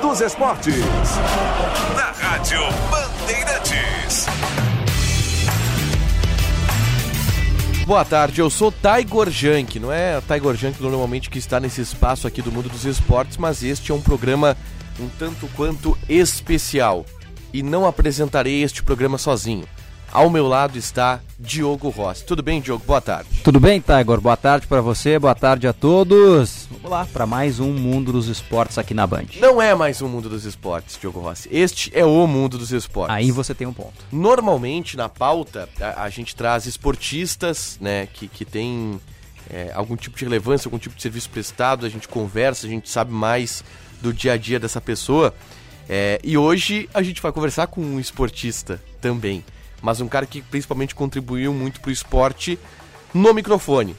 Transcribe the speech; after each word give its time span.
dos 0.00 0.20
esportes. 0.20 0.76
Na 1.96 2.10
Rádio 2.12 2.60
Bandeirantes. 2.90 4.26
Boa 7.86 8.04
tarde, 8.04 8.40
eu 8.40 8.50
sou 8.50 8.70
Taigor 8.70 9.30
Jank, 9.30 9.78
não 9.78 9.92
é 9.92 10.20
Taigor 10.20 10.54
Jank 10.54 10.80
normalmente 10.82 11.30
que 11.30 11.38
está 11.38 11.58
nesse 11.58 11.80
espaço 11.80 12.26
aqui 12.26 12.42
do 12.42 12.52
mundo 12.52 12.68
dos 12.68 12.84
esportes, 12.84 13.38
mas 13.38 13.62
este 13.62 13.90
é 13.90 13.94
um 13.94 14.00
programa 14.00 14.56
um 15.00 15.08
tanto 15.18 15.48
quanto 15.56 15.96
especial. 16.08 17.04
E 17.52 17.62
não 17.62 17.86
apresentarei 17.86 18.62
este 18.62 18.82
programa 18.82 19.16
sozinho. 19.16 19.66
Ao 20.10 20.30
meu 20.30 20.48
lado 20.48 20.78
está 20.78 21.20
Diogo 21.38 21.90
Rossi. 21.90 22.24
Tudo 22.24 22.42
bem, 22.42 22.62
Diogo? 22.62 22.82
Boa 22.86 23.00
tarde. 23.00 23.28
Tudo 23.44 23.60
bem, 23.60 23.78
Tiger? 23.78 24.20
Boa 24.20 24.36
tarde 24.36 24.66
para 24.66 24.80
você, 24.80 25.18
boa 25.18 25.34
tarde 25.34 25.68
a 25.68 25.72
todos. 25.72 26.66
Vamos 26.70 26.90
lá 26.90 27.04
para 27.04 27.26
mais 27.26 27.60
um 27.60 27.72
Mundo 27.72 28.10
dos 28.10 28.26
Esportes 28.26 28.78
aqui 28.78 28.94
na 28.94 29.06
Band. 29.06 29.26
Não 29.38 29.60
é 29.60 29.74
mais 29.74 30.00
um 30.00 30.08
Mundo 30.08 30.30
dos 30.30 30.46
Esportes, 30.46 30.98
Diogo 30.98 31.20
Rossi. 31.20 31.48
Este 31.52 31.92
é 31.94 32.06
o 32.06 32.26
Mundo 32.26 32.56
dos 32.56 32.72
Esportes. 32.72 33.14
Aí 33.14 33.30
você 33.30 33.54
tem 33.54 33.66
um 33.66 33.72
ponto. 33.72 33.92
Normalmente, 34.10 34.96
na 34.96 35.10
pauta, 35.10 35.68
a, 35.78 36.04
a 36.04 36.08
gente 36.08 36.34
traz 36.34 36.64
esportistas, 36.64 37.76
né, 37.78 38.06
que, 38.06 38.28
que 38.28 38.46
tem 38.46 38.98
é, 39.50 39.70
algum 39.74 39.94
tipo 39.94 40.16
de 40.16 40.24
relevância, 40.24 40.68
algum 40.68 40.78
tipo 40.78 40.96
de 40.96 41.02
serviço 41.02 41.28
prestado, 41.28 41.84
a 41.84 41.88
gente 41.88 42.08
conversa, 42.08 42.66
a 42.66 42.70
gente 42.70 42.88
sabe 42.88 43.12
mais 43.12 43.62
do 44.00 44.12
dia 44.12 44.32
a 44.32 44.36
dia 44.38 44.58
dessa 44.58 44.80
pessoa. 44.80 45.34
É, 45.86 46.18
e 46.24 46.36
hoje 46.38 46.88
a 46.94 47.02
gente 47.02 47.20
vai 47.20 47.30
conversar 47.30 47.66
com 47.66 47.82
um 47.82 48.00
esportista 48.00 48.82
também 49.02 49.44
mas 49.82 50.00
um 50.00 50.08
cara 50.08 50.26
que 50.26 50.42
principalmente 50.42 50.94
contribuiu 50.94 51.52
muito 51.52 51.80
para 51.80 51.88
o 51.88 51.92
esporte 51.92 52.58
no 53.12 53.32
microfone. 53.32 53.96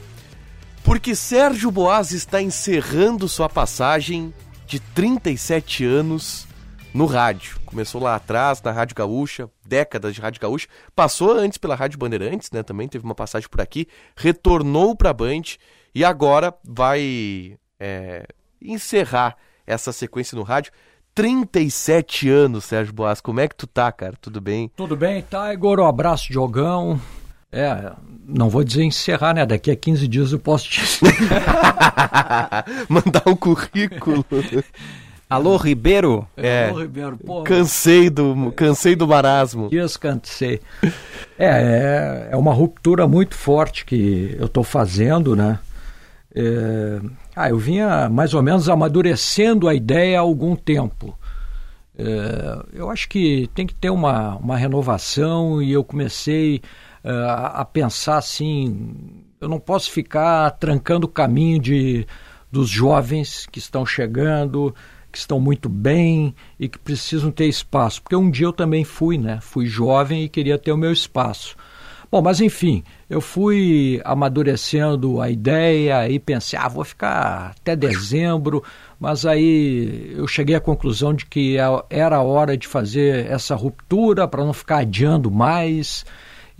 Porque 0.82 1.14
Sérgio 1.14 1.70
Boas 1.70 2.12
está 2.12 2.40
encerrando 2.40 3.28
sua 3.28 3.48
passagem 3.48 4.32
de 4.66 4.80
37 4.80 5.84
anos 5.84 6.46
no 6.92 7.06
rádio. 7.06 7.60
Começou 7.66 8.00
lá 8.00 8.16
atrás, 8.16 8.60
na 8.62 8.72
Rádio 8.72 8.96
Gaúcha, 8.96 9.48
décadas 9.66 10.14
de 10.14 10.20
Rádio 10.20 10.40
Gaúcha. 10.40 10.68
Passou 10.94 11.32
antes 11.32 11.58
pela 11.58 11.74
Rádio 11.74 11.98
Bandeirantes, 11.98 12.50
né? 12.50 12.62
Também 12.62 12.88
teve 12.88 13.04
uma 13.04 13.14
passagem 13.14 13.48
por 13.48 13.60
aqui. 13.60 13.86
Retornou 14.16 14.96
para 14.96 15.10
a 15.10 15.14
Band 15.14 15.42
e 15.94 16.04
agora 16.04 16.54
vai 16.64 17.58
é, 17.78 18.26
encerrar 18.60 19.36
essa 19.66 19.92
sequência 19.92 20.36
no 20.36 20.42
rádio. 20.42 20.72
37 21.20 22.30
anos, 22.30 22.64
Sérgio 22.64 22.94
Boas. 22.94 23.20
Como 23.20 23.40
é 23.40 23.46
que 23.46 23.54
tu 23.54 23.66
tá, 23.66 23.92
cara? 23.92 24.14
Tudo 24.18 24.40
bem? 24.40 24.70
Tudo 24.74 24.96
bem, 24.96 25.22
Tiger. 25.28 25.80
Um 25.80 25.86
abraço, 25.86 26.32
Diogão. 26.32 26.98
É, 27.52 27.92
não 28.26 28.48
vou 28.48 28.64
dizer 28.64 28.84
encerrar, 28.84 29.34
né? 29.34 29.44
Daqui 29.44 29.70
a 29.70 29.76
15 29.76 30.08
dias 30.08 30.32
eu 30.32 30.38
posso 30.38 30.70
te. 30.70 30.80
Mandar 32.88 33.24
um 33.26 33.36
currículo. 33.36 34.24
Alô, 35.28 35.58
Ribeiro? 35.58 36.26
É. 36.38 36.70
Alô, 36.70 36.80
Ribeiro. 36.80 37.18
Pô, 37.18 37.42
cansei 37.42 38.08
do, 38.08 38.50
cansei 38.52 38.96
do 38.96 39.06
marasmo. 39.06 39.68
Dias 39.68 39.98
cansei. 39.98 40.58
É, 41.38 41.38
é, 41.38 42.28
é 42.30 42.36
uma 42.36 42.54
ruptura 42.54 43.06
muito 43.06 43.34
forte 43.34 43.84
que 43.84 44.34
eu 44.38 44.46
estou 44.46 44.64
fazendo, 44.64 45.36
né? 45.36 45.58
É, 46.34 46.98
ah, 47.40 47.48
eu 47.48 47.58
vinha 47.58 48.08
mais 48.08 48.34
ou 48.34 48.42
menos 48.42 48.68
amadurecendo 48.68 49.68
a 49.68 49.74
ideia 49.74 50.18
há 50.18 50.20
algum 50.20 50.54
tempo. 50.54 51.18
É, 51.96 52.66
eu 52.72 52.90
acho 52.90 53.08
que 53.08 53.48
tem 53.54 53.66
que 53.66 53.74
ter 53.74 53.90
uma, 53.90 54.36
uma 54.36 54.56
renovação 54.56 55.62
e 55.62 55.72
eu 55.72 55.82
comecei 55.82 56.60
é, 57.02 57.10
a 57.10 57.64
pensar 57.64 58.18
assim: 58.18 58.94
eu 59.40 59.48
não 59.48 59.58
posso 59.58 59.90
ficar 59.90 60.50
trancando 60.52 61.06
o 61.06 61.10
caminho 61.10 61.58
de, 61.58 62.06
dos 62.52 62.68
jovens 62.68 63.46
que 63.46 63.58
estão 63.58 63.86
chegando, 63.86 64.74
que 65.10 65.18
estão 65.18 65.40
muito 65.40 65.68
bem 65.68 66.34
e 66.58 66.68
que 66.68 66.78
precisam 66.78 67.30
ter 67.30 67.46
espaço. 67.46 68.02
Porque 68.02 68.16
um 68.16 68.30
dia 68.30 68.46
eu 68.46 68.52
também 68.52 68.84
fui, 68.84 69.16
né? 69.16 69.38
Fui 69.40 69.66
jovem 69.66 70.24
e 70.24 70.28
queria 70.28 70.58
ter 70.58 70.72
o 70.72 70.76
meu 70.76 70.92
espaço. 70.92 71.56
Bom, 72.10 72.20
mas 72.20 72.40
enfim, 72.40 72.82
eu 73.08 73.20
fui 73.20 74.00
amadurecendo 74.04 75.20
a 75.20 75.30
ideia 75.30 76.08
e 76.08 76.18
pensei, 76.18 76.58
ah, 76.58 76.66
vou 76.66 76.84
ficar 76.84 77.54
até 77.56 77.76
dezembro, 77.76 78.64
mas 78.98 79.24
aí 79.24 80.12
eu 80.16 80.26
cheguei 80.26 80.56
à 80.56 80.60
conclusão 80.60 81.14
de 81.14 81.24
que 81.24 81.56
era 81.88 82.16
a 82.16 82.22
hora 82.22 82.56
de 82.56 82.66
fazer 82.66 83.26
essa 83.30 83.54
ruptura 83.54 84.26
para 84.26 84.44
não 84.44 84.52
ficar 84.52 84.78
adiando 84.78 85.30
mais 85.30 86.04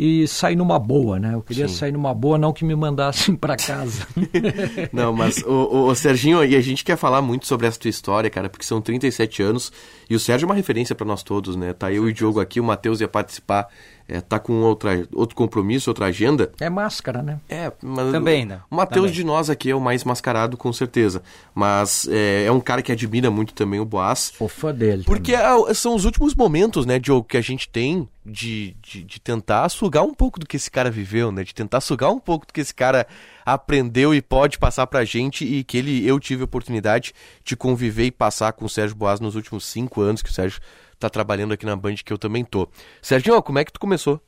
e 0.03 0.27
sair 0.27 0.57
numa 0.57 0.79
boa, 0.79 1.19
né? 1.19 1.35
Eu 1.35 1.43
queria 1.43 1.69
Sim. 1.69 1.75
sair 1.75 1.93
numa 1.93 2.15
boa, 2.15 2.39
não 2.39 2.55
que 2.55 2.65
me 2.65 2.75
mandassem 2.75 3.37
para 3.37 3.55
casa. 3.55 4.07
não, 4.91 5.13
mas 5.13 5.43
o, 5.43 5.51
o, 5.51 5.87
o, 5.89 5.95
Serginho, 5.95 6.43
e 6.43 6.57
a 6.57 6.61
gente 6.63 6.83
quer 6.83 6.97
falar 6.97 7.21
muito 7.21 7.47
sobre 7.47 7.67
essa 7.67 7.79
tua 7.79 7.91
história, 7.91 8.31
cara, 8.31 8.49
porque 8.49 8.65
são 8.65 8.81
37 8.81 9.43
anos 9.43 9.71
e 10.09 10.15
o 10.15 10.19
Sérgio 10.19 10.47
é 10.47 10.49
uma 10.49 10.55
referência 10.55 10.95
para 10.95 11.07
nós 11.07 11.23
todos, 11.23 11.55
né? 11.55 11.75
Tá 11.75 11.93
eu 11.93 12.09
e 12.09 12.13
o 12.13 12.15
Diogo 12.15 12.41
aqui, 12.41 12.59
o 12.59 12.65
Matheus 12.65 13.03
ia 13.03 13.09
participar 13.09 13.69
é, 14.11 14.21
tá 14.21 14.41
com 14.41 14.55
outra, 14.63 15.07
outro 15.15 15.37
compromisso, 15.37 15.89
outra 15.89 16.07
agenda. 16.07 16.51
É 16.59 16.69
máscara, 16.69 17.23
né? 17.23 17.39
É, 17.49 17.71
mas 17.81 18.11
também, 18.11 18.45
né? 18.45 18.61
O 18.69 18.75
Matheus 18.75 19.13
de 19.13 19.23
nós 19.23 19.49
aqui 19.49 19.71
é 19.71 19.75
o 19.75 19.81
mais 19.81 20.03
mascarado, 20.03 20.57
com 20.57 20.73
certeza. 20.73 21.23
Mas 21.55 22.09
é, 22.11 22.45
é 22.45 22.51
um 22.51 22.61
cara 22.61 22.83
que 22.83 22.91
admira 22.91 23.31
muito 23.31 23.55
também 23.55 23.79
o 23.79 23.85
Boas. 23.85 24.33
Fã 24.49 24.75
dele. 24.75 25.05
Porque 25.05 25.33
é, 25.33 25.75
são 25.75 25.95
os 25.95 26.05
últimos 26.05 26.35
momentos, 26.35 26.85
né, 26.85 26.99
Diogo, 26.99 27.25
que 27.25 27.37
a 27.37 27.41
gente 27.41 27.69
tem 27.69 28.09
de, 28.27 28.75
de, 28.83 29.05
de, 29.05 29.21
tentar 29.21 29.69
sugar 29.69 30.03
um 30.03 30.13
pouco 30.13 30.41
do 30.41 30.47
que 30.47 30.57
esse 30.57 30.71
cara 30.71 30.91
viveu, 30.91 31.31
né? 31.31 31.45
De 31.45 31.55
tentar 31.55 31.81
sugar 31.81 32.11
um 32.11 32.19
pouco 32.19 32.47
do 32.47 32.53
que 32.53 32.61
esse 32.61 32.75
cara 32.75 33.07
aprendeu 33.47 34.13
e 34.13 34.21
pode 34.21 34.59
passar 34.59 34.89
pra 34.89 35.05
gente 35.05 35.45
e 35.45 35.63
que 35.63 35.79
ele, 35.79 36.05
eu 36.05 36.19
tive 36.19 36.43
a 36.43 36.45
oportunidade 36.47 37.15
de 37.45 37.57
conviver 37.57 38.07
e 38.07 38.11
passar 38.11 38.53
com 38.53 38.65
o 38.65 38.69
Sérgio 38.69 38.97
Boas 38.97 39.21
nos 39.21 39.37
últimos 39.37 39.65
cinco 39.65 40.01
anos 40.01 40.21
que 40.21 40.31
o 40.31 40.33
Sérgio 40.33 40.61
tá 41.01 41.11
trabalhando 41.11 41.53
aqui 41.53 41.67
na 41.67 41.75
Band, 41.75 41.97
que 42.05 42.13
eu 42.13 42.19
também 42.19 42.45
tô. 42.45 42.69
Serginho, 43.01 43.43
como 43.43 43.59
é 43.59 43.65
que 43.65 43.73
tu 43.73 43.81
começou? 43.81 44.21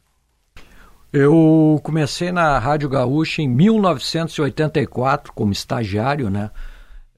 Eu 1.12 1.78
comecei 1.82 2.32
na 2.32 2.58
Rádio 2.58 2.88
Gaúcha 2.88 3.42
em 3.42 3.48
1984 3.48 5.32
como 5.34 5.52
estagiário, 5.52 6.30
né? 6.30 6.50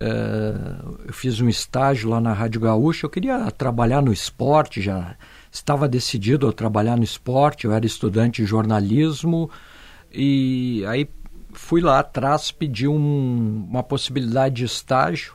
É, 0.01 1.07
eu 1.07 1.13
fiz 1.13 1.41
um 1.41 1.49
estágio 1.49 2.11
lá 2.11 2.21
na 2.21 2.33
Rádio 2.33 2.61
Gaúcha. 2.61 3.07
Eu 3.07 3.11
queria 3.11 3.49
trabalhar 3.53 4.03
no 4.03 4.13
esporte, 4.13 4.83
já 4.83 5.15
estava 5.51 5.89
decidido 5.89 6.49
a 6.49 6.53
trabalhar 6.53 6.97
no 6.97 7.05
esporte. 7.05 7.67
Eu 7.67 7.73
era 7.73 7.87
estudante 7.87 8.43
de 8.43 8.49
jornalismo 8.49 9.49
e 10.13 10.85
aí 10.89 11.09
fui 11.53 11.81
lá 11.81 12.01
atrás 12.01 12.51
pedir 12.51 12.89
um, 12.89 13.65
uma 13.71 13.85
possibilidade 13.85 14.57
de 14.57 14.65
estágio 14.65 15.35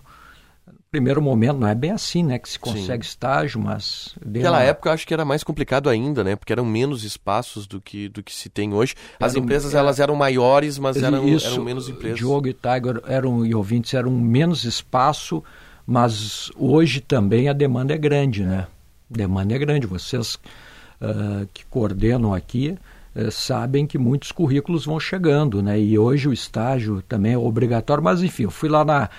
primeiro 0.91 1.22
momento 1.22 1.59
não 1.59 1.67
é 1.67 1.75
bem 1.75 1.91
assim, 1.91 2.23
né, 2.23 2.39
que 2.39 2.50
se 2.50 2.57
consegue 2.57 3.05
Sim. 3.05 3.11
estágio, 3.11 3.61
mas 3.61 4.16
naquela 4.25 4.57
uma... 4.57 4.63
época 4.63 4.89
eu 4.89 4.94
acho 4.94 5.05
que 5.05 5.13
era 5.13 5.23
mais 5.23 5.44
complicado 5.44 5.88
ainda, 5.88 6.23
né, 6.23 6.35
porque 6.35 6.51
eram 6.51 6.66
menos 6.66 7.03
espaços 7.03 7.67
do 7.67 7.79
que 7.79 8.09
do 8.09 8.23
que 8.23 8.33
se 8.33 8.50
tem 8.50 8.73
hoje. 8.73 8.95
As 9.19 9.33
era, 9.33 9.44
empresas 9.44 9.73
era... 9.73 9.81
elas 9.81 9.99
eram 9.99 10.16
maiores, 10.16 10.79
mas 10.79 10.97
eram, 10.97 11.28
Isso, 11.28 11.47
eram 11.47 11.63
menos 11.63 11.88
empresas. 11.88 12.17
Diogo 12.17 12.47
e 12.47 12.53
Tiger 12.53 13.01
eram 13.07 13.45
e 13.45 13.53
ouvintes 13.53 13.94
eram 13.94 14.11
menos 14.11 14.63
espaço, 14.63 15.44
mas 15.85 16.51
hoje 16.57 17.01
também 17.01 17.49
a 17.49 17.53
demanda 17.53 17.94
é 17.94 17.97
grande, 17.97 18.44
né? 18.44 18.67
A 19.13 19.17
demanda 19.17 19.53
é 19.53 19.59
grande. 19.59 19.85
Vocês 19.85 20.35
uh, 20.35 21.47
que 21.53 21.66
coordenam 21.66 22.33
aqui 22.33 22.75
uh, 23.16 23.31
sabem 23.31 23.85
que 23.85 23.97
muitos 23.97 24.31
currículos 24.31 24.85
vão 24.85 24.99
chegando, 24.99 25.61
né? 25.61 25.79
E 25.79 25.99
hoje 25.99 26.28
o 26.28 26.33
estágio 26.33 27.03
também 27.03 27.33
é 27.33 27.38
obrigatório, 27.38 28.03
mas 28.03 28.23
enfim, 28.23 28.44
eu 28.44 28.51
fui 28.51 28.69
lá 28.69 28.83
na 28.83 29.09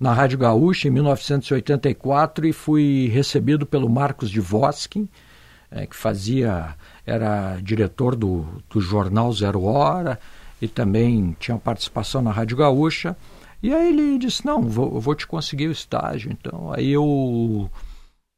na 0.00 0.14
Rádio 0.14 0.38
Gaúcha 0.38 0.88
em 0.88 0.90
1984 0.92 2.46
e 2.46 2.52
fui 2.54 3.10
recebido 3.12 3.66
pelo 3.66 3.86
Marcos 3.86 4.30
de 4.30 4.40
Voskin, 4.40 5.06
é, 5.70 5.86
que 5.86 5.94
fazia, 5.94 6.74
era 7.04 7.58
diretor 7.62 8.16
do, 8.16 8.46
do 8.70 8.80
jornal 8.80 9.30
Zero 9.30 9.62
Hora 9.62 10.18
e 10.60 10.66
também 10.66 11.36
tinha 11.38 11.58
participação 11.58 12.22
na 12.22 12.32
Rádio 12.32 12.56
Gaúcha. 12.56 13.14
E 13.62 13.74
aí 13.74 13.90
ele 13.90 14.18
disse, 14.18 14.44
não, 14.46 14.62
vou, 14.62 14.98
vou 14.98 15.14
te 15.14 15.26
conseguir 15.26 15.68
o 15.68 15.72
estágio. 15.72 16.32
Então 16.32 16.72
aí 16.72 16.90
eu 16.90 17.70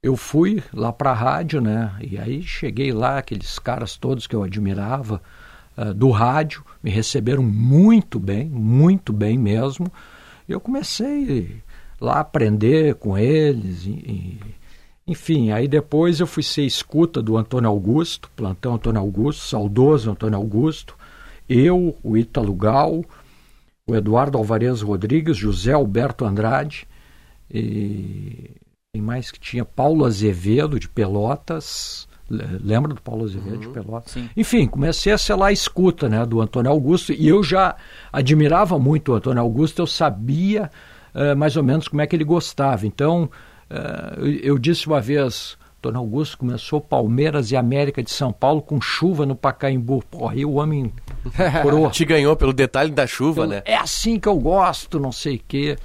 eu 0.03 0.17
fui 0.17 0.61
lá 0.75 0.93
para 0.93 1.13
a 1.13 1.15
rádio, 1.15 1.61
né? 1.61 1.93
E 2.01 2.19
aí 2.19 2.43
cheguei 2.43 2.93
lá, 2.93 3.19
aqueles 3.19 3.57
caras 3.61 3.97
todos 3.97 4.27
que 4.27 4.35
eu 4.35 4.43
admirava 4.43 5.23
uh, 5.79 5.95
do 5.95 6.11
rádio, 6.11 6.65
me 6.83 6.91
receberam 6.91 7.45
muito 7.45 8.19
bem, 8.19 8.49
muito 8.49 9.13
bem 9.13 9.39
mesmo 9.39 9.93
eu 10.49 10.61
comecei 10.61 11.63
lá 12.01 12.15
a 12.15 12.21
aprender 12.21 12.95
com 12.97 13.17
eles. 13.17 13.87
E, 13.87 14.39
enfim, 15.07 15.51
aí 15.51 15.67
depois 15.69 16.21
eu 16.21 16.27
fui 16.27 16.43
ser 16.43 16.63
escuta 16.63 17.23
do 17.23 17.37
Antônio 17.37 17.69
Augusto, 17.69 18.31
plantão 18.37 18.75
Antônio 18.75 19.01
Augusto, 19.01 19.43
saudoso 19.43 20.11
Antônio 20.11 20.39
Augusto, 20.39 20.97
eu, 21.49 21.97
o 22.03 22.17
Ítalo 22.17 22.55
Gal, 22.55 23.05
o 23.87 23.95
Eduardo 23.95 24.39
Alvarez 24.39 24.81
Rodrigues, 24.81 25.37
José 25.37 25.73
Alberto 25.73 26.25
Andrade, 26.25 26.87
e 27.51 28.51
quem 28.93 29.03
mais 29.03 29.31
que 29.31 29.41
tinha? 29.41 29.65
Paulo 29.65 30.05
Azevedo, 30.05 30.79
de 30.79 30.89
Pelotas, 30.89 32.09
Lembra 32.63 32.95
do 32.95 33.03
Paulo 33.03 33.25
Azevedo 33.25 33.55
uhum, 33.55 33.61
de 33.61 33.69
Pelotas? 33.69 34.13
Sim. 34.13 34.29
Enfim, 34.37 34.67
comecei 34.67 35.13
a 35.13 35.19
ser 35.19 35.35
lá 35.35 35.49
a 35.49 35.53
escuta 35.53 36.09
né, 36.09 36.25
do 36.25 36.41
Antônio 36.41 36.71
Augusto 36.71 37.13
e 37.13 37.29
eu 37.29 37.43
já 37.43 37.77
admirava 38.13 38.79
muito 38.79 39.13
o 39.13 39.15
Antônio 39.15 39.43
Augusto, 39.43 39.83
eu 39.83 39.87
sabia 39.87 40.71
uh, 41.15 41.37
mais 41.37 41.57
ou 41.57 41.63
menos 41.63 41.89
como 41.89 42.01
é 42.01 42.07
que 42.07 42.17
ele 42.17 42.25
gostava. 42.25 42.87
Então, 42.87 43.31
Uh, 43.73 44.27
eu, 44.27 44.33
eu 44.53 44.59
disse 44.59 44.87
uma 44.87 45.01
vez, 45.01 45.57
Dona 45.81 45.99
Augusto 45.99 46.37
começou 46.37 46.79
Palmeiras 46.79 47.51
e 47.51 47.57
América 47.57 48.03
de 48.03 48.11
São 48.11 48.31
Paulo 48.31 48.61
com 48.61 48.79
chuva 48.83 49.25
no 49.25 49.35
Pacaembu. 49.35 50.05
Porra, 50.11 50.35
aí 50.35 50.45
o 50.45 50.53
homem. 50.53 50.93
Te 51.91 52.05
ganhou 52.05 52.37
pelo 52.37 52.53
detalhe 52.53 52.91
da 52.91 53.07
chuva, 53.07 53.45
eu, 53.45 53.47
né? 53.47 53.63
É 53.65 53.77
assim 53.77 54.21
que 54.21 54.29
eu 54.29 54.37
gosto, 54.37 55.01
não 55.01 55.11
sei 55.11 55.37
o 55.37 55.41
quê. 55.49 55.79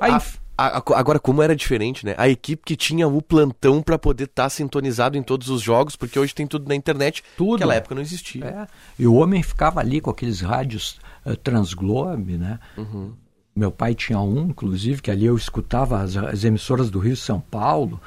Aí, 0.00 0.12
a, 0.12 0.22
a, 0.56 0.76
agora, 0.98 1.18
como 1.18 1.42
era 1.42 1.54
diferente, 1.54 2.06
né? 2.06 2.14
A 2.16 2.28
equipe 2.28 2.62
que 2.64 2.76
tinha 2.76 3.08
o 3.08 3.20
plantão 3.20 3.82
para 3.82 3.98
poder 3.98 4.24
estar 4.24 4.44
tá 4.44 4.48
sintonizado 4.48 5.16
em 5.16 5.22
todos 5.22 5.48
os 5.48 5.60
jogos, 5.60 5.96
porque 5.96 6.18
hoje 6.18 6.34
tem 6.34 6.46
tudo 6.46 6.68
na 6.68 6.74
internet. 6.74 7.24
Tudo. 7.36 7.52
Naquela 7.52 7.74
época 7.74 7.94
não 7.94 8.02
existia. 8.02 8.44
É. 8.44 8.66
E 8.98 9.06
o 9.06 9.14
homem 9.14 9.42
ficava 9.42 9.80
ali 9.80 10.00
com 10.00 10.10
aqueles 10.10 10.40
rádios 10.40 11.00
uh, 11.26 11.36
Transglobe, 11.36 12.36
né? 12.36 12.60
Uhum. 12.76 13.12
Meu 13.54 13.70
pai 13.70 13.94
tinha 13.94 14.20
um, 14.20 14.46
inclusive, 14.48 15.02
que 15.02 15.10
ali 15.10 15.26
eu 15.26 15.36
escutava 15.36 16.00
as, 16.00 16.16
as 16.16 16.44
emissoras 16.44 16.90
do 16.90 16.98
Rio 16.98 17.14
e 17.14 17.16
São 17.16 17.40
Paulo. 17.40 18.00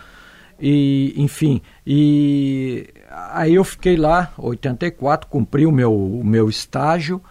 E, 0.60 1.14
enfim, 1.16 1.62
e 1.86 2.88
aí 3.12 3.56
eu 3.56 3.64
fiquei 3.64 3.96
lá, 3.96 4.34
84, 4.38 5.30
cumpri 5.30 5.66
o 5.66 5.72
meu, 5.72 5.94
o 5.94 6.24
meu 6.24 6.50
estágio, 6.50 7.22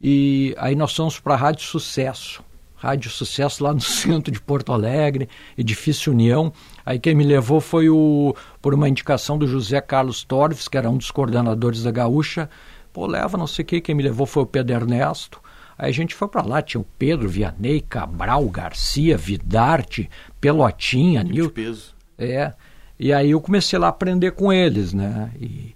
e 0.00 0.54
aí 0.56 0.76
nós 0.76 0.94
fomos 0.94 1.18
para 1.18 1.34
a 1.34 1.36
Rádio 1.36 1.64
Sucesso. 1.64 2.42
Rádio 2.80 3.10
Sucesso 3.10 3.62
lá 3.62 3.74
no 3.74 3.80
centro 3.82 4.32
de 4.32 4.40
Porto 4.40 4.72
Alegre, 4.72 5.28
Edifício 5.56 6.12
União. 6.12 6.50
Aí 6.84 6.98
quem 6.98 7.14
me 7.14 7.24
levou 7.24 7.60
foi 7.60 7.90
o, 7.90 8.34
por 8.60 8.72
uma 8.72 8.88
indicação 8.88 9.36
do 9.36 9.46
José 9.46 9.80
Carlos 9.82 10.24
Torres, 10.24 10.66
que 10.66 10.78
era 10.78 10.88
um 10.88 10.96
dos 10.96 11.10
coordenadores 11.10 11.82
da 11.82 11.90
Gaúcha. 11.90 12.48
Pô, 12.92 13.06
leva 13.06 13.36
não 13.36 13.46
sei 13.46 13.62
o 13.62 13.66
que, 13.66 13.80
quem 13.80 13.94
me 13.94 14.02
levou 14.02 14.26
foi 14.26 14.42
o 14.42 14.46
Pedro 14.46 14.74
Ernesto. 14.74 15.40
Aí 15.78 15.90
a 15.90 15.94
gente 15.94 16.14
foi 16.14 16.26
para 16.26 16.42
lá, 16.42 16.60
tinha 16.62 16.80
o 16.80 16.86
Pedro, 16.98 17.28
Vianney, 17.28 17.82
Cabral, 17.82 18.44
Garcia, 18.48 19.16
Vidarte, 19.16 20.10
Pelotinha, 20.40 21.22
Nil. 21.22 21.50
peso. 21.50 21.94
É. 22.18 22.52
E 22.98 23.12
aí 23.12 23.30
eu 23.30 23.40
comecei 23.40 23.78
lá 23.78 23.86
a 23.86 23.90
aprender 23.90 24.32
com 24.32 24.52
eles, 24.52 24.92
né? 24.92 25.30
E, 25.40 25.74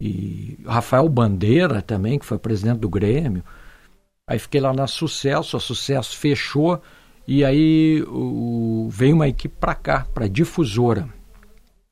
e 0.00 0.58
Rafael 0.66 1.08
Bandeira 1.08 1.80
também, 1.80 2.18
que 2.18 2.26
foi 2.26 2.38
presidente 2.38 2.80
do 2.80 2.88
Grêmio. 2.88 3.42
Aí 4.28 4.38
fiquei 4.38 4.60
lá 4.60 4.74
na 4.74 4.86
Sucesso, 4.86 5.56
a 5.56 5.60
Sucesso 5.60 6.14
fechou 6.14 6.82
e 7.26 7.42
aí 7.42 8.04
o, 8.06 8.86
veio 8.90 9.14
uma 9.14 9.26
equipe 9.26 9.54
para 9.58 9.74
cá, 9.74 10.06
para 10.12 10.28
difusora. 10.28 11.08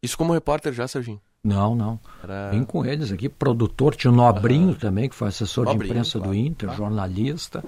Isso 0.02 0.18
como 0.18 0.34
repórter 0.34 0.74
já, 0.74 0.86
Serginho? 0.86 1.20
Não, 1.42 1.74
não. 1.74 1.98
Era... 2.22 2.50
Vim 2.50 2.62
com 2.62 2.84
eles 2.84 3.10
aqui. 3.10 3.28
Produtor, 3.28 3.94
tinha 3.94 4.12
o 4.12 4.14
Nobrinho 4.14 4.68
uhum. 4.68 4.74
também, 4.74 5.08
que 5.08 5.14
foi 5.14 5.28
assessor 5.28 5.64
Nobrinho, 5.64 5.84
de 5.84 5.90
imprensa 5.90 6.18
claro. 6.18 6.32
do 6.32 6.36
Inter, 6.36 6.68
claro. 6.68 6.82
jornalista. 6.82 7.64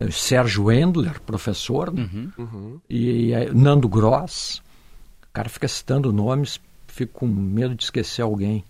Eh, 0.00 0.10
Sérgio 0.10 0.72
Endler, 0.72 1.20
professor. 1.20 1.92
Né? 1.92 2.08
Uhum. 2.12 2.32
Uhum. 2.38 2.80
E, 2.88 3.32
e 3.32 3.50
Nando 3.52 3.88
Gross. 3.88 4.62
O 5.22 5.32
cara 5.34 5.50
fica 5.50 5.68
citando 5.68 6.12
nomes, 6.12 6.58
fico 6.86 7.12
com 7.12 7.26
medo 7.26 7.74
de 7.74 7.84
esquecer 7.84 8.22
alguém. 8.22 8.64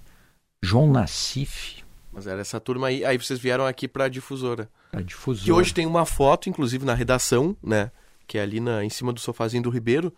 João 0.64 0.90
Nassif. 0.90 1.85
Mas 2.16 2.26
era 2.26 2.40
essa 2.40 2.58
turma 2.58 2.86
aí. 2.86 3.04
Aí 3.04 3.18
vocês 3.18 3.38
vieram 3.38 3.66
aqui 3.66 3.86
para 3.86 4.04
a 4.04 4.08
difusora. 4.08 4.70
A 4.90 5.02
difusora. 5.02 5.44
Que 5.44 5.52
hoje 5.52 5.74
tem 5.74 5.84
uma 5.84 6.06
foto, 6.06 6.48
inclusive, 6.48 6.82
na 6.86 6.94
redação, 6.94 7.54
né? 7.62 7.90
Que 8.26 8.38
é 8.38 8.42
ali 8.42 8.58
na, 8.58 8.82
em 8.82 8.88
cima 8.88 9.12
do 9.12 9.20
sofazinho 9.20 9.62
do 9.62 9.68
Ribeiro. 9.68 10.10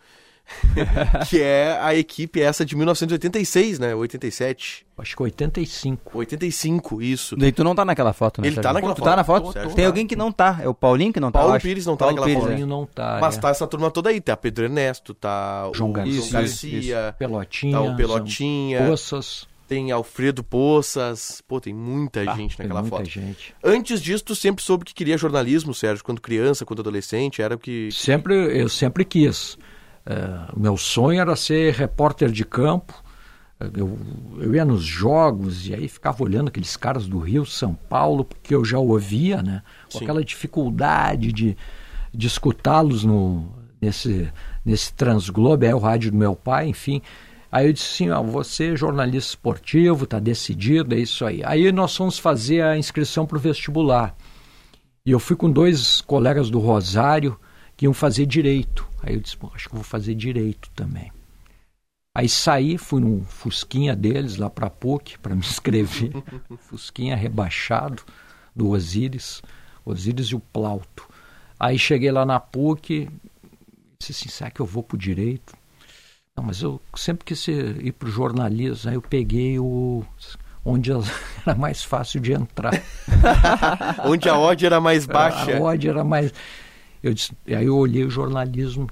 que 1.29 1.43
é 1.43 1.77
a 1.83 1.95
equipe 1.95 2.41
essa 2.41 2.65
de 2.65 2.77
1986, 2.77 3.81
né? 3.81 3.95
87. 3.97 4.87
Acho 4.97 5.17
que 5.17 5.23
85. 5.25 6.19
85, 6.19 7.03
isso. 7.03 7.37
E 7.37 7.53
tu 7.53 7.65
não 7.65 7.75
tá 7.75 7.85
naquela 7.85 8.13
foto, 8.13 8.41
né? 8.41 8.47
Ele 8.47 8.61
tá 8.61 8.73
naquela 8.73 8.95
tu 8.95 8.99
foto. 8.99 9.11
tá 9.11 9.17
na 9.17 9.25
foto? 9.25 9.53
Tô, 9.53 9.69
tô, 9.69 9.75
Tem 9.75 9.85
alguém 9.85 10.07
que 10.07 10.15
não 10.15 10.31
tá. 10.31 10.61
É 10.63 10.69
o 10.69 10.73
Paulinho 10.73 11.13
que 11.13 11.21
não 11.21 11.33
tá. 11.33 11.41
Paulo 11.41 11.61
Pires 11.61 11.85
não 11.85 11.97
tá 11.97 12.07
Paulo 12.07 12.21
naquela 12.21 12.27
Pires, 12.27 12.41
foto. 12.41 12.49
Paulinho 12.49 12.67
não 12.67 12.87
tá. 12.87 13.19
Mas 13.21 13.37
é. 13.37 13.41
tá 13.41 13.49
essa 13.51 13.67
turma 13.67 13.91
toda 13.91 14.09
aí. 14.09 14.21
Tá 14.21 14.37
Pedro 14.37 14.65
Ernesto, 14.65 15.15
tá 15.15 15.69
João 15.75 15.91
o 15.91 15.93
Garcia, 15.93 16.15
João 16.15 16.31
Garcia 16.31 16.79
isso. 16.79 17.19
Pelotinha, 17.19 17.73
tá 17.73 17.81
o 17.83 17.97
Pelotinha. 17.97 18.87
Poças. 18.87 19.49
Tem 19.69 19.93
Alfredo 19.93 20.43
Poças. 20.43 21.43
Pô, 21.47 21.61
tem 21.61 21.75
muita 21.75 22.23
ah, 22.23 22.35
gente 22.35 22.59
naquela 22.59 22.81
muita 22.81 22.97
foto. 22.97 23.09
Gente. 23.09 23.55
Antes 23.63 24.01
disso, 24.01 24.25
tu 24.25 24.35
sempre 24.35 24.65
soube 24.65 24.83
que 24.83 24.95
queria 24.95 25.19
jornalismo, 25.19 25.75
Sérgio, 25.75 26.03
quando 26.03 26.23
criança, 26.23 26.65
quando 26.65 26.81
adolescente, 26.81 27.43
era 27.43 27.55
o 27.55 27.59
que. 27.59 27.91
Sempre, 27.93 28.35
eu 28.59 28.69
sempre 28.71 29.05
quis. 29.05 29.55
Uh, 30.07 30.59
meu 30.59 30.79
sonho 30.79 31.21
era 31.21 31.37
ser 31.37 31.75
repórter 31.75 32.31
de 32.31 32.47
campo. 32.47 32.95
Eu, 33.75 33.99
eu 34.39 34.55
ia 34.55 34.65
nos 34.65 34.85
jogos 34.85 35.67
e 35.67 35.75
aí 35.75 35.87
ficava 35.87 36.23
olhando 36.23 36.49
aqueles 36.49 36.77
caras 36.77 37.07
do 37.07 37.19
Rio, 37.19 37.45
São 37.45 37.75
Paulo, 37.75 38.25
porque 38.25 38.55
eu 38.55 38.65
já 38.65 38.79
ouvia, 38.79 39.43
né? 39.43 39.63
Com 39.93 39.99
Sim. 39.99 40.05
aquela 40.05 40.25
dificuldade 40.25 41.31
de, 41.31 41.57
de 42.15 42.27
escutá-los 42.27 43.05
no, 43.05 43.53
nesse, 43.81 44.33
nesse 44.65 44.95
Transglobe, 44.95 45.67
é 45.67 45.75
o 45.75 45.79
rádio 45.79 46.11
do 46.11 46.17
meu 46.17 46.35
pai, 46.35 46.69
enfim. 46.69 47.03
Aí 47.51 47.67
eu 47.67 47.73
disse 47.73 48.05
assim, 48.05 48.11
ó, 48.11 48.23
você 48.23 48.73
é 48.73 48.77
jornalista 48.77 49.31
esportivo, 49.31 50.07
tá 50.07 50.19
decidido, 50.19 50.95
é 50.95 50.99
isso 50.99 51.25
aí. 51.25 51.43
Aí 51.45 51.73
nós 51.73 51.97
fomos 51.97 52.19
fazer 52.19 52.63
a 52.63 52.77
inscrição 52.77 53.27
para 53.27 53.39
o 53.39 53.41
vestibular. 53.41 54.15
E 55.05 55.11
eu 55.11 55.19
fui 55.19 55.35
com 55.35 55.51
dois 55.51 56.03
colegas 56.03 56.51
do 56.51 56.59
Rosário 56.59 57.39
que 57.77 57.87
iam 57.87 57.95
fazer 57.95 58.27
direito. 58.27 58.87
Aí 59.03 59.15
eu 59.15 59.21
disse, 59.21 59.39
acho 59.55 59.69
que 59.69 59.75
vou 59.75 59.85
fazer 59.85 60.15
direito 60.15 60.69
também. 60.75 61.11
Aí 62.15 62.29
saí, 62.29 62.77
fui 62.77 63.01
num 63.01 63.25
Fusquinha 63.25 63.95
deles 63.95 64.37
lá 64.37 64.51
para 64.51 64.69
PUC 64.69 65.19
para 65.23 65.35
me 65.35 65.41
inscrever. 65.41 66.11
Fusquinha 66.59 67.17
rebaixado 67.17 68.03
do 68.55 68.69
Osíris, 68.71 69.41
Osíris 69.85 70.27
e 70.27 70.35
o 70.35 70.41
Plauto. 70.41 71.09
Aí 71.59 71.79
cheguei 71.79 72.11
lá 72.11 72.27
na 72.27 72.39
PUC, 72.39 73.09
disse 73.99 74.13
assim, 74.13 74.29
será 74.29 74.51
que 74.51 74.61
eu 74.61 74.67
vou 74.67 74.83
pro 74.83 74.99
direito? 74.99 75.57
Não, 76.39 76.45
mas 76.45 76.63
eu 76.63 76.81
sempre 76.95 77.25
quis 77.25 77.49
ir 77.49 77.93
para 77.99 78.09
o 78.09 78.13
jornalismo, 78.13 78.89
aí 78.89 78.95
eu 78.95 79.03
peguei 79.03 79.59
o 79.59 80.05
onde 80.65 80.93
era 81.45 81.57
mais 81.57 81.83
fácil 81.83 82.21
de 82.21 82.33
entrar. 82.33 82.81
onde 84.07 84.29
a 84.29 84.39
odd 84.39 84.65
era 84.65 84.81
mais 84.81 85.05
baixa. 85.05 85.57
A 85.57 85.61
odd 85.61 85.89
era 85.89 86.05
mais. 86.05 86.33
Eu 87.03 87.13
disse, 87.13 87.33
aí 87.49 87.65
eu 87.67 87.77
olhei 87.77 88.05
o 88.05 88.11
jornalismo. 88.11 88.89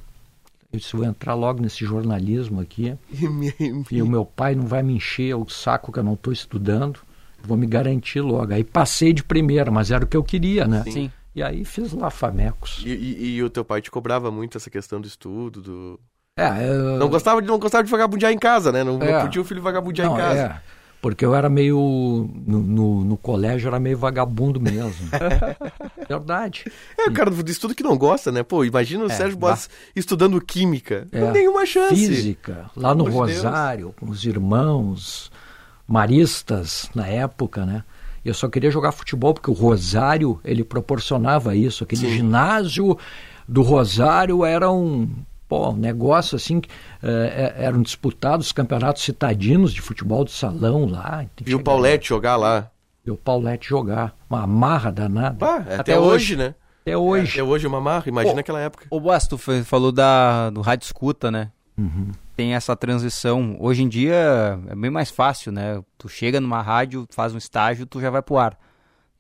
Eu 0.73 0.81
disse, 0.81 0.97
vou 0.97 1.05
entrar 1.05 1.35
logo 1.35 1.63
nesse 1.63 1.85
jornalismo 1.87 2.61
aqui. 2.61 2.99
e 3.93 4.03
o 4.03 4.07
meu 4.09 4.25
pai 4.25 4.57
não 4.57 4.67
vai 4.67 4.83
me 4.83 4.95
encher 4.95 5.37
o 5.37 5.49
saco 5.49 5.93
que 5.93 6.01
eu 6.01 6.05
não 6.05 6.15
estou 6.15 6.33
estudando. 6.33 6.99
Vou 7.45 7.57
me 7.57 7.69
garantir 7.69 8.23
logo. 8.23 8.53
Aí 8.53 8.65
passei 8.65 9.13
de 9.13 9.23
primeira, 9.23 9.71
mas 9.71 9.93
era 9.93 10.05
o 10.05 10.09
que 10.09 10.17
eu 10.17 10.25
queria, 10.25 10.67
né? 10.67 10.83
Sim. 10.83 11.13
E 11.33 11.45
aí 11.45 11.65
fiz 11.65 11.93
lá 11.93 12.11
famecos. 12.11 12.83
E, 12.85 12.89
e, 12.91 13.37
e 13.37 13.43
o 13.45 13.49
teu 13.49 13.65
pai 13.65 13.81
te 13.81 13.89
cobrava 13.89 14.33
muito 14.33 14.59
essa 14.59 14.69
questão 14.69 15.01
do 15.01 15.07
estudo, 15.07 15.61
do... 15.63 16.01
É, 16.39 16.69
eu... 16.69 16.99
Não 16.99 17.09
gostava 17.09 17.41
de 17.41 17.49
não 17.49 17.59
gostava 17.59 17.83
de 17.83 17.91
vagabundear 17.91 18.31
em 18.31 18.39
casa, 18.39 18.71
né? 18.71 18.85
Não, 18.85 19.01
é. 19.01 19.13
não 19.13 19.23
podia 19.23 19.41
o 19.41 19.45
filho 19.45 19.63
vagabundear 19.63 20.09
não, 20.09 20.17
em 20.17 20.21
casa. 20.21 20.41
É. 20.41 20.77
Porque 21.01 21.25
eu 21.25 21.35
era 21.35 21.49
meio. 21.49 22.29
No, 22.47 22.59
no, 22.61 23.05
no 23.05 23.17
colégio 23.17 23.69
era 23.69 23.81
meio 23.81 23.97
vagabundo 23.97 24.61
mesmo. 24.61 25.09
Verdade. 26.07 26.65
É, 26.99 27.09
o 27.09 27.13
cara 27.13 27.31
do 27.31 27.51
estudo 27.51 27.75
que 27.75 27.83
não 27.83 27.97
gosta, 27.97 28.31
né? 28.31 28.43
Pô, 28.43 28.65
imagina 28.65 29.05
o 29.05 29.11
é, 29.11 29.15
Sérgio 29.15 29.39
Boas 29.39 29.71
estudando 29.95 30.39
química. 30.41 31.07
É, 31.11 31.31
nenhuma 31.31 31.65
chance. 31.65 31.95
Física. 31.95 32.71
Lá 32.77 32.95
no 32.95 33.09
Rosário, 33.09 33.95
com 33.99 34.11
os 34.11 34.25
irmãos 34.25 35.31
maristas 35.89 36.91
na 36.95 37.07
época, 37.07 37.65
né? 37.65 37.83
Eu 38.25 38.35
só 38.35 38.49
queria 38.49 38.71
jogar 38.71 38.93
futebol 38.93 39.33
porque 39.33 39.51
o 39.51 39.55
Rosário 39.55 40.39
ele 40.45 40.65
proporcionava 40.65 41.55
isso. 41.55 41.85
Aquele 41.85 42.03
Sim. 42.03 42.17
ginásio 42.17 42.99
do 43.47 43.63
Rosário 43.63 44.45
era 44.45 44.71
um 44.71 45.09
pô, 45.49 45.71
um 45.71 45.77
negócio 45.77 46.37
assim, 46.37 46.61
é, 47.03 47.55
é, 47.59 47.65
eram 47.65 47.83
disputados 47.83 48.53
campeonatos 48.53 49.03
citadinos 49.03 49.73
de 49.73 49.81
futebol 49.81 50.25
de 50.25 50.33
salão 50.33 50.87
lá. 50.87 51.25
E 51.45 51.55
o 51.55 51.63
Paulette 51.63 52.13
lá. 52.13 52.17
jogar 52.17 52.37
lá. 52.37 52.71
E 53.05 53.11
o 53.11 53.17
Paulette 53.17 53.69
jogar. 53.69 54.17
Uma 54.29 54.47
marra 54.47 54.91
danada. 54.91 55.47
Ah, 55.47 55.57
até, 55.57 55.75
até 55.77 55.99
hoje, 55.99 56.15
hoje, 56.15 56.37
né? 56.37 56.55
Até 56.83 56.97
hoje. 56.97 57.33
até 57.33 57.43
hoje 57.43 57.67
uma 57.67 57.81
marra, 57.81 58.05
imagina 58.07 58.41
aquela 58.41 58.61
época. 58.61 58.87
O 58.91 59.01
Boas, 59.01 59.27
tu 59.27 59.39
falou 59.39 59.93
da, 59.93 60.51
do 60.51 60.61
rádio 60.61 60.85
escuta, 60.87 61.31
né? 61.31 61.51
Uhum. 61.77 62.11
Tem 62.37 62.55
essa 62.55 62.75
transição. 62.77 63.57
Hoje 63.61 63.83
em 63.83 63.89
dia 63.89 64.59
é 64.69 64.75
bem 64.75 64.91
mais 64.91 65.11
fácil, 65.11 65.53
né? 65.53 65.83
Tu 65.99 66.09
chega 66.09 66.41
numa 66.41 66.63
rádio, 66.63 67.07
faz 67.11 67.35
um 67.35 67.39
estágio, 67.39 67.87
tu 67.87 68.01
já 68.01 68.11
vai 68.11 68.23
pro 68.23 68.39
ar. 68.39 68.59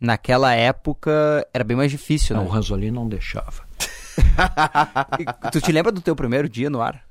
Naquela 0.01 0.55
época 0.55 1.47
era 1.53 1.65
bem 1.65 1.77
mais 1.77 1.91
difícil, 1.91 2.37
não, 2.37 2.43
né? 2.43 2.49
O 2.49 2.53
Ranzolin 2.53 2.91
não 2.91 3.09
deixava. 3.09 3.66
tu 5.53 5.61
te 5.61 5.73
lembra 5.73 5.93
do 5.93 6.01
teu 6.01 6.15
primeiro 6.17 6.49
dia 6.49 6.71
no 6.71 6.81
ar? 6.81 7.03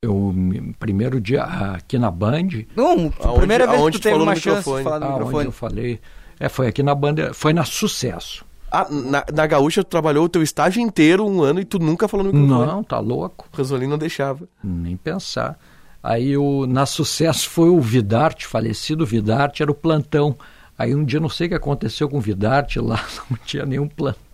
Eu, 0.00 0.32
primeiro 0.78 1.20
dia 1.20 1.42
aqui 1.42 1.98
na 1.98 2.10
Band. 2.10 2.48
Não, 2.76 3.12
a 3.20 3.32
primeira 3.32 3.66
vez 3.66 3.82
que 3.86 3.90
tu 3.92 4.00
teve 4.00 4.16
uma 4.16 4.36
chance 4.36 4.70
de 4.70 4.82
falar 4.82 5.00
no 5.00 5.06
ah, 5.06 5.10
microfone. 5.10 5.44
eu 5.46 5.52
falei. 5.52 6.00
É, 6.38 6.48
foi 6.48 6.68
aqui 6.68 6.82
na 6.84 6.94
Band, 6.94 7.32
foi 7.32 7.52
na 7.52 7.64
Sucesso. 7.64 8.44
Ah, 8.70 8.86
na, 8.90 9.24
na 9.32 9.46
Gaúcha 9.46 9.82
tu 9.82 9.88
trabalhou 9.88 10.26
o 10.26 10.28
teu 10.28 10.42
estágio 10.42 10.80
inteiro, 10.80 11.26
um 11.26 11.42
ano, 11.42 11.58
e 11.58 11.64
tu 11.64 11.78
nunca 11.80 12.06
falou 12.06 12.26
no 12.26 12.32
microfone? 12.32 12.66
Não, 12.66 12.84
tá 12.84 13.00
louco. 13.00 13.48
O 13.52 13.56
Ranzolin 13.56 13.88
não 13.88 13.98
deixava. 13.98 14.48
Nem 14.62 14.96
pensar. 14.96 15.58
Aí 16.02 16.36
o, 16.36 16.64
na 16.66 16.86
Sucesso 16.86 17.50
foi 17.50 17.68
o 17.68 17.80
Vidarte, 17.80 18.46
falecido 18.46 19.04
Vidarte, 19.04 19.62
era 19.62 19.70
o 19.72 19.74
plantão. 19.74 20.36
Aí 20.78 20.94
um 20.94 21.04
dia 21.04 21.18
não 21.18 21.28
sei 21.28 21.48
o 21.48 21.50
que 21.50 21.56
aconteceu 21.56 22.08
com 22.08 22.18
o 22.18 22.20
Vidarte 22.20 22.78
lá, 22.78 23.04
não 23.28 23.36
tinha 23.44 23.66
nenhum 23.66 23.88
plantão. 23.88 24.27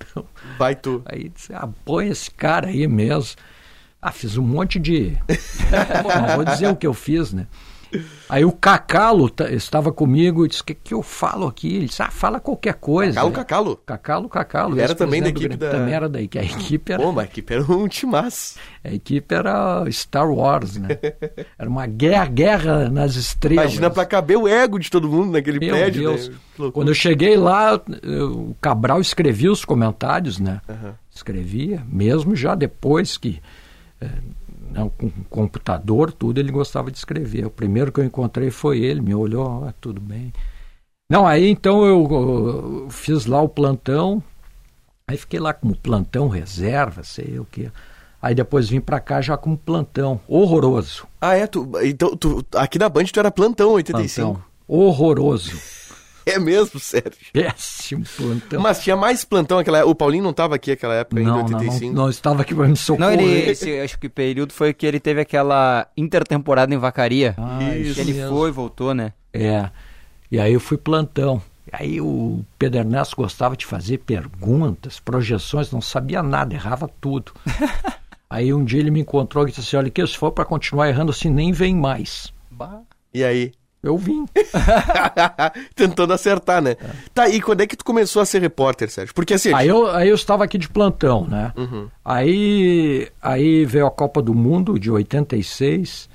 Vai 0.59 0.75
tu. 0.75 1.03
Aí 1.07 1.29
disse, 1.29 1.53
ah, 1.55 1.69
põe 1.85 2.09
esse 2.09 2.31
cara 2.31 2.69
aí 2.69 2.87
mesmo. 2.87 3.37
Ah, 4.01 4.13
fiz 4.13 4.37
um 4.37 4.43
monte 4.43 4.79
de. 4.79 5.17
Não 6.29 6.37
vou 6.37 6.45
dizer 6.45 6.69
o 6.69 6.77
que 6.77 6.87
eu 6.87 6.95
fiz, 6.95 7.33
né? 7.33 7.47
Aí 8.29 8.45
o 8.45 8.53
Cacalo 8.53 9.31
estava 9.51 9.93
comigo 9.93 10.45
e 10.45 10.49
disse: 10.49 10.63
O 10.63 10.65
que, 10.65 10.75
que 10.75 10.95
eu 10.95 11.03
falo 11.03 11.47
aqui? 11.47 11.75
Ele 11.77 11.87
disse: 11.87 12.03
Ah, 12.03 12.11
fala 12.11 12.41
qualquer 12.41 12.75
coisa. 12.75 13.13
Cacalo, 13.15 13.29
né? 13.31 13.35
Cacalo. 13.37 13.77
Cacalo, 13.87 14.29
Cacalo. 14.29 14.81
Era 14.81 14.95
também 14.95 15.23
da 15.23 15.29
equipe 15.29 15.57
da- 15.57 15.71
Também 15.71 15.95
era 15.95 16.09
da 16.09 16.21
equipe. 16.21 16.39
A 16.39 16.45
equipe 16.45 16.93
era, 16.93 17.03
Pô, 17.03 17.13
mas 17.13 17.25
a 17.25 17.27
equipe 17.29 17.53
era 17.55 17.63
um 17.65 17.87
timaço. 17.89 18.59
a 18.85 18.93
equipe 18.93 19.35
era 19.35 19.85
Star 19.91 20.31
Wars, 20.31 20.77
né? 20.77 20.89
Era 21.59 21.69
uma 21.71 21.87
guerra, 21.87 22.27
guerra 22.27 22.91
nas 22.91 23.15
estrelas. 23.17 23.65
Imagina 23.67 23.91
pra 23.91 24.05
caber 24.05 24.37
o 24.37 24.47
ego 24.49 24.79
de 24.79 24.91
todo 24.91 25.09
mundo 25.09 25.33
naquele 25.33 25.59
Meu 25.61 25.75
prédio, 25.75 26.11
Deus. 26.11 26.29
né? 26.29 26.35
Que 26.55 26.63
loucura. 26.63 26.73
Quando 26.85 26.89
eu 26.89 26.95
cheguei 26.95 27.37
lá, 27.37 27.75
o 27.77 28.55
Cabral 28.61 29.01
escrevia 29.01 29.51
os 29.53 29.65
comentários, 29.65 30.39
né? 30.39 30.61
Aham. 30.69 30.95
Escrevia, 31.15 31.83
mesmo 31.89 32.35
já 32.35 32.55
depois 32.55 33.17
que, 33.17 33.41
eh, 34.01 34.09
né, 34.75 34.91
com 34.99 35.11
computador, 35.31 36.13
tudo, 36.13 36.39
ele 36.39 36.51
gostava 36.51 36.91
de 36.91 36.99
escrever. 36.99 37.47
O 37.47 37.51
primeiro 37.51 37.93
que 37.93 38.01
eu 38.01 38.05
encontrei 38.05 38.51
foi 38.51 38.81
ele, 38.81 39.01
me 39.01 39.15
olhou, 39.15 39.65
ah, 39.65 39.75
tudo 39.81 40.01
bem. 40.01 40.33
Não, 41.09 41.27
aí 41.27 41.49
então 41.49 41.87
eu, 41.87 42.09
eu 42.11 42.91
fiz 42.91 43.27
lá 43.27 43.41
o 43.41 43.49
plantão, 43.49 44.23
aí 45.07 45.17
fiquei 45.17 45.39
lá 45.39 45.55
como 45.55 45.77
plantão 45.77 46.29
reserva, 46.29 47.05
sei 47.05 47.39
o 47.39 47.45
quê. 47.45 47.71
Aí 48.21 48.35
depois 48.35 48.69
vim 48.69 48.81
pra 48.81 49.01
cá 49.01 49.21
já 49.21 49.37
como 49.37 49.57
plantão, 49.57 50.19
horroroso. 50.27 51.07
Ah, 51.21 51.37
é? 51.37 51.47
Tu, 51.47 51.71
então, 51.83 52.17
tu, 52.17 52.45
aqui 52.55 52.79
na 52.79 52.89
Band 52.89 53.05
tu 53.05 53.21
era 53.21 53.31
plantão 53.31 53.73
85. 53.73 54.33
Plantão, 54.33 54.45
horroroso, 54.67 55.53
É 56.35 56.39
mesmo, 56.39 56.81
Sérgio. 56.81 57.13
péssimo 57.33 58.05
plantão. 58.17 58.61
Mas 58.63 58.83
tinha 58.83 58.97
mais 58.97 59.25
plantão 59.25 59.59
naquela 59.59 59.79
época. 59.79 59.91
O 59.91 59.95
Paulinho 59.95 60.25
não 60.25 60.33
tava 60.33 60.55
aqui 60.55 60.71
naquela 60.71 60.95
época 60.95 61.21
ainda, 61.21 61.31
Não, 61.31 61.37
não, 61.39 61.59
85. 61.59 61.87
não, 61.95 62.03
não 62.05 62.11
estava 62.11 62.43
aqui 62.43 62.55
para 62.55 62.65
me 62.65 62.69
Não, 62.71 62.77
socorrer. 62.77 63.21
ele, 63.21 63.51
esse, 63.51 63.79
acho 63.81 63.99
que 63.99 64.07
o 64.07 64.11
período 64.11 64.53
foi 64.53 64.73
que 64.73 64.87
ele 64.87 64.99
teve 64.99 65.21
aquela 65.21 65.87
intertemporada 65.97 66.75
em 66.75 66.79
Vacaria. 66.79 67.35
Ah, 67.37 67.59
que 67.61 67.79
isso 67.81 68.01
ele 68.01 68.15
mesmo. 68.15 68.37
foi, 68.37 68.51
voltou, 68.51 68.95
né? 68.95 69.13
É. 69.33 69.69
E 70.31 70.41
aí 70.41 70.53
eu 70.55 70.61
fui 70.61 70.79
plantão. 70.79 71.43
Aí 71.73 72.01
o 72.01 72.45
Pedro 72.59 72.81
Ernesto 72.81 73.17
gostava 73.17 73.57
de 73.57 73.67
fazer 73.67 73.99
perguntas, 73.99 75.01
projeções, 75.01 75.71
não 75.73 75.81
sabia 75.81 76.23
nada, 76.23 76.55
errava 76.55 76.89
tudo. 77.01 77.33
aí 78.31 78.53
um 78.55 78.65
dia 78.65 78.81
ele 78.81 78.91
me 78.91 79.01
encontrou 79.01 79.45
e 79.45 79.49
disse 79.49 79.61
assim: 79.61 79.77
Olha, 79.77 79.91
que 79.91 80.07
se 80.07 80.17
for 80.17 80.31
para 80.31 80.45
continuar 80.45 80.89
errando 80.89 81.11
assim, 81.11 81.29
nem 81.31 81.53
vem 81.53 81.75
mais. 81.75 82.33
E 83.13 83.25
aí? 83.25 83.53
Eu 83.85 83.97
vim. 83.99 84.25
Tentando 85.75 86.13
acertar, 86.13 86.63
né? 86.63 86.77
Tá, 87.13 87.29
e 87.29 87.41
quando 87.41 87.61
é 87.61 87.67
que 87.67 87.77
tu 87.77 87.85
começou 87.85 88.21
a 88.23 88.27
ser 88.27 88.41
repórter, 88.41 88.91
Sérgio? 88.91 89.15
Porque 89.15 89.35
assim, 89.35 89.53
Aí 89.53 89.69
eu, 89.69 89.89
aí 89.91 90.09
eu 90.09 90.15
estava 90.15 90.45
aqui 90.45 90.59
de 90.59 90.69
plantão, 90.69 91.27
né? 91.27 91.53
Uhum. 91.57 91.89
Aí, 92.05 93.09
aí 93.21 93.65
veio 93.65 93.87
a 93.87 93.91
Copa 93.91 94.21
do 94.23 94.35
Mundo 94.35 94.79
de 94.79 94.91
86. 94.91 96.09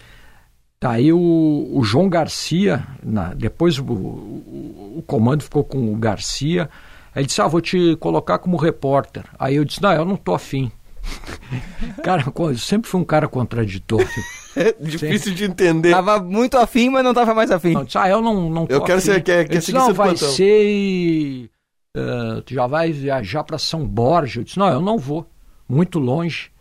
Aí 0.82 1.12
o, 1.12 1.70
o 1.74 1.84
João 1.84 2.08
Garcia, 2.08 2.86
na- 3.04 3.34
depois 3.34 3.78
o, 3.78 3.84
o- 3.84 4.96
o 4.98 5.04
comando 5.06 5.44
ficou 5.44 5.64
com 5.64 5.94
o 5.94 5.96
Garcia. 5.98 6.70
Ele 7.16 7.26
disse: 7.26 7.42
Ah, 7.42 7.48
vou 7.48 7.60
te 7.60 7.96
colocar 7.98 8.38
como 8.40 8.56
repórter. 8.56 9.24
Aí 9.38 9.56
eu 9.58 9.66
disse: 9.66 9.82
Não, 9.82 9.92
eu 9.92 10.06
não 10.06 10.16
tô 10.16 10.34
afim. 10.34 10.72
cara, 12.04 12.24
eu 12.38 12.58
sempre 12.58 12.90
fui 12.90 13.00
um 13.02 13.06
cara 13.06 13.28
contraditório. 13.28 14.08
é 14.56 14.74
difícil 14.80 15.34
de 15.34 15.46
entender. 15.46 15.92
Tava 15.92 16.20
muito 16.20 16.58
afim, 16.58 16.90
mas 16.90 17.04
não 17.04 17.14
tava 17.14 17.34
mais 17.34 17.52
afim. 17.52 17.74
Não, 17.74 17.82
eu 17.82 17.86
disse, 17.86 17.98
ah, 17.98 18.10
eu 18.10 18.22
não, 18.22 18.50
não 18.50 18.66
Eu 18.70 18.82
quero 18.82 18.98
afim." 19.00 19.06
ser- 19.14 19.24
quer- 19.24 19.48
quer 19.48 19.58
disse, 19.60 19.72
não, 19.74 19.94
vai 19.94 20.10
plantão." 20.10 20.30
ser. 20.30 21.50
eh, 21.96 22.42
tu 22.46 22.54
já 22.54 22.68
vai 22.68 22.92
viajar 22.92 23.44
para 23.44 23.58
São 23.58 23.86
Borja. 23.86 24.40
Eu 24.42 24.44
disse, 24.44 24.60
não, 24.60 24.70
eu 24.70 24.82
não 24.82 24.98
vou. 24.98 25.26
Muito 25.68 26.00
longe. 26.00 26.52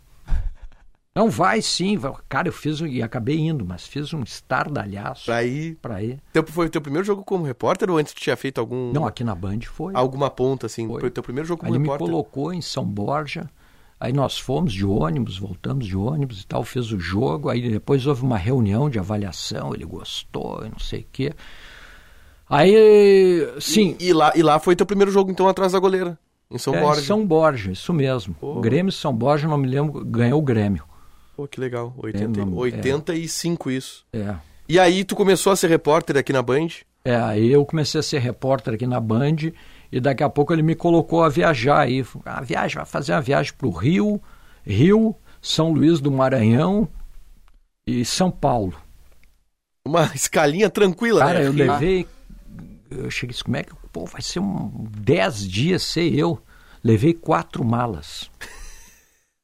Não 1.15 1.29
vai 1.31 1.61
sim. 1.61 1.97
vai." 1.97 2.13
Cara, 2.29 2.47
eu 2.49 2.53
fiz 2.53 2.81
um- 2.81 2.87
e 2.87 3.03
acabei 3.03 3.39
indo, 3.39 3.65
mas 3.65 3.87
fiz 3.87 4.13
um 4.15 4.23
estardalhaço 4.23 5.33
Aí, 5.33 5.75
para 5.77 6.01
ir. 6.03 6.19
teu, 6.33 6.47
foi 6.47 6.67
o 6.67 6.71
teu 6.71 6.81
primeiro 6.81 7.05
jogo 7.05 7.25
como 7.25 7.45
repórter 7.45 7.91
ou 7.91 7.99
antes 7.99 8.13
tu 8.13 8.21
tinha 8.21 8.37
feito 8.37 8.61
algum 8.61 8.93
Não, 8.93 9.05
aqui 9.07 9.25
na 9.25 9.35
Band 9.35 9.61
foi. 9.65 9.95
alguma 9.97 10.31
ponta 10.31 10.67
assim? 10.67 10.87
Foi. 10.87 11.01
Foi 11.01 11.09
o 11.09 11.13
teu 11.13 11.23
primeiro 11.23 11.49
jogo 11.49 11.61
como 11.61 11.73
Ele 11.73 11.79
me 11.81 11.85
repórter? 11.87 12.07
colocou 12.07 12.53
em 12.53 12.61
São 12.61 12.85
Borja. 12.85 13.51
Aí 14.01 14.13
nós 14.13 14.39
fomos 14.39 14.73
de 14.73 14.87
ônibus, 14.87 15.39
voltamos 15.39 15.87
de 15.87 15.97
ônibus 15.97 16.43
e 16.43 16.47
tal, 16.47 16.63
fez 16.63 16.93
o 16.93 17.01
jogo. 17.01 17.49
Aí 17.49 17.69
depois 17.69 18.07
houve 18.07 18.23
uma 18.23 18.37
reunião 18.39 18.89
de 18.89 18.99
avaliação, 18.99 19.75
ele 19.75 19.85
gostou 19.85 20.63
e 20.65 20.69
não 20.71 20.79
sei 20.79 21.01
o 21.01 21.07
quê. 21.11 21.33
Aí, 22.49 22.75
sim, 23.61 23.97
E, 24.01 24.09
e 24.09 24.13
lá, 24.13 24.33
e 24.35 24.43
lá 24.43 24.59
foi 24.59 24.75
teu 24.75 24.87
primeiro 24.87 25.11
jogo 25.11 25.31
então 25.31 25.49
atrás 25.49 25.73
da 25.73 25.79
goleira, 25.79 26.19
em 26.51 26.57
São 26.57 26.75
é, 26.75 26.81
Borja. 26.81 27.03
São 27.03 27.27
Borja, 27.27 27.73
isso 27.73 27.93
mesmo. 27.93 28.35
Pô. 28.35 28.61
Grêmio 28.61 28.91
São 28.93 29.13
Borja, 29.13 29.47
não 29.47 29.59
me 29.59 29.69
lembro, 29.69 30.03
ganhou 30.05 30.39
o 30.39 30.43
Grêmio. 30.43 30.85
Pô, 31.37 31.47
que 31.47 31.61
legal. 31.61 31.95
80, 31.99 32.41
É, 32.41 32.45
não- 32.45 32.57
85 32.57 33.71
isso. 33.71 34.05
É. 34.13 34.35
E 34.69 34.79
aí 34.79 35.05
tu 35.05 35.15
começou 35.15 35.53
a 35.53 35.57
ser 35.57 35.69
repórter 35.69 36.17
aqui 36.17 36.33
na 36.33 36.43
Band? 36.43 36.69
É, 37.05 37.17
aí 37.17 37.51
eu 37.53 37.65
comecei 37.65 38.01
a 38.01 38.03
ser 38.03 38.19
repórter 38.19 38.75
aqui 38.75 38.87
na 38.87 39.01
Band 39.01 39.37
e 39.91 40.01
daqui 40.01 40.23
a 40.23 40.29
pouco 40.29 40.53
ele 40.53 40.63
me 40.63 40.75
colocou 40.75 41.25
a 41.25 41.29
viajar 41.29 41.81
aí. 41.81 42.05
A 42.25 42.41
viagem, 42.43 42.77
vai 42.77 42.87
fazer 42.87 43.13
uma 43.13 43.21
viagem 43.21 43.53
para 43.57 43.67
o 43.67 43.71
Rio, 43.71 44.21
Rio, 44.65 45.15
São 45.41 45.73
Luís 45.73 46.01
do 46.01 46.11
Maranhão 46.11 46.89
e 47.87 48.05
São 48.05 48.31
Paulo. 48.31 48.75
Uma 49.87 50.11
escalinha 50.15 50.69
tranquila, 50.69 51.21
Cara, 51.21 51.41
né? 51.41 51.47
eu 51.47 51.53
levei. 51.53 52.07
Eu 52.91 53.11
cheguei 53.11 53.37
como 53.43 53.57
é 53.57 53.63
que. 53.63 53.73
Pô, 53.93 54.05
vai 54.05 54.21
ser 54.21 54.41
um 54.41 54.87
10 54.99 55.49
dias 55.49 55.83
sei 55.83 56.15
eu. 56.15 56.39
Levei 56.85 57.15
quatro 57.15 57.65
malas. 57.65 58.31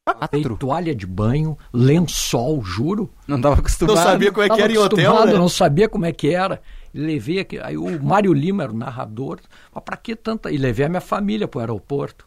Quatro? 0.06 0.56
toalha 0.58 0.94
de 0.94 1.06
banho, 1.06 1.56
lençol, 1.72 2.62
juro. 2.62 3.10
Não 3.26 3.40
tava 3.40 3.54
Não 3.56 3.60
acostumado. 3.60 3.96
sabia 3.96 4.30
como 4.30 4.44
é 4.44 4.48
que 4.50 4.60
era 4.60 4.72
em 4.72 4.76
hotel, 4.76 4.98
acostumado, 4.98 5.32
né? 5.32 5.38
não 5.38 5.48
sabia 5.48 5.88
como 5.88 6.04
é 6.04 6.12
que 6.12 6.28
era. 6.28 6.60
Levei 6.94 7.40
aqui, 7.40 7.58
aí 7.58 7.76
o 7.76 8.00
Mário 8.00 8.32
Lima 8.32 8.62
era 8.62 8.72
o 8.72 8.76
narrador. 8.76 9.40
Mas 9.74 9.82
pra 9.82 9.96
que 9.96 10.14
tanta? 10.14 10.52
E 10.52 10.56
levei 10.56 10.86
a 10.86 10.88
minha 10.88 11.00
família 11.00 11.48
pro 11.48 11.58
aeroporto. 11.58 12.24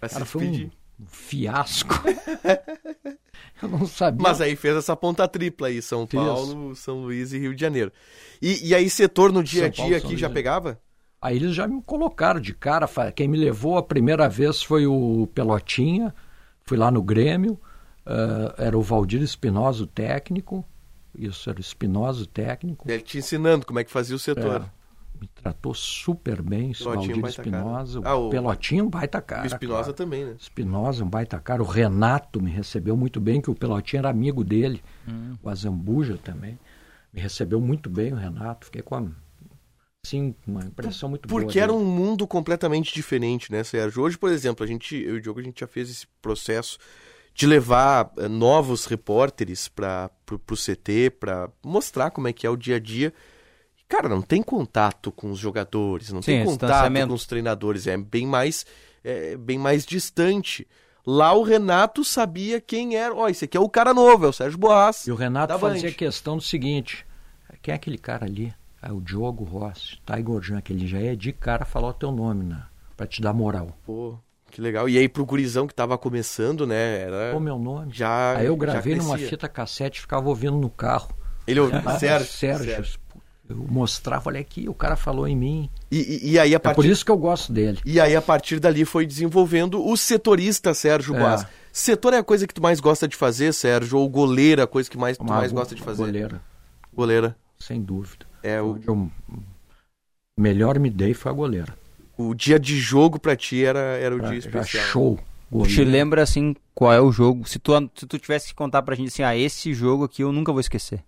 Pra 0.00 0.08
Cara, 0.08 0.24
foi 0.24 0.46
um, 0.46 0.70
um 1.00 1.06
fiasco. 1.06 1.94
Eu 3.62 3.68
não 3.68 3.86
sabia. 3.86 4.22
Mas 4.22 4.40
aí 4.40 4.56
fez 4.56 4.76
essa 4.76 4.96
ponta 4.96 5.28
tripla 5.28 5.68
aí, 5.68 5.82
São. 5.82 6.06
Paulo, 6.06 6.74
São 6.74 7.02
Luís 7.02 7.32
e 7.32 7.38
Rio 7.38 7.54
de 7.54 7.60
Janeiro. 7.60 7.92
E, 8.40 8.68
e 8.68 8.74
aí 8.74 8.88
setor 8.88 9.30
no 9.30 9.42
dia 9.42 9.62
a 9.62 9.66
São 9.66 9.76
Paulo, 9.76 9.90
dia 9.90 10.00
São 10.00 10.08
aqui 10.08 10.18
já 10.18 10.30
pegava? 10.30 10.80
Aí 11.20 11.36
eles 11.36 11.54
já 11.54 11.66
me 11.66 11.82
colocaram 11.82 12.40
de 12.40 12.54
cara. 12.54 12.88
Quem 13.14 13.28
me 13.28 13.36
levou 13.36 13.76
a 13.76 13.82
primeira 13.82 14.28
vez 14.28 14.62
foi 14.62 14.86
o 14.86 15.28
Pelotinha. 15.34 16.14
Fui 16.64 16.78
lá 16.78 16.90
no 16.90 17.02
Grêmio. 17.02 17.60
ah, 18.06 18.54
era 18.58 18.78
o 18.78 18.82
Valdir 18.82 19.22
Espinosa, 19.22 19.84
o 19.84 19.86
técnico. 19.86 20.64
Isso, 21.18 21.48
era 21.50 21.58
o 21.58 21.60
Espinosa, 21.60 22.22
o 22.22 22.26
técnico. 22.26 22.90
Ele 22.90 23.02
te 23.02 23.18
ensinando 23.18 23.64
como 23.66 23.78
é 23.78 23.84
que 23.84 23.90
fazia 23.90 24.14
o 24.14 24.18
setor. 24.18 24.62
É, 24.62 24.86
me 25.20 25.26
tratou 25.28 25.72
super 25.72 26.42
bem, 26.42 26.72
esse 26.72 26.82
Pelotinha, 26.84 27.14
Valdir. 27.14 27.30
Espinosa. 27.30 28.00
Ah, 28.04 28.16
o- 28.16 28.26
o 28.26 28.30
Pelotinha, 28.30 28.84
um 28.84 28.90
baita 28.90 29.20
cara. 29.22 29.44
o 29.44 29.46
Espinosa 29.46 29.82
claro. 29.84 29.92
também, 29.94 30.24
né? 30.26 30.36
Espinosa, 30.38 31.04
um 31.04 31.08
baita 31.08 31.38
cara. 31.40 31.62
O 31.62 31.66
Renato 31.66 32.40
me 32.42 32.50
recebeu 32.50 32.96
muito 32.96 33.18
bem, 33.20 33.40
que 33.40 33.50
o 33.50 33.54
Pelotinha 33.54 34.00
era 34.00 34.10
amigo 34.10 34.44
dele. 34.44 34.82
O 35.42 35.48
Azambuja 35.48 36.18
também. 36.22 36.58
Me 37.12 37.20
recebeu 37.20 37.60
muito 37.60 37.88
bem 37.88 38.12
o 38.12 38.16
Renato. 38.16 38.66
Fiquei 38.66 38.82
com 38.82 38.94
a, 38.94 39.04
assim, 40.04 40.34
uma 40.46 40.60
impressão 40.64 41.08
muito 41.08 41.26
boa. 41.26 41.40
Porque 41.40 41.58
era 41.58 41.72
dele. 41.72 41.82
um 41.82 41.86
mundo 41.86 42.26
completamente 42.26 42.92
diferente, 42.92 43.50
né, 43.50 43.64
Sérgio? 43.64 44.02
Hoje, 44.02 44.18
por 44.18 44.30
exemplo, 44.30 44.62
a 44.64 44.66
gente, 44.66 44.94
eu 44.96 45.14
e 45.14 45.18
o 45.18 45.20
Diogo, 45.22 45.40
a 45.40 45.42
gente 45.42 45.60
já 45.60 45.66
fez 45.66 45.88
esse 45.88 46.06
processo 46.20 46.76
de 47.36 47.46
levar 47.46 48.10
eh, 48.16 48.28
novos 48.28 48.86
repórteres 48.86 49.68
para 49.68 50.10
pro 50.24 50.56
CT, 50.56 51.10
para 51.20 51.50
mostrar 51.62 52.10
como 52.10 52.26
é 52.26 52.32
que 52.32 52.46
é 52.46 52.50
o 52.50 52.56
dia 52.56 52.76
a 52.76 52.80
dia. 52.80 53.12
Cara, 53.86 54.08
não 54.08 54.22
tem 54.22 54.42
contato 54.42 55.12
com 55.12 55.30
os 55.30 55.38
jogadores, 55.38 56.10
não 56.10 56.22
Sim, 56.22 56.38
tem 56.38 56.44
contato 56.44 56.90
com 57.06 57.12
os 57.12 57.26
treinadores, 57.26 57.86
é 57.86 57.96
bem 57.96 58.26
mais, 58.26 58.64
é 59.04 59.36
bem 59.36 59.58
mais 59.58 59.84
distante. 59.84 60.66
Lá 61.06 61.34
o 61.34 61.42
Renato 61.42 62.02
sabia 62.02 62.58
quem 62.58 62.96
era. 62.96 63.14
Ó, 63.14 63.28
esse 63.28 63.44
aqui 63.44 63.56
é 63.56 63.60
o 63.60 63.68
cara 63.68 63.92
novo, 63.92 64.24
é 64.24 64.28
o 64.28 64.32
Sérgio 64.32 64.58
Boas. 64.58 65.06
E 65.06 65.12
o 65.12 65.14
Renato 65.14 65.56
fazia 65.58 65.92
questão 65.92 66.38
do 66.38 66.42
seguinte: 66.42 67.06
quem 67.60 67.72
é 67.72 67.76
aquele 67.76 67.98
cara 67.98 68.24
ali? 68.24 68.52
É 68.80 68.90
o 68.90 69.00
Diogo 69.00 69.44
Rossi, 69.44 69.98
Tiger 70.06 70.40
Jean, 70.40 70.60
que 70.62 70.72
ele 70.72 70.86
já 70.86 70.98
é 70.98 71.14
de 71.14 71.32
cara 71.32 71.66
falar 71.66 71.88
o 71.88 71.94
teu 71.94 72.10
nome, 72.10 72.44
né? 72.44 72.64
Pra 72.96 73.06
te 73.06 73.20
dar 73.20 73.34
moral. 73.34 73.76
Pô, 73.84 74.18
que 74.56 74.62
legal. 74.62 74.88
E 74.88 74.96
aí 74.96 75.06
pro 75.06 75.22
gurizão 75.26 75.66
que 75.66 75.74
tava 75.74 75.98
começando, 75.98 76.66
né, 76.66 77.00
era... 77.02 77.36
O 77.36 77.40
meu 77.40 77.58
nome? 77.58 77.92
Já, 77.92 78.38
Aí 78.38 78.46
eu 78.46 78.54
já 78.54 78.58
gravei 78.58 78.94
numa 78.94 79.18
fita 79.18 79.46
cassete 79.46 79.98
e 79.98 80.00
ficava 80.00 80.26
ouvindo 80.30 80.56
no 80.56 80.70
carro. 80.70 81.10
Ele, 81.46 81.60
Ah, 81.84 81.98
Sérgio, 81.98 82.26
Sérgio. 82.26 82.64
Sérgio. 82.64 83.00
Eu 83.46 83.56
mostrava, 83.56 84.30
olha 84.30 84.40
aqui, 84.40 84.66
o 84.66 84.72
cara 84.72 84.96
falou 84.96 85.28
em 85.28 85.36
mim. 85.36 85.70
E, 85.90 85.98
e- 85.98 86.30
e 86.32 86.38
aí 86.38 86.54
a 86.54 86.56
É 86.56 86.58
por 86.58 86.74
partir 86.74 86.90
isso 86.90 87.04
que 87.04 87.10
eu 87.10 87.18
gosto 87.18 87.52
dele. 87.52 87.78
e 87.84 88.00
aí 88.00 88.16
a 88.16 88.22
partir 88.22 88.58
dali 88.58 88.86
foi 88.86 89.04
desenvolvendo 89.06 89.86
o 89.86 89.94
setorista 89.94 90.72
Sérgio 90.72 91.14
É. 91.14 91.18
Boas. 91.20 91.46
Setor 91.70 92.14
é 92.14 92.18
a 92.18 92.24
coisa 92.24 92.46
que 92.46 92.54
tu 92.54 92.62
mais 92.62 92.80
gosta 92.80 93.06
de 93.06 93.14
fazer, 93.14 93.52
Sérgio, 93.52 93.98
ou 93.98 94.08
goleira, 94.08 94.64
a 94.64 94.66
coisa 94.66 94.88
que 94.88 94.96
mais 94.96 95.18
tu 95.18 95.24
mais 95.24 95.52
go- 95.52 95.58
gosta 95.58 95.74
de 95.74 95.82
fazer? 95.82 96.02
Goleira, 96.06 96.40
Goleira. 96.94 97.36
sem 97.58 97.82
dúvida. 97.82 98.24
É 98.42 98.60
o, 98.62 98.70
Onde 98.72 98.88
eu 98.88 99.10
melhor 100.38 100.78
me 100.78 100.88
dei 100.90 101.12
foi 101.12 101.30
a 101.30 101.34
goleira. 101.34 101.74
O 102.16 102.34
dia 102.34 102.58
de 102.58 102.78
jogo 102.78 103.18
pra 103.18 103.36
ti 103.36 103.64
era 103.64 103.78
era 103.78 104.14
o 104.14 104.20
dia 104.20 104.36
especial. 104.36 104.84
show. 104.84 105.18
Goleiro. 105.50 105.74
Te 105.74 105.84
lembra, 105.84 106.22
assim, 106.22 106.56
qual 106.74 106.92
é 106.92 107.00
o 107.00 107.12
jogo? 107.12 107.48
Se 107.48 107.58
tu, 107.58 107.72
se 107.94 108.06
tu 108.06 108.18
tivesse 108.18 108.48
que 108.48 108.54
contar 108.54 108.82
pra 108.82 108.96
gente 108.96 109.08
assim, 109.08 109.22
ah, 109.22 109.36
esse 109.36 109.72
jogo 109.72 110.04
aqui 110.04 110.22
eu 110.22 110.32
nunca 110.32 110.52
vou 110.52 110.60
esquecer. 110.60 111.04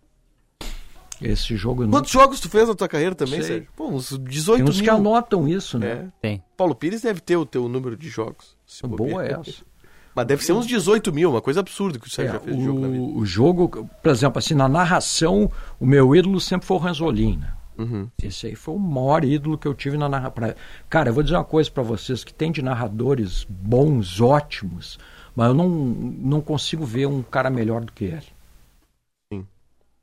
Esse 1.20 1.56
jogo... 1.56 1.82
Quantos 1.88 2.12
nunca... 2.14 2.24
jogos 2.24 2.40
tu 2.40 2.48
fez 2.48 2.68
na 2.68 2.74
tua 2.76 2.86
carreira 2.86 3.14
também, 3.14 3.40
Sei. 3.40 3.48
Sérgio? 3.48 3.68
Pô, 3.74 3.88
uns 3.88 4.16
18 4.16 4.56
Tem 4.56 4.70
uns 4.70 4.76
mil. 4.76 4.84
que 4.84 4.90
anotam 4.90 5.48
isso, 5.48 5.76
né? 5.76 5.90
É. 5.90 6.06
Tem. 6.20 6.42
Paulo 6.56 6.76
Pires 6.76 7.02
deve 7.02 7.20
ter 7.20 7.36
o 7.36 7.44
teu 7.44 7.68
número 7.68 7.96
de 7.96 8.08
jogos. 8.08 8.56
Boa 8.84 9.26
é 9.26 9.32
essa. 9.32 9.66
Mas 10.14 10.26
deve 10.26 10.44
ser 10.44 10.52
uns 10.52 10.66
18 10.66 11.12
mil, 11.12 11.30
uma 11.30 11.40
coisa 11.40 11.60
absurda 11.60 11.98
que 11.98 12.06
o 12.06 12.10
Sérgio 12.10 12.30
é, 12.30 12.38
já 12.38 12.40
fez 12.40 12.56
o, 12.56 12.60
jogo 12.60 12.80
na 12.80 12.88
vida. 12.88 13.04
O 13.04 13.26
jogo, 13.26 13.88
por 14.02 14.10
exemplo, 14.10 14.38
assim, 14.38 14.54
na 14.54 14.68
narração, 14.68 15.50
o 15.78 15.86
meu 15.86 16.14
ídolo 16.14 16.40
sempre 16.40 16.66
foi 16.66 16.76
o 16.76 16.80
Ranzolin, 16.80 17.36
né? 17.36 17.52
Uhum. 17.78 18.08
Esse 18.20 18.48
aí 18.48 18.56
foi 18.56 18.74
o 18.74 18.78
maior 18.78 19.24
ídolo 19.24 19.56
que 19.56 19.68
eu 19.68 19.72
tive 19.72 19.96
na 19.96 20.08
narração. 20.08 20.54
Cara, 20.90 21.10
eu 21.10 21.14
vou 21.14 21.22
dizer 21.22 21.36
uma 21.36 21.44
coisa 21.44 21.70
para 21.70 21.82
vocês, 21.82 22.24
que 22.24 22.34
tem 22.34 22.50
de 22.50 22.60
narradores 22.60 23.46
bons, 23.48 24.20
ótimos, 24.20 24.98
mas 25.34 25.48
eu 25.48 25.54
não, 25.54 25.68
não 25.68 26.40
consigo 26.40 26.84
ver 26.84 27.06
um 27.06 27.22
cara 27.22 27.48
melhor 27.48 27.84
do 27.84 27.92
que 27.92 28.06
ele. 28.06 28.26
Sim. 29.32 29.46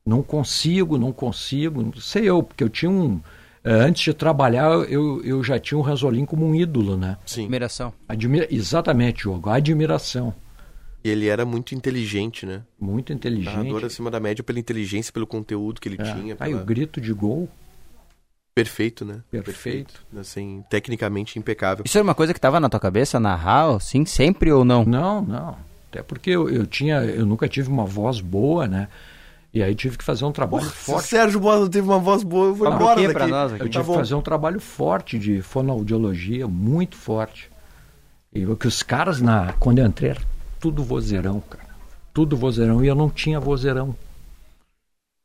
Não 0.05 0.24
consigo, 0.24 0.98
não 0.98 1.12
consigo, 1.12 1.84
não 1.84 1.94
sei 1.96 2.29
eu, 2.29 2.41
porque 2.41 2.63
eu 2.63 2.70
tinha 2.70 2.89
um... 2.89 3.20
Eh, 3.62 3.72
antes 3.72 4.03
de 4.03 4.13
trabalhar, 4.13 4.70
eu, 4.89 5.22
eu 5.25 5.44
já 5.44 5.60
tinha 5.60 5.77
o 5.77 5.82
Ranzolin 5.82 6.25
como 6.25 6.46
um 6.46 6.55
ídolo, 6.55 6.96
né? 6.96 7.17
Sim. 7.25 7.41
Admiração. 7.41 7.91
Admira... 8.08 8.48
Exatamente, 8.50 9.24
Diogo, 9.24 9.50
admiração. 9.50 10.34
E 11.03 11.10
ele 11.10 11.27
era 11.27 11.46
muito 11.46 11.75
inteligente, 11.75 12.46
né? 12.46 12.63
Muito 12.79 13.12
inteligente. 13.12 13.53
Narrador 13.53 13.86
acima 13.86 14.10
da 14.10 14.20
média 14.20 14.44
pela 14.44 14.60
inteligência, 14.60 15.12
pelo 15.12 15.27
conteúdo 15.27 15.82
que 15.82 15.89
ele 15.89 16.01
é. 16.01 16.03
tinha. 16.03 16.36
Pela... 16.36 16.50
Aí 16.50 16.55
o 16.55 16.65
grito 16.65 17.01
de 17.01 17.12
gol. 17.12 17.50
Perfeito, 18.55 19.03
né? 19.03 19.19
Perfeito. 19.29 19.53
Perfeito. 19.53 20.01
Assim, 20.17 20.63
tecnicamente 20.69 21.38
impecável. 21.38 21.83
Isso 21.85 21.97
era 21.97 22.03
uma 22.05 22.15
coisa 22.15 22.33
que 22.33 22.38
estava 22.38 22.57
na 22.57 22.69
tua 22.69 22.79
cabeça, 22.79 23.19
narrar, 23.19 23.77
sim, 23.81 24.05
sempre 24.05 24.50
ou 24.50 24.63
não? 24.63 24.85
Não, 24.85 25.21
não. 25.21 25.57
Até 25.89 26.01
porque 26.01 26.29
eu, 26.29 26.50
eu 26.50 26.65
tinha, 26.65 27.03
eu 27.03 27.25
nunca 27.25 27.50
tive 27.50 27.69
uma 27.69 27.83
voz 27.85 28.21
boa, 28.21 28.65
né? 28.65 28.88
E 29.53 29.62
aí 29.62 29.75
tive 29.75 29.97
que 29.97 30.05
fazer 30.05 30.24
um 30.24 30.31
trabalho 30.31 30.65
forte. 30.65 31.07
Se 31.07 31.15
o 31.15 31.19
Sérgio 31.19 31.39
Bosa 31.41 31.69
teve 31.69 31.85
uma 31.85 32.00
voz 32.00 32.24
boa, 32.24 32.47
eu 32.47 32.55
vou 32.55 32.74
embora 32.74 33.01
daqui. 33.01 33.29
Nós 33.29 33.53
aqui. 33.53 33.62
Eu 33.62 33.69
tive 33.69 33.83
tá 33.83 33.91
que 33.91 33.97
fazer 33.97 34.15
um 34.15 34.21
trabalho 34.21 34.59
forte 34.62 35.19
de 35.19 35.41
fonoaudiologia, 35.41 36.47
muito 36.47 36.95
forte. 36.95 37.51
E 38.33 38.45
o 38.45 38.55
que 38.55 38.67
os 38.67 38.81
caras, 38.81 39.19
na, 39.19 39.51
quando 39.53 39.79
eu 39.79 39.85
entrei, 39.85 40.12
era 40.12 40.21
tudo 40.62 40.81
vozeirão, 40.81 41.41
cara. 41.41 41.75
Tudo 42.13 42.38
vozeirão. 42.38 42.83
E 42.83 42.88
eu 42.88 42.95
não 42.95 43.09
tinha 43.09 43.38
vozeirão. 43.38 43.95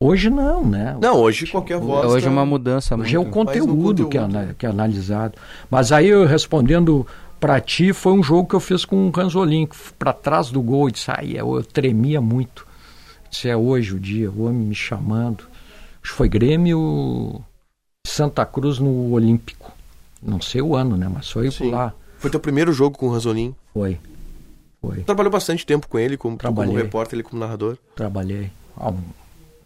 Hoje 0.03 0.31
não, 0.31 0.65
né? 0.65 0.97
Não, 0.99 1.19
hoje 1.19 1.47
qualquer 1.47 1.79
voz. 1.79 2.11
Hoje 2.11 2.27
é 2.27 2.31
uma 2.31 2.47
mudança. 2.47 2.95
Hoje 2.95 3.17
muito. 3.19 3.27
é 3.27 3.29
o 3.29 3.31
conteúdo, 3.31 3.77
conteúdo. 3.77 4.09
Que, 4.09 4.17
é, 4.17 4.55
que 4.57 4.65
é 4.65 4.71
analisado. 4.71 5.35
Mas 5.71 5.93
aí 5.93 6.09
eu 6.09 6.25
respondendo 6.25 7.07
para 7.39 7.61
ti, 7.61 7.93
foi 7.93 8.15
um 8.15 8.23
jogo 8.23 8.49
que 8.49 8.55
eu 8.55 8.61
fiz 8.61 8.87
com 8.87 9.09
o 9.09 9.11
Ranzolin, 9.11 9.69
para 9.99 10.15
trás 10.15 10.51
do 10.51 10.63
gol, 10.63 10.89
e 10.89 10.93
disse, 10.93 11.11
ai, 11.11 11.33
eu, 11.35 11.55
eu 11.55 11.63
tremia 11.63 12.19
muito. 12.19 12.67
Se 13.31 13.51
é 13.51 13.55
hoje 13.55 13.95
o 13.95 14.01
dia, 14.01 14.31
o 14.31 14.45
homem 14.45 14.69
me 14.69 14.75
chamando. 14.75 15.45
Acho 16.03 16.13
que 16.13 16.17
foi 16.17 16.31
Grêmio 16.31 17.45
Santa 18.07 18.47
Cruz 18.47 18.79
no 18.79 19.13
Olímpico. 19.13 19.71
Não 20.23 20.41
sei 20.41 20.63
o 20.63 20.75
ano, 20.75 20.97
né? 20.97 21.11
Mas 21.13 21.31
foi 21.31 21.51
Sim. 21.51 21.73
lá. 21.73 21.93
Foi 22.19 22.31
teu 22.31 22.41
primeiro 22.41 22.73
jogo 22.73 22.97
com 22.97 23.07
o 23.07 23.13
Ranzolin? 23.13 23.55
Foi. 23.75 23.99
Foi. 24.81 25.03
Trabalhou 25.03 25.31
bastante 25.31 25.67
tempo 25.67 25.87
com 25.87 25.99
ele, 25.99 26.17
como, 26.17 26.39
como 26.39 26.75
repórter, 26.75 27.19
ele 27.19 27.23
como 27.23 27.39
narrador? 27.39 27.77
Trabalhei. 27.95 28.51
Ah, 28.79 28.95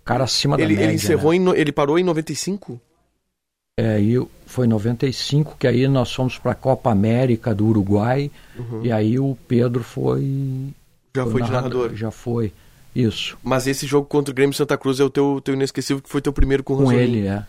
cara 0.05 0.25
acima 0.25 0.57
ele, 0.57 0.63
da 0.63 0.69
média. 0.69 0.85
Ele 0.85 0.95
encerrou 0.95 1.33
né? 1.33 1.39
em, 1.39 1.61
ele 1.61 1.73
parou 1.73 1.99
em 1.99 2.05
95? 2.05 2.81
É, 3.77 4.01
e 4.01 4.25
foi 4.47 4.67
em 4.67 4.69
95 4.69 5.57
que 5.59 5.67
aí 5.67 5.89
nós 5.89 6.13
fomos 6.13 6.39
para 6.39 6.53
a 6.53 6.55
Copa 6.55 6.93
América 6.93 7.53
do 7.53 7.67
Uruguai 7.67 8.31
uhum. 8.57 8.85
e 8.85 8.93
aí 8.93 9.19
o 9.19 9.37
Pedro 9.49 9.83
foi 9.83 10.73
já 11.17 11.25
foi, 11.25 11.33
foi 11.33 11.41
narrador, 11.41 11.63
narrador, 11.63 11.97
já 11.97 12.11
foi 12.13 12.53
isso. 12.95 13.37
Mas 13.43 13.67
esse 13.67 13.85
jogo 13.85 14.07
contra 14.07 14.31
o 14.31 14.35
Grêmio 14.35 14.55
Santa 14.55 14.79
Cruz 14.79 15.01
é 15.01 15.05
o 15.05 15.11
teu, 15.11 15.41
teu 15.43 15.55
inesquecível 15.55 16.01
que 16.01 16.09
foi 16.09 16.21
teu 16.21 16.33
primeiro 16.33 16.63
com 16.63 16.75
o 16.75 16.85
Com 16.85 16.93
ele, 16.93 17.27
é. 17.27 17.45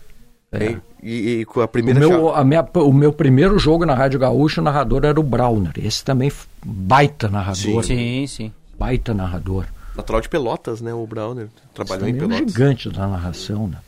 É. 0.52 0.76
E, 1.02 1.40
e, 1.40 1.44
com 1.44 1.60
a 1.60 1.68
primeira 1.68 2.06
o 2.06 2.08
meu, 2.08 2.34
a 2.34 2.44
minha, 2.44 2.66
o 2.74 2.92
meu 2.92 3.12
primeiro 3.12 3.58
jogo 3.58 3.84
na 3.84 3.94
Rádio 3.94 4.18
Gaúcha, 4.18 4.60
o 4.60 4.64
narrador 4.64 5.04
era 5.04 5.18
o 5.18 5.22
Browner. 5.22 5.72
Esse 5.76 6.04
também 6.04 6.32
baita 6.64 7.28
narrador. 7.28 7.84
Sim, 7.84 8.26
sim. 8.26 8.52
Baita 8.78 9.12
narrador. 9.12 9.66
Natural 9.96 10.20
de 10.20 10.28
Pelotas, 10.28 10.80
né? 10.80 10.92
O 10.92 11.06
Browner. 11.06 11.48
Trabalhou 11.74 12.08
em 12.08 12.14
Pelotas. 12.14 12.40
É 12.40 12.44
um 12.44 12.48
gigante 12.48 12.90
da 12.90 13.06
narração, 13.06 13.66
né? 13.68 13.78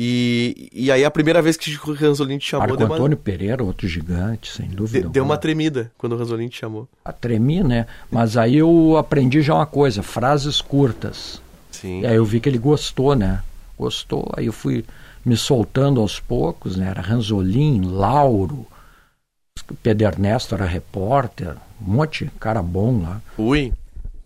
E, 0.00 0.70
e 0.72 0.92
aí 0.92 1.04
a 1.04 1.10
primeira 1.10 1.42
vez 1.42 1.56
que 1.56 1.74
o 1.74 1.92
Ranzolin 1.92 2.38
te 2.38 2.50
chamou... 2.50 2.68
Marco 2.68 2.84
Antônio 2.84 3.16
uma... 3.16 3.22
Pereira, 3.22 3.64
outro 3.64 3.88
gigante, 3.88 4.52
sem 4.52 4.68
dúvida. 4.68 5.08
Deu 5.08 5.24
uma 5.24 5.36
tremida 5.36 5.90
quando 5.98 6.12
o 6.12 6.16
Ranzolin 6.16 6.48
te 6.48 6.58
chamou. 6.58 6.88
A 7.04 7.12
tremi, 7.12 7.64
né? 7.64 7.86
Mas 8.08 8.36
aí 8.36 8.56
eu 8.56 8.96
aprendi 8.96 9.42
já 9.42 9.56
uma 9.56 9.66
coisa, 9.66 10.02
frases 10.02 10.60
curtas. 10.60 11.42
Sim. 11.72 12.02
E 12.02 12.06
aí 12.06 12.14
eu 12.14 12.24
vi 12.24 12.38
que 12.38 12.48
ele 12.48 12.58
gostou, 12.58 13.16
né? 13.16 13.42
Gostou, 13.76 14.30
aí 14.36 14.46
eu 14.46 14.52
fui 14.52 14.84
me 15.24 15.36
soltando 15.36 16.00
aos 16.00 16.20
poucos, 16.20 16.76
né? 16.76 16.88
Era 16.90 17.00
Ranzolin, 17.00 17.82
Lauro, 17.82 18.66
Pedro 19.82 20.06
Ernesto 20.06 20.54
era 20.54 20.64
repórter, 20.64 21.56
um 21.80 21.92
monte 21.92 22.24
de 22.24 22.30
cara 22.32 22.62
bom 22.62 23.02
lá. 23.02 23.20
Rui. 23.36 23.72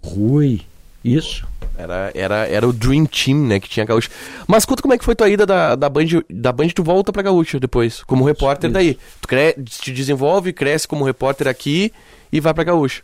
Rui, 0.05 0.63
isso. 1.05 1.47
Era, 1.77 2.13
era, 2.15 2.37
era 2.49 2.69
o 2.69 2.73
Dream 2.73 3.07
Team, 3.07 3.39
né, 3.47 3.59
que 3.59 3.69
tinha 3.69 3.87
Gaúcho. 3.87 4.11
Mas 4.47 4.65
conta 4.65 4.83
como 4.83 4.95
é 4.95 4.99
que 4.99 5.05
foi 5.05 5.15
tua 5.15 5.29
ida 5.29 5.47
da, 5.47 5.75
da 5.75 5.89
Band, 5.89 6.07
da 6.31 6.53
Band 6.53 6.69
tu 6.69 6.83
volta 6.83 7.13
pra 7.13 7.23
Gaúcho 7.23 7.59
depois, 7.59 8.03
como 8.05 8.25
repórter 8.25 8.69
isso. 8.69 8.75
daí. 8.75 8.99
Tu 9.21 9.29
cre 9.29 9.55
te 9.65 9.93
desenvolve, 9.93 10.53
cresce 10.53 10.87
como 10.87 11.05
repórter 11.05 11.49
aqui 11.49 11.93
e 12.33 12.41
vai 12.41 12.53
pra 12.53 12.65
Gaúcho. 12.65 13.03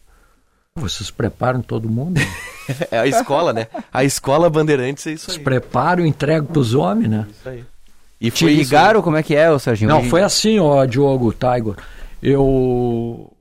Vocês 0.76 1.10
preparam 1.10 1.60
todo 1.60 1.88
mundo? 1.88 2.20
é 2.90 2.98
a 2.98 3.06
escola, 3.06 3.52
né? 3.52 3.66
A 3.92 4.04
escola 4.04 4.48
Bandeirantes 4.48 5.06
é 5.06 5.12
isso 5.12 5.30
aí. 5.30 5.38
Se 5.38 5.42
preparam, 5.42 6.06
entrego 6.06 6.46
pros 6.46 6.74
homens, 6.74 7.10
né? 7.10 7.26
Isso 7.30 7.48
aí. 7.48 7.64
E 8.20 8.30
Te 8.30 8.46
ligaram? 8.46 8.98
Isso? 8.98 9.04
Como 9.04 9.16
é 9.16 9.22
que 9.22 9.34
é, 9.34 9.50
o 9.50 9.58
Serginho? 9.58 9.88
Não, 9.88 10.04
foi 10.04 10.22
assim, 10.22 10.58
ó, 10.58 10.84
Diogo, 10.84 11.32
Tiger. 11.32 11.74
Eu, 12.22 13.32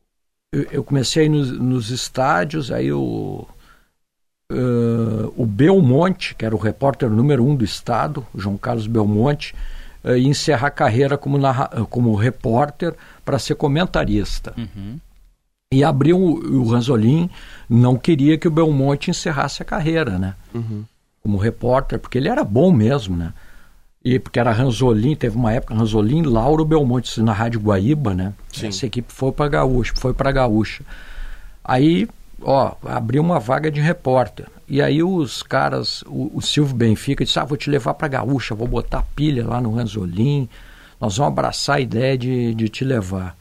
eu, 0.51 0.67
eu 0.71 0.83
comecei 0.83 1.27
nos, 1.27 1.51
nos 1.51 1.89
estádios, 1.89 2.71
aí 2.71 2.91
o, 2.91 3.47
uh, 4.51 5.33
o 5.35 5.45
Belmonte, 5.45 6.35
que 6.35 6.45
era 6.45 6.55
o 6.55 6.59
repórter 6.59 7.09
número 7.09 7.43
um 7.45 7.55
do 7.55 7.65
estado, 7.65 8.25
João 8.35 8.57
Carlos 8.57 8.87
Belmonte, 8.87 9.53
uh, 10.03 10.15
ia 10.15 10.27
encerrar 10.27 10.67
a 10.67 10.71
carreira 10.71 11.17
como, 11.17 11.37
narra, 11.37 11.67
como 11.89 12.15
repórter 12.15 12.95
para 13.23 13.39
ser 13.39 13.55
comentarista. 13.55 14.53
Uhum. 14.57 14.99
E 15.71 15.83
abriu 15.83 16.17
o, 16.17 16.61
o 16.61 16.71
Ranzolin, 16.71 17.29
não 17.69 17.97
queria 17.97 18.37
que 18.37 18.47
o 18.47 18.51
Belmonte 18.51 19.11
encerrasse 19.11 19.61
a 19.61 19.65
carreira, 19.65 20.17
né? 20.17 20.33
Uhum. 20.53 20.85
Como 21.21 21.37
repórter, 21.37 21.99
porque 21.99 22.17
ele 22.17 22.29
era 22.29 22.43
bom 22.43 22.71
mesmo, 22.71 23.17
né? 23.17 23.33
E 24.03 24.17
porque 24.17 24.39
era 24.39 24.53
Ranzolin, 24.53 25.15
teve 25.15 25.35
uma 25.35 25.51
época 25.51 25.75
Ranzolin, 25.75 26.21
Lauro 26.21 26.63
Belmonte 26.63 27.21
na 27.21 27.33
Rádio 27.33 27.59
Guaíba, 27.59 28.13
né? 28.13 28.33
Sim. 28.53 28.67
Essa 28.67 28.85
equipe 28.85 29.11
foi 29.11 29.33
para 29.33 29.49
Gaúcha, 29.49 29.93
foi 29.97 30.13
para 30.13 30.31
Gaúcha. 30.31 30.85
Aí, 31.61 32.07
ó, 32.41 32.73
abriu 32.85 33.21
uma 33.21 33.39
vaga 33.39 33.71
de 33.71 33.81
repórter. 33.81 34.47
E 34.67 34.81
aí 34.81 35.01
os 35.01 35.41
caras, 35.41 36.03
o, 36.07 36.31
o 36.33 36.41
Silvio 36.41 36.75
Benfica 36.75 37.23
disse: 37.23 37.39
"Ah, 37.39 37.45
vou 37.45 37.57
te 37.57 37.69
levar 37.69 37.93
para 37.93 38.07
Gaúcha, 38.07 38.53
vou 38.53 38.67
botar 38.67 39.03
pilha 39.15 39.45
lá 39.45 39.61
no 39.61 39.73
Ranzolin. 39.73 40.49
Nós 40.99 41.17
vamos 41.17 41.31
abraçar 41.31 41.77
a 41.77 41.79
ideia 41.79 42.17
de, 42.17 42.53
de 42.53 42.69
te 42.69 42.83
levar". 42.83 43.37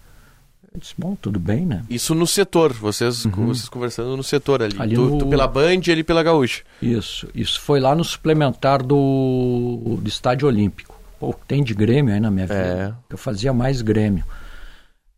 Eu 0.76 0.80
disse, 0.80 0.94
bom, 0.98 1.16
tudo 1.16 1.40
bem, 1.40 1.64
né? 1.64 1.82
Isso 1.88 2.14
no 2.14 2.26
setor, 2.26 2.70
vocês, 2.70 3.24
uhum. 3.24 3.46
vocês 3.46 3.66
conversando 3.66 4.14
no 4.14 4.22
setor 4.22 4.62
ali. 4.62 4.76
ali 4.78 4.94
tu, 4.94 5.06
no... 5.06 5.18
tu, 5.18 5.26
pela 5.26 5.48
Band 5.48 5.80
e 5.86 5.90
ele 5.90 6.04
pela 6.04 6.22
Gaúcha. 6.22 6.64
Isso, 6.82 7.26
isso 7.34 7.58
foi 7.62 7.80
lá 7.80 7.94
no 7.94 8.04
suplementar 8.04 8.82
do, 8.82 9.98
do 9.98 10.06
Estádio 10.06 10.46
Olímpico. 10.46 10.94
Pô, 11.18 11.34
tem 11.48 11.64
de 11.64 11.72
Grêmio 11.72 12.12
aí 12.12 12.20
na 12.20 12.30
minha 12.30 12.46
vida. 12.46 12.94
É. 13.08 13.12
Eu 13.14 13.16
fazia 13.16 13.54
mais 13.54 13.80
Grêmio. 13.80 14.22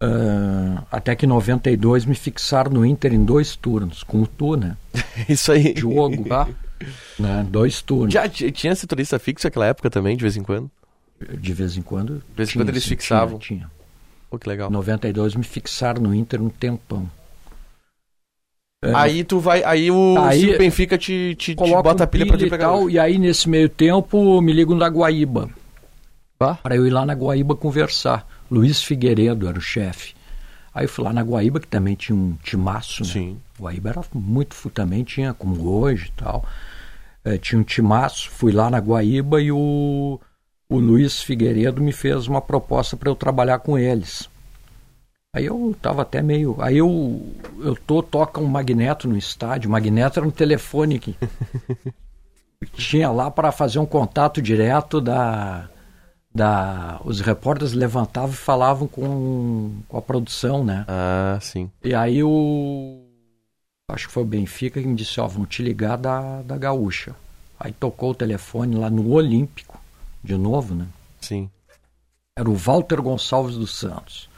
Uh, 0.01 0.81
até 0.93 1.17
que 1.17 1.27
em 1.27 1.29
92 1.29 2.05
me 2.05 2.15
fixaram 2.15 2.71
no 2.71 2.87
Inter 2.87 3.13
em 3.13 3.25
dois 3.25 3.57
turnos, 3.57 4.05
com 4.05 4.23
o 4.23 4.27
tu, 4.27 4.57
né? 4.57 4.77
Isso 5.29 5.51
aí. 5.51 5.75
Jogo, 5.77 6.25
tá? 6.25 6.49
né? 7.19 7.47
Dois 7.49 7.83
turnos. 7.83 8.15
Já 8.15 8.29
tinha 8.29 8.75
setorista 8.75 9.19
fixo 9.19 9.47
naquela 9.47 9.67
época 9.67 9.91
também, 9.91 10.17
de 10.17 10.23
vez 10.23 10.37
em 10.37 10.43
quando? 10.43 10.71
De 11.21 11.53
vez 11.53 11.77
em 11.77 11.83
quando. 11.83 12.19
De 12.19 12.37
vez 12.37 12.51
em 12.51 12.55
quando 12.55 12.69
eles 12.69 12.85
fixavam. 12.85 13.39
Tinha. 13.39 13.61
tinha. 13.61 13.71
Pô, 14.31 14.39
que 14.39 14.49
legal. 14.49 14.71
92 14.71 15.35
me 15.35 15.43
fixaram 15.43 16.03
no 16.03 16.15
Inter 16.15 16.41
um 16.41 16.49
tempão. 16.49 17.11
É, 18.85 18.95
aí 18.95 19.25
tu 19.25 19.41
vai, 19.41 19.65
aí 19.65 19.91
o 19.91 20.17
aí, 20.21 20.57
Benfica 20.57 20.97
te, 20.97 21.35
te, 21.37 21.57
te 21.57 21.71
bota 21.83 22.05
a 22.05 22.07
pilha, 22.07 22.27
pra 22.27 22.39
te 22.39 22.49
pegar. 22.49 22.73
E, 22.83 22.93
e 22.93 22.99
aí 22.99 23.19
nesse 23.19 23.49
meio 23.49 23.69
tempo 23.69 24.41
me 24.41 24.53
ligam 24.53 24.79
da 24.79 24.87
Guaíba. 24.89 25.51
Ah? 26.39 26.55
Para 26.55 26.77
eu 26.77 26.87
ir 26.87 26.91
lá 26.91 27.05
na 27.05 27.15
Guaíba 27.15 27.57
conversar. 27.57 28.25
Luiz 28.51 28.83
Figueiredo 28.83 29.49
era 29.49 29.59
o 29.59 29.63
chefe. 29.63 30.15
Aí 30.75 30.85
eu 30.85 30.89
fui 30.89 31.05
lá 31.05 31.13
na 31.13 31.23
Guaíba, 31.23 31.61
que 31.61 31.67
também 31.67 31.95
tinha 31.95 32.17
um 32.17 32.37
timaço, 32.43 33.03
né? 33.03 33.13
Sim. 33.13 33.41
Guaíba 33.59 33.91
era 33.91 34.03
muito, 34.15 34.55
também 34.71 35.03
tinha, 35.03 35.35
como 35.35 35.69
hoje 35.69 36.09
e 36.09 36.13
tal. 36.13 36.45
É, 37.25 37.37
tinha 37.37 37.61
um 37.61 37.65
timaço, 37.65 38.31
fui 38.31 38.53
lá 38.53 38.71
na 38.71 38.79
Guaíba 38.79 39.41
e 39.43 39.51
o 39.51 40.21
o 40.71 40.79
Luiz 40.79 41.23
Figueiredo 41.23 41.81
me 41.81 41.93
fez 41.93 42.27
uma 42.27 42.43
proposta 42.43 42.95
para 42.95 43.09
eu 43.09 43.17
trabalhar 43.17 43.59
com 43.61 43.79
eles. 43.79 44.29
Aí 45.35 45.47
eu 45.47 45.75
tava 45.81 46.03
até 46.03 46.21
meio. 46.21 46.57
Aí 46.61 46.77
eu, 46.77 47.23
eu 47.61 47.75
tô, 47.75 48.03
toca 48.03 48.41
um 48.41 48.47
magneto 48.47 49.09
no 49.09 49.17
estádio. 49.17 49.69
O 49.69 49.73
magneto 49.73 50.19
era 50.19 50.29
um 50.29 50.31
telefone 50.31 50.99
que 50.99 51.17
tinha 52.75 53.11
lá 53.11 53.31
para 53.31 53.51
fazer 53.51 53.79
um 53.79 53.87
contato 53.87 54.43
direto 54.43 55.01
da. 55.01 55.71
Da 56.35 57.01
os 57.05 57.21
repórteres 57.21 57.73
levantavam 57.73 58.31
e 58.31 58.37
falavam 58.37 58.87
com, 58.87 59.73
com 59.89 59.97
a 59.97 60.03
produção, 60.03 60.65
né? 60.65 60.85
Ah, 60.89 61.39
sim. 61.41 61.71
E 61.83 61.95
aí 61.95 62.23
o. 62.23 63.05
Acho 63.91 64.07
que 64.07 64.13
foi 64.13 64.23
o 64.23 64.27
Benfica 64.27 64.81
que 64.81 64.87
me 64.87 64.95
disse, 64.95 65.19
ó, 65.19 65.27
vão 65.27 65.47
te 65.47 65.63
ligar 65.63 65.97
da, 65.97 66.43
da 66.43 66.59
gaúcha. 66.59 67.15
Aí 67.59 67.73
tocou 67.73 68.11
o 68.11 68.15
telefone 68.15 68.77
lá 68.77 68.91
no 68.91 69.11
Olímpico, 69.11 69.81
de 70.23 70.37
novo, 70.37 70.75
né? 70.75 70.87
Sim. 71.21 71.51
Era 72.39 72.49
o 72.49 72.55
Walter 72.55 73.01
Gonçalves 73.01 73.57
dos 73.57 73.75
Santos. 73.75 74.29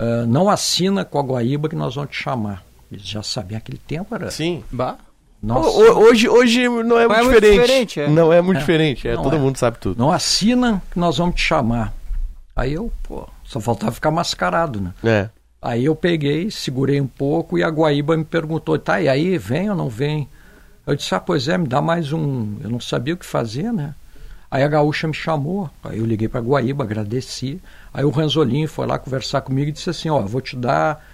Uh, 0.00 0.26
não 0.26 0.48
assina 0.48 1.04
com 1.04 1.18
a 1.18 1.22
Guaíba 1.22 1.68
que 1.68 1.76
nós 1.76 1.94
vamos 1.94 2.10
te 2.10 2.22
chamar. 2.22 2.62
Eles 2.92 3.06
já 3.06 3.22
sabiam 3.22 3.58
aquele 3.58 3.78
tempo, 3.78 4.14
era. 4.14 4.30
Sim. 4.30 4.62
Bah. 4.70 4.98
Nossa. 5.42 5.68
Hoje, 5.70 6.28
hoje 6.28 6.68
não 6.68 6.76
é, 6.76 6.82
Não 6.82 6.96
muito, 7.08 7.12
é 7.14 7.22
muito 7.22 7.40
diferente. 7.40 7.60
diferente, 7.60 8.00
é. 8.00 8.08
Não 8.08 8.32
é 8.32 8.42
muito 8.42 8.56
É. 8.58 8.60
diferente. 8.60 9.08
É, 9.08 9.14
Não 9.16 9.22
todo 9.22 9.36
é. 9.36 9.38
mundo 9.38 9.56
sabe 9.56 9.78
tudo. 9.78 9.98
Não 9.98 10.10
assina 10.12 10.82
que 10.90 10.98
nós 10.98 11.16
vamos 11.18 11.36
te 11.36 11.42
chamar. 11.42 11.92
Aí 12.54 12.74
eu, 12.74 12.92
pô, 13.02 13.26
só 13.44 13.58
faltava 13.60 13.92
ficar 13.92 14.10
mascarado, 14.10 14.80
né? 14.80 14.92
É. 15.02 15.28
Aí 15.62 15.84
eu 15.84 15.94
peguei, 15.94 16.50
segurei 16.50 17.00
um 17.00 17.06
pouco 17.06 17.58
e 17.58 17.62
a 17.62 17.68
Guaíba 17.68 18.16
me 18.16 18.24
perguntou, 18.24 18.78
tá, 18.78 19.00
e 19.00 19.08
aí, 19.08 19.36
vem 19.38 19.70
ou 19.70 19.76
não 19.76 19.88
vem? 19.88 20.28
Eu 20.86 20.94
disse, 20.96 21.14
ah, 21.14 21.20
pois 21.20 21.48
é, 21.48 21.56
me 21.56 21.66
dá 21.66 21.80
mais 21.80 22.12
um. 22.12 22.56
Eu 22.62 22.68
não 22.70 22.80
sabia 22.80 23.14
o 23.14 23.16
que 23.16 23.26
fazer, 23.26 23.72
né? 23.72 23.94
Aí 24.50 24.62
a 24.64 24.68
gaúcha 24.68 25.06
me 25.06 25.14
chamou, 25.14 25.70
aí 25.84 25.98
eu 25.98 26.04
liguei 26.06 26.26
para 26.28 26.40
Guaíba, 26.40 26.82
agradeci. 26.84 27.60
Aí 27.94 28.04
o 28.04 28.10
Ranzolin 28.10 28.66
foi 28.66 28.86
lá 28.86 28.98
conversar 28.98 29.42
comigo 29.42 29.68
e 29.68 29.72
disse 29.72 29.88
assim, 29.88 30.10
ó, 30.10 30.20
vou 30.20 30.40
te 30.40 30.56
dar. 30.56 31.06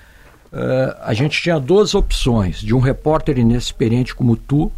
Eh, 0.53 0.97
a 1.03 1.13
gente 1.15 1.41
tinha 1.43 1.59
duas 1.61 1.95
opções, 1.95 2.61
de 2.61 2.75
um 2.75 2.79
repórter 2.81 3.39
inexperiente 3.39 4.15
como 4.15 4.37
tu 4.37 4.71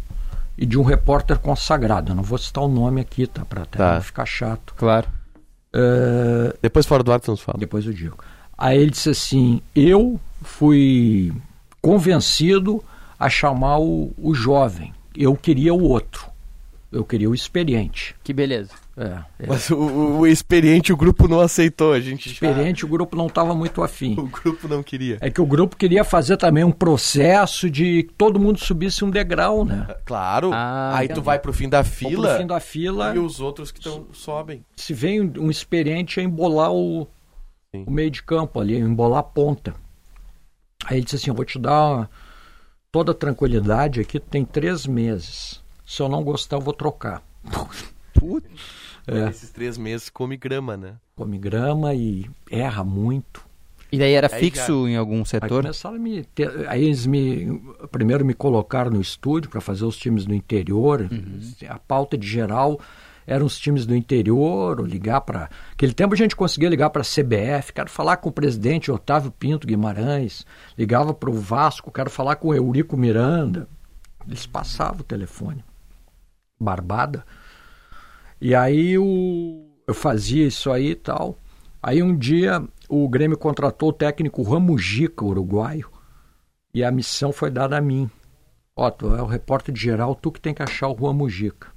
e 0.57 0.65
de 0.65 0.77
um 0.77 0.83
repórter 0.83 1.37
consagrado. 1.39 2.11
Eu 2.11 2.15
não 2.15 2.23
vou 2.23 2.37
citar 2.37 2.63
o 2.63 2.67
nome 2.67 3.01
aqui, 3.01 3.25
tá? 3.27 3.45
Pra 3.45 3.63
até 3.63 3.77
Tá. 3.77 3.95
não 3.95 4.01
ficar 4.01 4.25
chato. 4.25 4.73
Claro. 4.77 5.07
Eh, 5.73 6.55
Depois 6.61 6.85
fora 6.85 7.03
do 7.03 7.11
ar 7.11 7.19
tu 7.19 7.31
nos 7.31 7.41
fala. 7.41 7.57
depois 7.59 7.85
eu 7.85 7.93
digo. 7.93 8.17
Aí 8.57 8.77
ele 8.77 8.91
disse 8.91 9.09
assim: 9.09 9.61
Eu 9.75 10.19
fui 10.41 11.31
convencido 11.81 12.83
a 13.17 13.29
chamar 13.29 13.79
o, 13.79 14.11
o 14.17 14.33
jovem. 14.33 14.93
Eu 15.15 15.35
queria 15.35 15.73
o 15.73 15.81
outro. 15.83 16.25
Eu 16.91 17.03
queria 17.03 17.29
o 17.29 17.35
experiente. 17.35 18.15
Que 18.23 18.33
beleza. 18.33 18.71
É, 19.01 19.43
é. 19.43 19.47
Mas 19.47 19.69
o, 19.69 19.77
o- 20.19 20.27
experiente 20.27 20.91
o 20.91 20.97
grupo 20.97 21.25
não 21.25 21.39
aceitou. 21.39 21.93
A 21.93 21.99
gente 22.01 22.27
já- 22.27 22.33
Experiente, 22.33 22.83
o 22.83 22.87
grupo 22.89 23.15
não 23.15 23.27
estava 23.27 23.55
muito 23.55 23.81
afim. 23.81 24.13
O 24.19 24.27
grupo 24.27 24.67
não 24.67 24.83
queria. 24.83 25.17
É 25.21 25.29
que 25.29 25.39
o 25.39 25.45
grupo 25.45 25.77
queria 25.77 26.03
fazer 26.03 26.35
também 26.35 26.65
um 26.65 26.71
processo 26.71 27.69
de 27.69 28.03
que 28.03 28.13
todo 28.13 28.37
mundo 28.39 28.59
subisse 28.59 29.05
um 29.05 29.09
degrau, 29.09 29.63
né? 29.63 29.87
Claro. 30.05 30.51
Ah, 30.53 30.91
Aí 30.97 31.07
tu 31.07 31.21
vai 31.21 31.39
pro 31.39 31.53
fim 31.53 31.69
da 31.69 31.83
fila 31.83 32.29
Pro 32.29 32.37
fim 32.39 32.47
da 32.47 32.59
fila, 32.59 33.15
e 33.15 33.19
os 33.19 33.39
outros 33.39 33.71
que 33.71 33.79
tão, 33.79 34.07
sobem. 34.11 34.65
se 34.75 34.93
vem 34.93 35.21
um 35.39 35.49
experiente 35.49 36.19
a 36.19 36.23
embolar 36.23 36.71
o, 36.73 37.07
o 37.73 37.89
meio 37.91 38.11
de 38.11 38.21
campo 38.21 38.59
ali, 38.59 38.77
embolar 38.77 39.19
a 39.19 39.23
ponta. 39.23 39.73
Aí 40.85 40.97
ele 40.97 41.03
disse 41.05 41.15
assim, 41.15 41.29
eu 41.29 41.35
vou 41.35 41.45
te 41.45 41.57
dar 41.57 42.09
toda 42.91 43.11
a 43.11 43.15
tranquilidade 43.15 44.01
aqui, 44.01 44.19
tu 44.19 44.27
tem 44.27 44.43
três 44.43 44.85
meses. 44.85 45.63
Se 45.85 46.01
eu 46.01 46.09
não 46.09 46.23
gostar, 46.23 46.57
eu 46.57 46.61
vou 46.61 46.73
trocar. 46.73 47.21
Putz. 48.19 48.47
É. 49.07 49.29
Esses 49.29 49.49
três 49.49 49.77
meses 49.77 50.09
come 50.09 50.37
grama, 50.37 50.75
né? 50.77 50.95
Come 51.15 51.37
grama 51.37 51.93
e 51.93 52.29
erra 52.51 52.83
muito. 52.83 53.47
E 53.91 53.97
daí 53.97 54.13
era 54.13 54.29
Aí 54.31 54.39
fixo 54.39 54.87
em 54.87 54.95
algum 54.95 55.19
Aí 55.19 55.25
setor? 55.25 55.63
começaram 55.63 55.95
a 55.95 55.99
me 55.99 56.23
ter- 56.23 56.67
aí 56.69 56.83
eles 56.85 57.07
me 57.07 57.59
primeiro 57.91 58.23
me 58.23 58.35
colocaram 58.35 58.91
no 58.91 59.01
estúdio 59.01 59.49
para 59.49 59.59
fazer 59.61 59.83
os 59.85 59.97
times 59.97 60.25
do 60.25 60.33
interior. 60.35 61.09
A 61.67 61.79
pauta 61.79 62.15
de 62.15 62.27
geral 62.27 62.79
eram 63.25 63.45
os 63.47 63.57
times 63.59 63.85
do 63.87 63.95
interior, 63.95 64.79
ou 64.79 64.85
ligar 64.85 65.21
para 65.21 65.49
aquele 65.71 65.93
tempo 65.93 66.13
a 66.13 66.17
gente 66.17 66.35
conseguia 66.35 66.69
ligar 66.69 66.89
para 66.91 67.01
a 67.01 67.05
CBF, 67.05 67.73
quero 67.73 67.89
falar 67.89 68.17
com 68.17 68.29
o 68.29 68.31
presidente 68.31 68.91
Otávio 68.91 69.31
Pinto 69.31 69.67
Guimarães, 69.67 70.45
ligava 70.77 71.13
para 71.13 71.29
o 71.29 71.33
Vasco, 71.33 71.91
quero 71.91 72.09
falar 72.09 72.35
com 72.37 72.49
o 72.49 72.53
Eurico 72.55 72.95
Miranda. 72.97 73.67
Eles 74.27 74.45
passavam 74.45 75.01
o 75.01 75.03
telefone. 75.03 75.63
Barbada. 76.59 77.23
E 78.41 78.55
aí 78.55 78.97
o, 78.97 79.65
eu 79.87 79.93
fazia 79.93 80.45
isso 80.47 80.71
aí 80.71 80.91
e 80.91 80.95
tal. 80.95 81.37
Aí 81.81 82.01
um 82.03 82.15
dia 82.15 82.63
o 82.87 83.07
Grêmio 83.07 83.37
contratou 83.37 83.89
o 83.89 83.93
técnico 83.93 84.41
Ramujica, 84.43 85.23
uruguaio, 85.25 85.89
e 86.73 86.83
a 86.83 86.91
missão 86.91 87.31
foi 87.31 87.49
dada 87.49 87.77
a 87.77 87.81
mim. 87.81 88.09
Ó, 88.75 88.89
tu 88.89 89.13
é 89.15 89.21
o 89.21 89.25
repórter 89.25 89.73
de 89.73 89.81
geral, 89.81 90.15
tu 90.15 90.31
que 90.31 90.39
tem 90.39 90.53
que 90.53 90.63
achar 90.63 90.87
o 90.87 90.97
Juan 90.97 91.13
Mujica. 91.13 91.67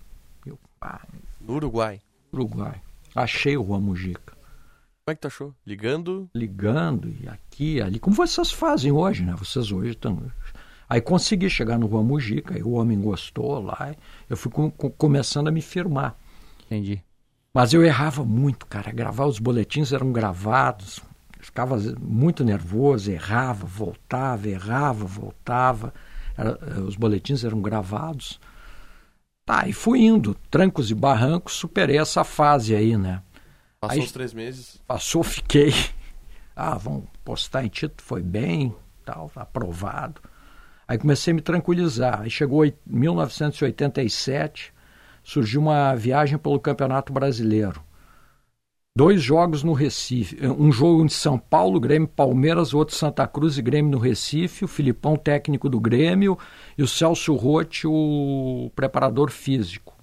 Eu, 0.46 0.57
ah, 0.81 1.01
No 1.40 1.55
Uruguai. 1.55 2.01
Uruguai. 2.33 2.81
Achei 3.14 3.57
o 3.57 3.64
Juan 3.66 3.81
Mujica. 3.81 4.33
Como 4.35 5.09
é 5.12 5.14
que 5.16 5.20
tu 5.20 5.27
achou? 5.27 5.53
Ligando? 5.66 6.31
Ligando 6.33 7.09
e 7.09 7.29
aqui, 7.29 7.81
ali, 7.83 7.98
como 7.98 8.14
vocês 8.14 8.53
fazem 8.53 8.92
hoje, 8.92 9.25
né? 9.25 9.35
Vocês 9.37 9.72
hoje 9.72 9.90
estão. 9.90 10.22
Aí 10.88 11.01
consegui 11.01 11.51
chegar 11.51 11.77
no 11.79 11.88
Juan 11.88 12.05
Mujica, 12.05 12.55
aí 12.55 12.62
o 12.62 12.72
homem 12.72 13.01
gostou 13.01 13.61
lá, 13.61 13.94
eu 14.31 14.37
fui 14.37 14.53
com- 14.53 14.70
com- 14.70 14.90
começando 14.90 15.48
a 15.48 15.51
me 15.51 15.61
firmar. 15.61 16.16
Entendi. 16.72 17.02
Mas 17.52 17.74
eu 17.74 17.85
errava 17.85 18.24
muito, 18.24 18.66
cara. 18.66 18.90
Gravar 18.90 19.26
os 19.26 19.38
boletins 19.38 19.92
eram 19.92 20.11
gravados. 20.11 21.00
Ficava 21.38 21.76
muito 22.00 22.42
nervoso, 22.44 23.11
errava, 23.11 23.66
voltava, 23.66 24.48
errava, 24.48 25.04
voltava. 25.04 25.92
Era- 26.37 26.58
eh, 26.62 26.80
os 26.80 26.96
boletins 26.96 27.44
eram 27.44 27.61
gravados. 27.61 28.40
Tá, 29.44 29.66
e 29.68 29.72
fui 29.72 30.00
indo, 30.00 30.35
trancos 30.50 30.90
e 30.90 30.94
barrancos, 30.94 31.54
superei 31.54 31.98
essa 31.98 32.22
fase 32.24 32.74
aí, 32.74 32.96
né? 32.96 33.20
Passou 33.80 33.98
Aí- 33.98 34.04
os 34.06 34.12
três 34.12 34.32
meses. 34.32 34.80
Passou, 34.87 35.22
fiquei. 35.24 35.74
Ah, 36.56 36.78
vamos 36.78 37.04
postar 37.24 37.64
em 37.64 37.68
título, 37.68 38.00
foi 38.02 38.22
bem, 38.22 38.74
tal, 39.04 39.30
aprovado. 39.35 40.22
Aí 40.87 40.96
comecei 40.96 41.32
a 41.32 41.35
me 41.35 41.42
tranquilizar. 41.42 42.22
Aí 42.22 42.30
chegou 42.30 42.64
em 42.64 42.72
1987, 42.87 44.72
surgiu 45.22 45.61
uma 45.61 45.94
viagem 45.94 46.38
pelo 46.38 46.61
Campeonato 46.61 47.12
Brasileiro. 47.12 47.82
Dois 48.94 49.22
jogos 49.22 49.62
no 49.62 49.72
Recife. 49.72 50.37
Um 50.46 50.70
jogo 50.70 51.02
em 51.02 51.08
São 51.08 51.38
Paulo, 51.38 51.80
Grêmio 51.80 52.08
Palmeiras, 52.08 52.74
outro 52.74 52.94
Santa 52.94 53.26
Cruz 53.26 53.56
e 53.56 53.62
Grêmio 53.62 53.90
no 53.90 53.98
Recife. 53.98 54.66
O 54.66 54.68
Filipão, 54.68 55.16
técnico 55.16 55.68
do 55.68 55.80
Grêmio, 55.80 56.38
e 56.76 56.82
o 56.82 56.88
Celso 56.88 57.35
Rotti, 57.35 57.87
o 57.87 58.70
preparador 58.76 59.30
físico. 59.30 59.96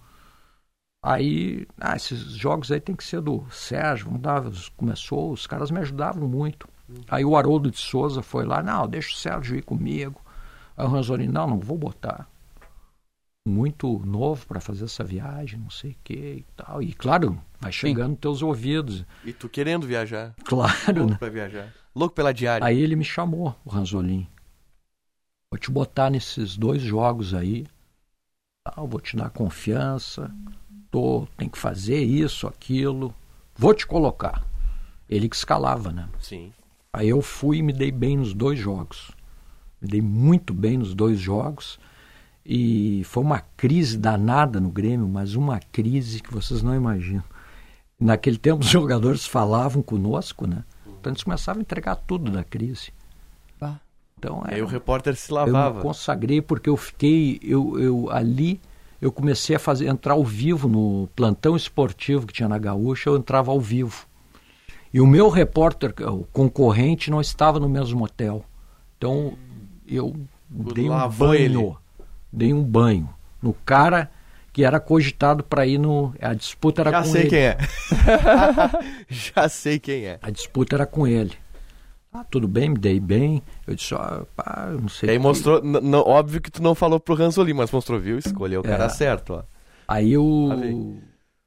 Aí, 1.03 1.65
ah, 1.79 1.95
esses 1.95 2.19
jogos 2.34 2.71
aí 2.71 2.79
tem 2.79 2.95
que 2.95 3.03
ser 3.03 3.21
do 3.21 3.45
Sérgio, 3.51 4.08
vamos 4.08 4.21
dar, 4.21 4.43
começou, 4.75 5.32
os 5.32 5.47
caras 5.47 5.71
me 5.71 5.79
ajudavam 5.79 6.27
muito. 6.27 6.67
Aí 7.08 7.23
o 7.23 7.38
Haroldo 7.38 7.71
de 7.71 7.77
Souza 7.77 8.21
foi 8.21 8.45
lá, 8.45 8.62
não, 8.62 8.88
deixa 8.88 9.13
o 9.13 9.17
Sérgio 9.17 9.55
ir 9.55 9.62
comigo. 9.62 10.19
Aí 10.75 10.86
o 10.86 10.89
Ranzoni, 10.89 11.27
não, 11.27 11.47
não 11.47 11.60
vou 11.60 11.77
botar. 11.77 12.27
Muito 13.47 13.99
novo 14.06 14.45
para 14.45 14.60
fazer 14.60 14.86
essa 14.86 15.04
viagem, 15.04 15.60
não 15.60 15.69
sei 15.69 15.91
o 15.91 15.95
que 16.04 16.13
e 16.13 16.45
tal. 16.56 16.82
E 16.84 16.93
claro, 16.93 17.41
vai 17.60 17.71
chegando 17.71 18.12
nos 18.12 18.19
teus 18.19 18.41
ouvidos. 18.41 19.06
E 19.23 19.34
tu 19.34 19.49
querendo 19.49 19.88
viajar. 19.88 20.36
Claro, 20.43 20.99
Louco 20.99 21.12
né? 21.12 21.17
pra 21.17 21.30
viajar. 21.30 21.73
Louco 21.95 22.15
pela 22.15 22.34
diária. 22.34 22.65
Aí 22.65 22.80
ele 22.80 22.95
me 22.95 23.04
chamou, 23.04 23.56
o 23.65 23.69
Ranzolin. 23.69 24.28
Vou 25.52 25.58
te 25.60 25.71
botar 25.71 26.10
nesses 26.12 26.56
dois 26.56 26.82
jogos 26.82 27.34
aí. 27.34 27.65
Tal, 28.63 28.88
vou 28.88 28.99
te 28.99 29.15
dar 29.17 29.32
confiança. 29.32 30.32
Tô, 30.91 31.28
tem 31.38 31.49
que 31.49 31.58
fazer 31.58 32.04
isso, 32.04 32.47
aquilo. 32.47 33.13
Vou 33.56 33.73
te 33.73 33.88
colocar. 33.88 34.45
Ele 35.10 35.28
que 35.28 35.36
escalava, 35.36 35.91
né? 35.91 36.08
Sim. 36.19 36.54
Aí 36.93 37.10
eu 37.10 37.21
fui 37.21 37.58
e 37.58 37.63
me 37.63 37.73
dei 37.73 37.91
bem 37.91 38.17
nos 38.17 38.34
dois 38.34 38.60
jogos. 38.60 39.12
Me 39.82 39.88
dei 39.88 40.02
muito 40.02 40.54
bem 40.54 40.78
nos 40.78 40.93
dois 40.93 41.19
jogos. 41.19 41.80
E 42.52 43.04
foi 43.04 43.22
uma 43.22 43.42
crise 43.56 43.96
danada 43.96 44.60
no 44.60 44.72
Grêmio, 44.72 45.08
mas 45.08 45.36
uma 45.36 45.60
crise 45.60 46.20
que 46.20 46.34
vocês 46.34 46.64
não 46.64 46.74
imaginam. 46.74 47.24
Naquele 48.00 48.40
tempo 48.42 48.64
os 48.64 48.70
jogadores 48.70 49.24
falavam 49.24 49.84
conosco, 49.84 50.48
né? 50.48 50.64
Então 51.00 51.12
eles 51.14 51.22
começavam 51.22 51.60
a 51.60 51.62
entregar 51.62 51.96
tudo 51.96 52.32
da 52.32 52.44
crise. 52.44 52.92
Bah. 53.62 53.80
Então 54.18 54.42
Aí 54.46 54.56
era- 54.56 54.66
o 54.66 54.68
repórter 54.68 55.16
se 55.16 55.32
eu 55.32 55.46
me 55.46 55.52
lavava. 55.52 55.82
consagrei 55.82 56.42
porque 56.42 56.68
eu 56.70 56.76
fiquei, 56.76 57.40
eu, 57.44 57.80
eu 57.80 58.10
ali 58.12 58.60
eu 59.00 59.12
comecei 59.12 59.56
a 59.56 59.60
fazer 59.60 59.86
entrar 59.88 60.14
ao 60.14 60.26
vivo 60.26 60.68
no 60.68 61.08
plantão 61.16 61.56
esportivo 61.56 62.26
que 62.26 62.34
tinha 62.34 62.50
na 62.50 62.58
Gaúcha, 62.58 63.12
eu 63.12 63.16
entrava 63.16 63.52
ao 63.52 63.60
vivo. 63.62 64.08
E 64.92 65.00
o 65.00 65.06
meu 65.06 65.30
repórter, 65.30 65.94
o 66.12 66.24
concorrente, 66.34 67.12
não 67.12 67.22
estava 67.22 67.60
no 67.60 67.70
mesmo 67.70 68.04
hotel. 68.04 68.44
Então 68.98 69.38
eu 69.88 70.16
dei 70.50 70.90
um 70.90 71.10
banho, 71.10 71.34
ele. 71.36 71.76
Dei 72.32 72.54
um 72.54 72.63
banho 72.63 73.10
no 73.42 73.54
cara 73.54 74.10
que 74.52 74.63
era 74.63 74.80
cogitado 74.80 75.44
para 75.44 75.65
ir 75.65 75.78
no, 75.78 76.13
a 76.22 76.34
disputa 76.34 76.82
era 76.82 76.92
Já 76.92 77.04
com 77.04 77.10
sei 77.10 77.22
ele. 77.22 77.30
quem 77.30 77.39
é. 77.39 77.58
Já 79.08 79.50
sei 79.50 79.80
quem 79.80 80.06
é. 80.06 80.20
A 80.22 80.30
disputa 80.30 80.76
era 80.76 80.86
com 80.86 81.08
ele. 81.08 81.34
Ah, 82.12 82.24
tudo 82.24 82.48
bem, 82.48 82.70
me 82.70 82.78
dei 82.78 83.00
bem. 83.00 83.42
Eu 83.68 83.76
disse, 83.76 83.94
ah, 83.94 84.24
pá, 84.36 84.70
não 84.80 84.89
sei. 84.89 85.10
E 85.10 85.12
aí 85.12 85.18
que- 85.18 85.24
mostrou, 85.24 85.62
óbvio 86.08 86.42
que 86.42 86.50
tu 86.50 86.62
não 86.62 86.74
falou 86.74 87.00
pro 87.00 87.13
Ranzolin, 87.15 87.54
mas 87.54 87.72
mostrou, 87.72 88.00
viu? 88.00 88.18
Escolheu 88.18 88.62
o 88.62 88.63
cara 88.63 88.86
É. 88.86 88.89
certo, 88.89 89.34
ó. 89.36 89.44
Aí 89.88 90.18
o, 90.18 90.48
Falei. 90.50 90.96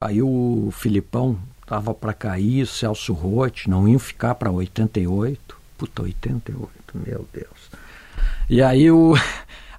aí 0.01 0.23
o 0.23 0.69
Filipão 0.73 1.39
tava 1.67 1.93
para 1.93 2.13
cair, 2.13 2.63
o 2.63 2.67
Celso 2.67 3.13
Rotti, 3.13 3.69
não 3.69 3.89
iam 3.89 3.99
ficar 3.99 4.35
para 4.37 4.51
88. 4.51 5.57
Puta, 5.77 6.03
88, 6.03 6.71
meu 6.95 7.27
Deus. 7.33 7.71
E 8.49 8.63
aí 8.63 8.89
o. 8.91 9.15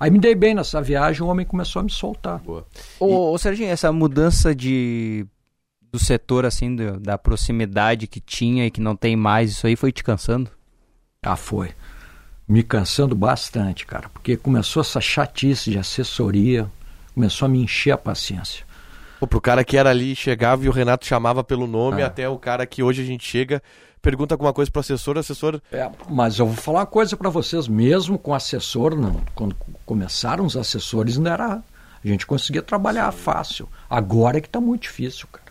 Aí 0.03 0.11
me 0.11 0.19
dei 0.19 0.35
bem 0.35 0.53
nessa 0.53 0.81
viagem, 0.81 1.21
o 1.21 1.27
homem 1.27 1.45
começou 1.45 1.79
a 1.79 1.83
me 1.83 1.89
soltar. 1.89 2.39
Boa. 2.39 2.67
Ô, 2.99 3.31
ô 3.31 3.37
Serginho, 3.37 3.69
essa 3.69 3.89
mudança 3.89 4.53
de 4.53 5.25
do 5.91 5.97
setor, 5.97 6.45
assim, 6.45 6.75
do- 6.75 6.99
da 6.99 7.17
proximidade 7.17 8.05
que 8.05 8.19
tinha 8.19 8.65
e 8.65 8.71
que 8.71 8.81
não 8.81 8.97
tem 8.97 9.15
mais, 9.15 9.51
isso 9.51 9.65
aí 9.65 9.77
foi 9.77 9.93
te 9.93 10.03
cansando? 10.03 10.49
Ah, 11.23 11.37
foi. 11.37 11.69
Me 12.45 12.63
cansando 12.63 13.15
bastante, 13.15 13.85
cara, 13.85 14.09
porque 14.09 14.35
começou 14.35 14.81
essa 14.81 14.99
chatice 14.99 15.71
de 15.71 15.77
assessoria, 15.79 16.69
começou 17.13 17.45
a 17.45 17.49
me 17.49 17.61
encher 17.63 17.91
a 17.91 17.97
paciência. 17.97 18.65
Pô, 19.21 19.25
pro 19.27 19.39
cara 19.39 19.63
que 19.63 19.77
era 19.77 19.89
ali, 19.89 20.15
chegava 20.17 20.65
e 20.65 20.67
o 20.67 20.71
Renato 20.73 21.05
chamava 21.05 21.45
pelo 21.45 21.65
nome, 21.65 22.01
É. 22.01 22.05
até 22.05 22.27
o 22.27 22.37
cara 22.37 22.65
que 22.65 22.83
hoje 22.83 23.01
a 23.01 23.05
gente 23.05 23.23
chega, 23.25 23.63
pergunta 24.03 24.35
alguma 24.35 24.53
coisa 24.53 24.69
pro 24.69 24.81
assessor, 24.81 25.15
o 25.15 25.19
assessor. 25.19 25.59
É, 25.71 25.89
mas 26.09 26.37
eu 26.37 26.45
vou 26.45 26.55
falar 26.55 26.81
uma 26.81 26.85
coisa 26.85 27.17
para 27.17 27.29
vocês, 27.31 27.67
mesmo 27.67 28.19
com 28.19 28.35
assessor, 28.35 28.95
não, 28.95 29.19
quando 29.33 29.55
começaram 29.85 30.45
os 30.45 30.55
assessores, 30.55 31.17
não 31.17 31.31
era. 31.31 31.63
A 32.03 32.07
gente 32.07 32.27
conseguia 32.27 32.61
trabalhar 32.61 33.11
fácil. 33.13 33.67
Agora 33.89 34.37
é 34.37 34.41
que 34.41 34.49
tá 34.49 34.59
muito 34.59 34.83
difícil, 34.83 35.25
cara. 35.31 35.43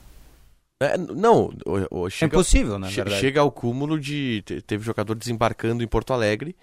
É, 0.83 0.99
não, 0.99 1.51
o- 1.65 2.01
o- 2.03 2.07
É 2.07 2.11
chega, 2.11 2.35
impossível, 2.37 2.79
na 2.79 2.89
che- 2.89 2.97
verdade. 2.97 3.21
chega 3.21 3.41
ao 3.41 3.51
cúmulo 3.51 3.99
de. 3.99 4.43
te- 4.43 4.61
Teve 4.61 4.85
jogador 4.85 5.15
desembarcando 5.15 5.83
em 5.83 5.87
Porto 5.87 6.13
Alegre, 6.13 6.55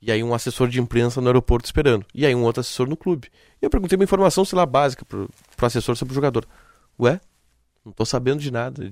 e 0.00 0.12
aí 0.12 0.22
um 0.22 0.34
assessor 0.34 0.68
de 0.68 0.80
imprensa 0.80 1.20
no 1.20 1.26
aeroporto 1.26 1.64
esperando. 1.66 2.06
E 2.14 2.24
aí 2.24 2.34
um 2.34 2.42
outro 2.44 2.60
assessor 2.60 2.86
no 2.88 2.96
clube. 2.96 3.28
E 3.60 3.64
eu 3.66 3.70
perguntei 3.70 3.96
uma 3.96 4.04
informação, 4.04 4.44
sei 4.44 4.56
lá, 4.56 4.64
básica 4.66 5.04
pro, 5.04 5.28
pro 5.56 5.66
assessor 5.66 5.96
sobre 5.96 6.12
o 6.12 6.14
jogador. 6.14 6.46
Ué? 7.00 7.18
Não 7.84 7.90
tô 7.92 8.04
sabendo 8.04 8.38
de 8.40 8.50
nada. 8.52 8.88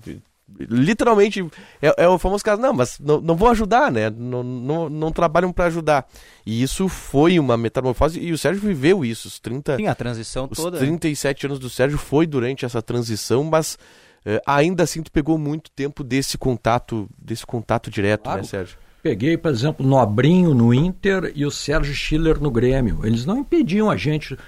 Literalmente, 0.58 1.44
é, 1.80 2.04
é 2.04 2.08
o 2.08 2.18
famoso 2.18 2.44
caso, 2.44 2.60
não, 2.60 2.72
mas 2.72 2.98
não, 2.98 3.20
não 3.20 3.36
vão 3.36 3.50
ajudar, 3.50 3.90
né? 3.90 4.10
Não, 4.10 4.42
não, 4.42 4.88
não 4.88 5.12
trabalham 5.12 5.52
pra 5.52 5.66
ajudar. 5.66 6.06
E 6.44 6.62
isso 6.62 6.88
foi 6.88 7.38
uma 7.38 7.56
metamorfose, 7.56 8.20
e 8.20 8.32
o 8.32 8.38
Sérgio 8.38 8.60
viveu 8.62 9.04
isso, 9.04 9.28
os 9.28 9.38
30, 9.38 9.76
Sim, 9.76 9.86
a 9.86 9.94
transição 9.94 10.48
os 10.50 10.58
toda. 10.58 10.78
37 10.78 11.46
anos 11.46 11.58
do 11.58 11.70
Sérgio 11.70 11.98
foi 11.98 12.26
durante 12.26 12.64
essa 12.64 12.82
transição, 12.82 13.44
mas 13.44 13.78
eh, 14.26 14.42
ainda 14.46 14.82
assim 14.82 15.02
tu 15.02 15.10
pegou 15.10 15.38
muito 15.38 15.70
tempo 15.70 16.04
desse 16.04 16.36
contato, 16.36 17.08
desse 17.16 17.46
contato 17.46 17.90
direto, 17.90 18.24
Claro. 18.24 18.42
né, 18.42 18.44
Sérgio? 18.44 18.76
Peguei, 19.02 19.36
por 19.36 19.50
exemplo, 19.50 19.84
Nobrinho 19.84 20.54
no 20.54 20.72
Inter 20.72 21.32
e 21.34 21.44
o 21.44 21.50
Sérgio 21.50 21.92
Schiller 21.94 22.40
no 22.40 22.50
Grêmio. 22.52 23.00
Eles 23.04 23.26
não 23.26 23.38
impediam 23.38 23.90
a 23.90 23.96
gente, 23.96 24.38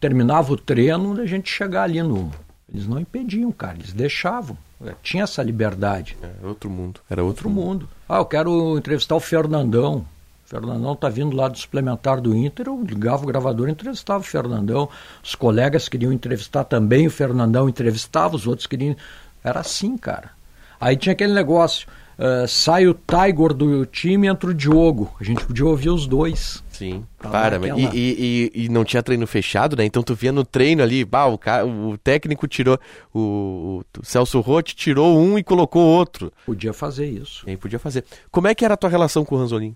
terminava 0.00 0.52
o 0.52 0.56
treino, 0.56 1.14
da 1.14 1.26
gente 1.26 1.50
chegar 1.50 1.82
ali 1.82 2.02
no. 2.02 2.30
Eles 2.72 2.86
não 2.86 2.98
impediam, 2.98 3.52
cara, 3.52 3.76
eles 3.76 3.92
deixavam. 3.92 4.56
É, 4.84 4.94
Tinha 5.02 5.24
essa 5.24 5.42
liberdade. 5.42 6.16
Era 6.22 6.48
outro 6.48 6.70
mundo, 6.70 7.00
era 7.10 7.22
outro, 7.22 7.48
Outro 7.48 7.62
mundo. 7.62 7.88
Ah, 8.08 8.18
eu 8.18 8.24
quero 8.24 8.78
entrevistar 8.78 9.16
o 9.16 9.20
Fernandão. 9.20 10.06
O 10.46 10.48
Fernandão 10.48 10.96
tá 10.96 11.08
vindo 11.08 11.36
lá 11.36 11.48
do 11.48 11.58
suplementar 11.58 12.20
do 12.20 12.34
Inter, 12.34 12.68
eu 12.68 12.82
ligava 12.82 13.22
o 13.22 13.26
gravador 13.26 13.68
e 13.68 13.72
entrevistava 13.72 14.20
o 14.20 14.26
Fernandão. 14.26 14.88
Os 15.22 15.34
colegas 15.34 15.88
queriam 15.88 16.10
entrevistar 16.10 16.64
também 16.64 17.06
o 17.06 17.10
Fernandão, 17.10 17.68
entrevistava, 17.68 18.34
os 18.34 18.46
outros 18.46 18.66
queriam. 18.66 18.96
Era 19.44 19.60
assim, 19.60 19.98
cara. 19.98 20.30
Aí 20.80 20.96
tinha 20.96 21.12
aquele 21.12 21.34
negócio. 21.34 21.86
Eh, 22.18 22.46
sai 22.48 22.86
o 22.86 22.94
Tiger 22.94 23.54
do 23.54 23.86
time 23.86 24.26
e 24.26 24.30
entra 24.30 24.50
o 24.50 24.54
Diogo. 24.54 25.14
A 25.20 25.24
gente 25.24 25.44
podia 25.44 25.64
ouvir 25.64 25.90
os 25.90 26.06
dois. 26.06 26.62
Sim, 26.70 27.04
para, 27.18 27.56
aquela- 27.56 27.78
e, 27.78 28.50
e, 28.54 28.64
e, 28.64 28.68
não 28.68 28.84
tinha 28.84 29.02
treino 29.02 29.26
fechado, 29.26 29.76
né? 29.76 29.84
Então 29.84 30.02
tu 30.02 30.14
via 30.14 30.30
no 30.30 30.44
treino 30.44 30.82
ali, 30.82 31.04
bah, 31.04 31.26
o, 31.26 31.36
ca- 31.38 31.64
o 31.64 31.96
técnico 31.98 32.46
tirou, 32.46 32.78
o, 33.14 33.82
o 33.98 34.04
Celso 34.04 34.38
Rotti 34.40 34.76
tirou 34.76 35.18
um 35.18 35.38
e 35.38 35.42
colocou 35.42 35.82
outro. 35.82 36.32
Podia 36.46 36.72
fazer 36.72 37.06
isso. 37.06 37.44
E 37.46 37.50
aí 37.50 37.56
podia 37.56 37.78
fazer. 37.78 38.04
Como 38.30 38.46
é 38.46 38.54
que 38.54 38.64
era 38.64 38.74
a 38.74 38.76
tua 38.76 38.90
relação 38.90 39.24
com 39.24 39.34
o 39.34 39.38
Ranzolin? 39.38 39.74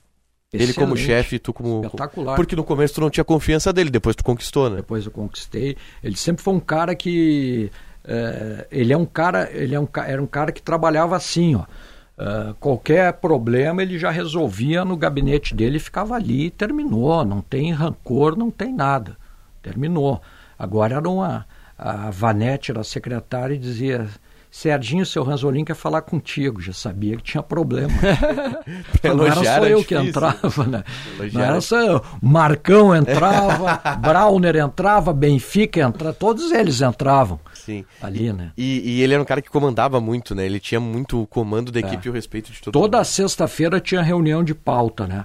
Ele 0.52 0.74
como 0.74 0.94
Excelente. 0.94 1.06
chefe, 1.06 1.38
tu 1.38 1.52
como... 1.52 1.82
Espetacular. 1.82 2.36
Porque 2.36 2.54
no 2.54 2.62
começo 2.62 2.94
tu 2.94 3.00
não 3.00 3.08
tinha 3.08 3.24
confiança 3.24 3.72
dele, 3.72 3.88
depois 3.88 4.14
tu 4.14 4.22
conquistou, 4.22 4.68
né? 4.68 4.76
depois 4.76 5.06
eu 5.06 5.10
conquistei. 5.10 5.76
Ele 6.04 6.14
sempre 6.16 6.42
foi 6.44 6.52
um 6.52 6.60
cara 6.60 6.94
que 6.94 7.70
eh, 8.04 8.66
ele 8.70 8.92
é 8.92 8.96
um 8.96 9.06
cara, 9.06 9.48
ele 9.50 9.74
é 9.74 9.80
um, 9.80 9.88
era 10.06 10.22
um 10.22 10.26
cara 10.26 10.52
que 10.52 10.60
trabalhava 10.60 11.16
assim, 11.16 11.54
ó. 11.54 11.64
Eh, 12.24 12.54
qualquer 12.60 13.14
problema 13.14 13.82
ele 13.82 13.98
já 13.98 14.08
resolvia 14.08 14.84
no 14.84 14.96
gabinete 14.96 15.56
dele, 15.56 15.78
e 15.78 15.80
ficava 15.80 16.14
ali 16.14 16.46
e 16.46 16.50
terminou. 16.50 17.24
Não 17.24 17.40
tem 17.40 17.72
rancor, 17.72 18.36
não 18.36 18.48
tem 18.48 18.72
nada. 18.72 19.16
Terminou. 19.60 20.22
Agora 20.56 20.94
era 20.96 21.08
uma 21.08 21.44
a 21.76 22.10
Vanete 22.12 22.70
era 22.70 22.84
secretária 22.84 23.54
e 23.54 23.58
dizia 23.58 24.06
Serginho, 24.52 25.04
seu 25.04 25.24
Ranzolin 25.24 25.64
quer 25.64 25.74
falar 25.74 26.02
contigo. 26.02 26.60
Já 26.60 26.72
sabia 26.72 27.16
que 27.16 27.24
tinha 27.24 27.42
problema. 27.42 27.92
não 29.02 29.26
era 29.26 29.42
só 29.42 29.66
eu 29.66 29.82
que 29.82 29.94
entrava, 29.96 30.64
né? 30.64 30.84
Não 31.32 31.40
era 31.40 31.60
só 31.60 31.80
eu. 31.80 32.04
Marcão 32.22 32.94
entrava, 32.94 33.80
Brauner 33.98 34.54
entrava, 34.54 35.12
Benfica 35.12 35.80
entrava, 35.80 36.12
todos 36.12 36.52
eles 36.52 36.82
entravam 36.82 37.40
Sim. 37.64 37.84
ali, 38.00 38.32
né? 38.32 38.52
E, 38.56 38.80
e 38.98 39.02
ele 39.02 39.14
era 39.14 39.22
um 39.22 39.26
cara 39.26 39.40
que 39.42 39.50
comandava 39.50 40.00
muito, 40.00 40.34
né? 40.34 40.44
Ele 40.46 40.58
tinha 40.60 40.80
muito 40.80 41.22
o 41.22 41.26
comando 41.26 41.68
É. 41.70 41.72
da 41.72 41.80
equipe 41.80 42.06
e 42.06 42.10
o 42.10 42.12
respeito 42.12 42.50
de 42.52 42.60
todo 42.60 42.72
Toda 42.72 42.98
mundo. 42.98 43.04
sexta-feira 43.06 43.80
tinha 43.80 44.02
reunião 44.02 44.42
de 44.44 44.54
pauta, 44.54 45.06
né? 45.06 45.24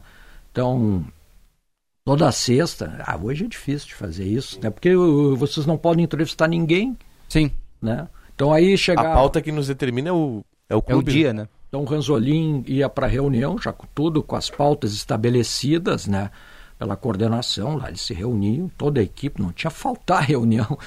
Então, 0.51 1.05
toda 2.05 2.31
sexta, 2.31 3.03
ah, 3.05 3.17
hoje 3.21 3.45
é 3.45 3.47
difícil 3.47 3.87
de 3.89 3.95
fazer 3.95 4.25
isso, 4.25 4.59
né? 4.61 4.69
Porque 4.69 4.95
uh, 4.95 5.35
vocês 5.35 5.65
não 5.65 5.77
podem 5.77 6.03
entrevistar 6.05 6.47
ninguém, 6.47 6.97
Sim, 7.27 7.51
né? 7.81 8.07
Então 8.33 8.53
aí 8.53 8.73
A 8.73 8.77
chegava, 8.77 9.13
pauta 9.13 9.41
que 9.41 9.51
nos 9.51 9.67
determina 9.67 10.09
é 10.09 10.13
o, 10.13 10.43
é 10.69 10.75
o 10.75 10.77
é 10.77 10.79
o 10.79 10.81
clube. 10.81 11.11
dia, 11.11 11.33
né? 11.33 11.47
então 11.67 11.81
o 11.81 11.85
Ranzolin 11.85 12.63
ia 12.65 12.87
para 12.87 13.07
a 13.07 13.09
reunião, 13.09 13.57
já 13.59 13.73
com 13.73 13.85
tudo, 13.93 14.23
com 14.23 14.35
as 14.37 14.49
pautas 14.49 14.93
estabelecidas, 14.93 16.07
né? 16.07 16.31
Pela 16.79 16.95
coordenação, 16.95 17.75
lá 17.75 17.87
eles 17.89 18.01
se 18.01 18.13
reuniam, 18.13 18.69
toda 18.77 18.99
a 18.99 19.03
equipe, 19.03 19.41
não 19.41 19.51
tinha 19.51 19.71
faltar 19.71 20.23
reunião. 20.23 20.77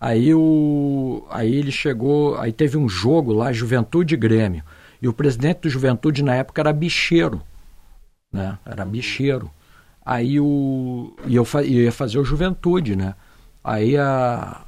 Aí, 0.00 0.34
o, 0.34 1.26
aí 1.30 1.54
ele 1.54 1.70
chegou, 1.70 2.38
aí 2.38 2.52
teve 2.52 2.76
um 2.78 2.88
jogo 2.88 3.32
lá, 3.34 3.52
Juventude 3.52 4.14
e 4.14 4.18
Grêmio. 4.18 4.64
E 5.02 5.08
o 5.08 5.12
presidente 5.12 5.60
do 5.62 5.68
Juventude 5.70 6.22
na 6.22 6.34
época 6.34 6.62
era 6.62 6.72
bicheiro, 6.72 7.42
né? 8.32 8.58
Era 8.64 8.84
bicheiro. 8.84 9.50
Aí 10.04 10.40
o 10.40 11.14
e 11.26 11.36
eu 11.36 11.44
fa- 11.44 11.62
ia 11.62 11.92
fazer 11.92 12.18
o 12.18 12.24
Juventude, 12.24 12.96
né? 12.96 13.14
Aí 13.62 13.96
a 13.96 14.62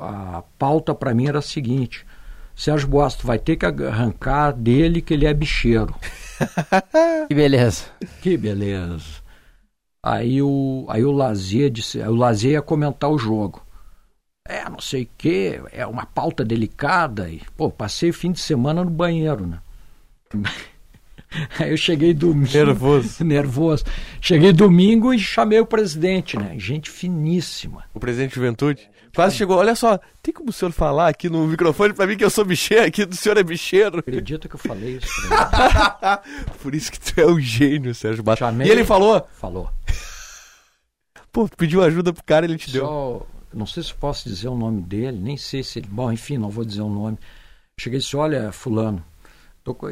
a 0.00 0.42
pauta 0.58 0.94
para 0.94 1.14
mim 1.14 1.26
era 1.26 1.38
a 1.38 1.42
seguinte: 1.42 2.06
Sérgio 2.54 2.88
Boas, 2.88 3.14
tu 3.14 3.26
vai 3.26 3.38
ter 3.38 3.56
que 3.56 3.66
arrancar 3.66 4.52
dele 4.52 5.00
que 5.00 5.14
ele 5.14 5.26
é 5.26 5.34
bicheiro. 5.34 5.94
Que 7.28 7.34
beleza. 7.34 7.84
Que 8.20 8.36
beleza. 8.36 9.22
Aí 10.02 10.42
o, 10.42 10.86
aí 10.88 11.04
o 11.04 11.12
Lazier 11.12 11.70
disse, 11.70 11.98
o 12.00 12.14
Lazier 12.14 12.54
ia 12.54 12.62
comentar 12.62 13.10
o 13.10 13.18
jogo. 13.18 13.62
É, 14.46 14.68
não 14.68 14.78
sei 14.78 15.04
o 15.04 15.08
quê, 15.16 15.58
é 15.72 15.86
uma 15.86 16.04
pauta 16.04 16.44
delicada. 16.44 17.30
E, 17.30 17.40
pô, 17.56 17.70
passei 17.70 18.10
o 18.10 18.14
fim 18.14 18.30
de 18.30 18.40
semana 18.40 18.84
no 18.84 18.90
banheiro, 18.90 19.46
né? 19.46 19.58
Aí 21.58 21.70
eu 21.70 21.76
cheguei 21.78 22.12
domingo. 22.12 22.52
Nervoso. 22.52 23.24
nervoso. 23.24 23.84
Cheguei 24.20 24.52
domingo 24.52 25.14
e 25.14 25.18
chamei 25.18 25.58
o 25.60 25.66
presidente, 25.66 26.36
né? 26.38 26.54
Gente 26.58 26.90
finíssima. 26.90 27.84
O 27.94 27.98
presidente 27.98 28.30
de 28.30 28.34
juventude. 28.36 28.88
Quase 29.14 29.34
chegou. 29.36 29.56
Olha 29.56 29.74
só, 29.74 29.98
tem 30.22 30.34
como 30.34 30.50
o 30.50 30.52
senhor 30.52 30.72
falar 30.72 31.08
aqui 31.08 31.30
no 31.30 31.46
microfone 31.46 31.94
pra 31.94 32.06
mim 32.06 32.16
que 32.16 32.24
eu 32.24 32.30
sou 32.30 32.44
bicheiro 32.44 32.84
aqui, 32.84 33.04
do 33.06 33.16
senhor 33.16 33.38
é 33.38 33.42
bicheiro? 33.42 34.00
Acredita 34.00 34.46
que 34.48 34.56
eu 34.56 34.60
falei 34.60 34.96
isso 34.98 35.08
pra 35.28 36.20
ele? 36.42 36.52
Por 36.62 36.74
isso 36.74 36.92
que 36.92 37.00
tu 37.00 37.18
é 37.20 37.26
um 37.26 37.40
gênio, 37.40 37.94
Sérgio. 37.94 38.22
Chamei- 38.36 38.66
E 38.66 38.70
ele 38.70 38.84
falou, 38.84 39.26
Falou. 39.40 39.70
pô, 41.32 41.48
tu 41.48 41.56
pediu 41.56 41.82
ajuda 41.82 42.12
pro 42.12 42.22
cara, 42.24 42.44
ele 42.44 42.58
te 42.58 42.70
deu. 42.72 43.26
Não 43.54 43.66
sei 43.66 43.82
se 43.82 43.94
posso 43.94 44.28
dizer 44.28 44.48
o 44.48 44.56
nome 44.56 44.82
dele, 44.82 45.18
nem 45.18 45.36
sei 45.36 45.62
se 45.62 45.78
ele. 45.78 45.88
Bom, 45.90 46.12
enfim, 46.12 46.38
não 46.38 46.50
vou 46.50 46.64
dizer 46.64 46.82
o 46.82 46.88
nome. 46.88 47.18
Cheguei 47.78 47.98
e 47.98 48.02
disse: 48.02 48.16
Olha, 48.16 48.52
Fulano. 48.52 49.04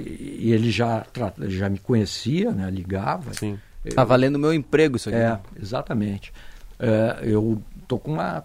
e 0.04 0.52
ele 0.52 0.70
já, 0.70 1.04
já 1.48 1.68
me 1.68 1.78
conhecia, 1.78 2.50
né? 2.52 2.70
Ligava. 2.70 3.32
Sim. 3.34 3.58
Tá 3.94 4.04
valendo 4.04 4.36
o 4.36 4.38
meu 4.38 4.54
emprego 4.54 4.96
isso 4.96 5.08
aqui. 5.08 5.18
É, 5.18 5.38
exatamente. 5.60 6.32
É, 6.78 7.18
eu 7.22 7.60
tô 7.88 7.98
com 7.98 8.12
uma. 8.12 8.44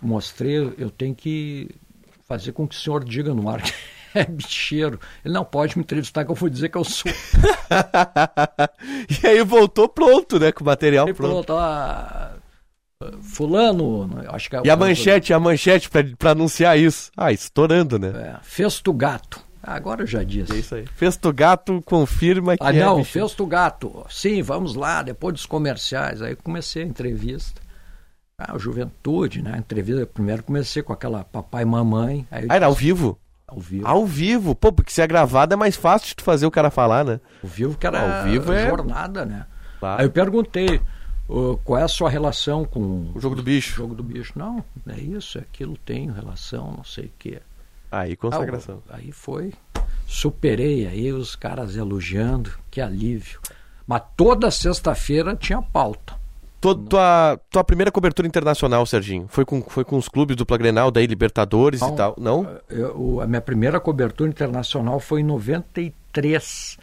Mostrei, 0.00 0.72
eu 0.78 0.90
tenho 0.90 1.14
que 1.14 1.68
fazer 2.26 2.52
com 2.52 2.66
que 2.66 2.74
o 2.74 2.78
senhor 2.78 3.04
diga 3.04 3.34
no 3.34 3.48
ar 3.48 3.62
que 3.62 3.72
é 4.14 4.24
bicheiro. 4.24 5.00
Ele 5.24 5.34
não 5.34 5.44
pode 5.44 5.76
me 5.76 5.82
entrevistar, 5.82 6.24
que 6.24 6.30
eu 6.30 6.34
vou 6.34 6.48
dizer 6.48 6.68
que 6.68 6.78
eu 6.78 6.84
sou. 6.84 7.10
e 9.22 9.26
aí 9.26 9.42
voltou 9.42 9.88
pronto, 9.88 10.38
né? 10.38 10.52
Com 10.52 10.62
o 10.62 10.66
material 10.66 11.06
Ele 11.06 11.14
pronto. 11.14 11.46
tá. 11.46 12.35
Fulano, 13.22 14.08
acho 14.28 14.48
que 14.48 14.56
é 14.56 14.62
E 14.64 14.70
a 14.70 14.76
manchete, 14.76 15.32
a 15.34 15.38
manchete 15.40 15.90
pra, 15.90 16.02
pra 16.18 16.30
anunciar 16.30 16.78
isso. 16.78 17.10
Ah, 17.16 17.30
estourando, 17.32 17.98
né? 17.98 18.08
É, 18.08 18.36
Festo 18.42 18.92
Gato. 18.92 19.40
Agora 19.62 20.02
eu 20.02 20.06
já 20.06 20.22
disse. 20.22 20.52
É 20.52 20.56
isso 20.56 20.74
aí. 20.74 20.86
Festo 20.94 21.32
Gato 21.32 21.82
confirma 21.84 22.56
que 22.56 22.64
Ah, 22.64 22.74
é 22.74 22.80
não, 22.80 22.98
bicho. 22.98 23.10
Festo 23.12 23.44
Gato. 23.46 24.06
Sim, 24.08 24.40
vamos 24.42 24.74
lá, 24.74 25.02
depois 25.02 25.34
dos 25.34 25.46
comerciais. 25.46 26.22
Aí 26.22 26.34
comecei 26.36 26.82
a 26.82 26.86
entrevista. 26.86 27.60
Ah, 28.38 28.56
juventude, 28.56 29.42
né? 29.42 29.56
Entrevista, 29.58 30.06
primeiro 30.06 30.42
comecei 30.42 30.82
com 30.82 30.92
aquela 30.92 31.24
papai 31.24 31.62
e 31.62 31.66
mamãe. 31.66 32.26
Aí 32.30 32.46
Ah, 32.48 32.56
era 32.56 32.66
ao 32.66 32.74
vivo? 32.74 33.18
ao 33.48 33.60
vivo. 33.60 33.86
Ao 33.86 34.06
vivo. 34.06 34.54
Pô, 34.54 34.72
porque 34.72 34.90
se 34.92 35.00
é 35.02 35.06
gravado 35.06 35.52
é 35.52 35.56
mais 35.56 35.76
fácil 35.76 36.08
de 36.08 36.16
tu 36.16 36.24
fazer 36.24 36.46
o 36.46 36.50
cara 36.50 36.70
falar, 36.70 37.04
né? 37.04 37.20
Ao 37.42 37.48
vivo 37.48 37.76
que 37.76 37.86
era 37.86 38.18
Ao 38.20 38.24
vivo 38.24 38.52
é- 38.52 38.68
jornada, 38.68 39.24
né? 39.26 39.46
Claro. 39.80 40.00
Aí 40.00 40.06
eu 40.06 40.10
perguntei 40.10 40.80
qual 41.64 41.78
é 41.80 41.82
a 41.82 41.88
sua 41.88 42.08
relação 42.08 42.64
com 42.64 43.10
O 43.14 43.20
jogo 43.20 43.34
do 43.34 43.40
o 43.40 43.44
bicho. 43.44 43.74
jogo 43.76 43.94
do 43.94 44.02
bicho. 44.02 44.32
Não, 44.36 44.64
é 44.88 44.98
isso, 45.00 45.38
é 45.38 45.40
aquilo, 45.40 45.76
tenho 45.84 46.12
relação, 46.12 46.72
não 46.76 46.84
sei 46.84 47.06
o 47.06 47.10
quê. 47.18 47.40
Aí, 47.90 48.16
consagração. 48.16 48.82
Ah, 48.88 48.96
aí 48.96 49.12
foi. 49.12 49.52
Superei 50.06 50.86
aí 50.86 51.12
os 51.12 51.34
caras 51.34 51.76
elogiando, 51.76 52.50
que 52.70 52.80
alívio. 52.80 53.40
Mas 53.86 54.02
toda 54.16 54.50
sexta-feira 54.50 55.34
tinha 55.36 55.60
pauta. 55.62 56.14
Tua, 56.60 56.74
tua, 56.74 57.40
tua 57.50 57.62
primeira 57.64 57.92
cobertura 57.92 58.26
internacional, 58.26 58.84
Serginho, 58.86 59.26
foi 59.28 59.44
com, 59.44 59.62
foi 59.62 59.84
com 59.84 59.96
os 59.96 60.08
clubes 60.08 60.34
dupla 60.36 60.56
Grenal, 60.56 60.90
daí 60.90 61.06
Libertadores 61.06 61.80
Não. 61.80 61.92
e 61.92 61.96
tal? 61.96 62.14
Não? 62.18 62.58
Eu- 62.68 62.96
o- 62.98 63.20
a 63.20 63.26
minha 63.26 63.40
primeira 63.40 63.78
cobertura 63.78 64.28
internacional 64.28 64.98
foi 64.98 65.20
em 65.20 65.24
93, 65.24 66.78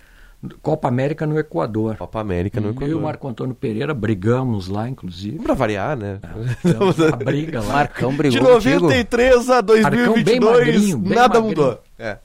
Copa 0.61 0.87
América 0.87 1.25
no 1.25 1.37
Equador. 1.39 1.95
Copa 1.97 2.19
América 2.19 2.59
no 2.59 2.67
Eu 2.67 2.71
e 2.71 2.75
o 2.75 2.77
Equador. 2.77 3.01
Marco 3.01 3.27
Antônio 3.27 3.55
Pereira 3.55 3.93
brigamos 3.93 4.67
lá, 4.67 4.89
inclusive. 4.89 5.39
Pra 5.39 5.53
variar, 5.53 5.95
né? 5.97 6.19
Então, 6.65 6.89
a 7.07 7.15
briga 7.15 7.61
lá. 7.61 7.73
Marcão 7.73 8.15
brigou 8.15 8.39
De 8.39 8.45
contigo? 8.53 8.81
93 8.81 9.49
a 9.49 9.53
Marcão 9.55 9.73
bem 9.75 10.39
2022, 10.39 10.41
magrinho, 10.41 10.97
bem 10.97 11.09
nada 11.15 11.39
magrinho. 11.39 11.47
mudou. 11.63 11.83
É. 11.97 12.17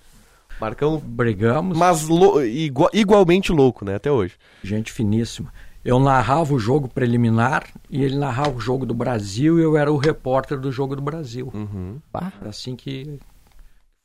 Marcão, 0.61 0.99
Brigamos, 0.99 1.79
mas 1.79 2.09
lou- 2.09 2.45
igua- 2.45 2.91
igualmente 2.93 3.53
louco, 3.53 3.85
né? 3.85 3.95
Até 3.95 4.11
hoje. 4.11 4.35
gente 4.65 4.91
finíssima. 4.91 5.53
Eu 5.85 6.01
narrava 6.01 6.53
o 6.53 6.59
jogo 6.59 6.89
preliminar 6.89 7.65
e 7.89 8.03
ele 8.03 8.17
narrava 8.19 8.51
o 8.51 8.61
jogo 8.61 8.85
do 8.85 8.93
Brasil 8.93 9.61
e 9.61 9.63
eu 9.63 9.77
era 9.77 9.91
o 9.93 9.97
repórter 9.97 10.59
do 10.59 10.73
jogo 10.73 10.97
do 10.97 11.01
Brasil. 11.01 11.51
Uhum. 11.55 11.99
Pá. 12.11 12.33
Assim 12.45 12.75
que 12.75 13.21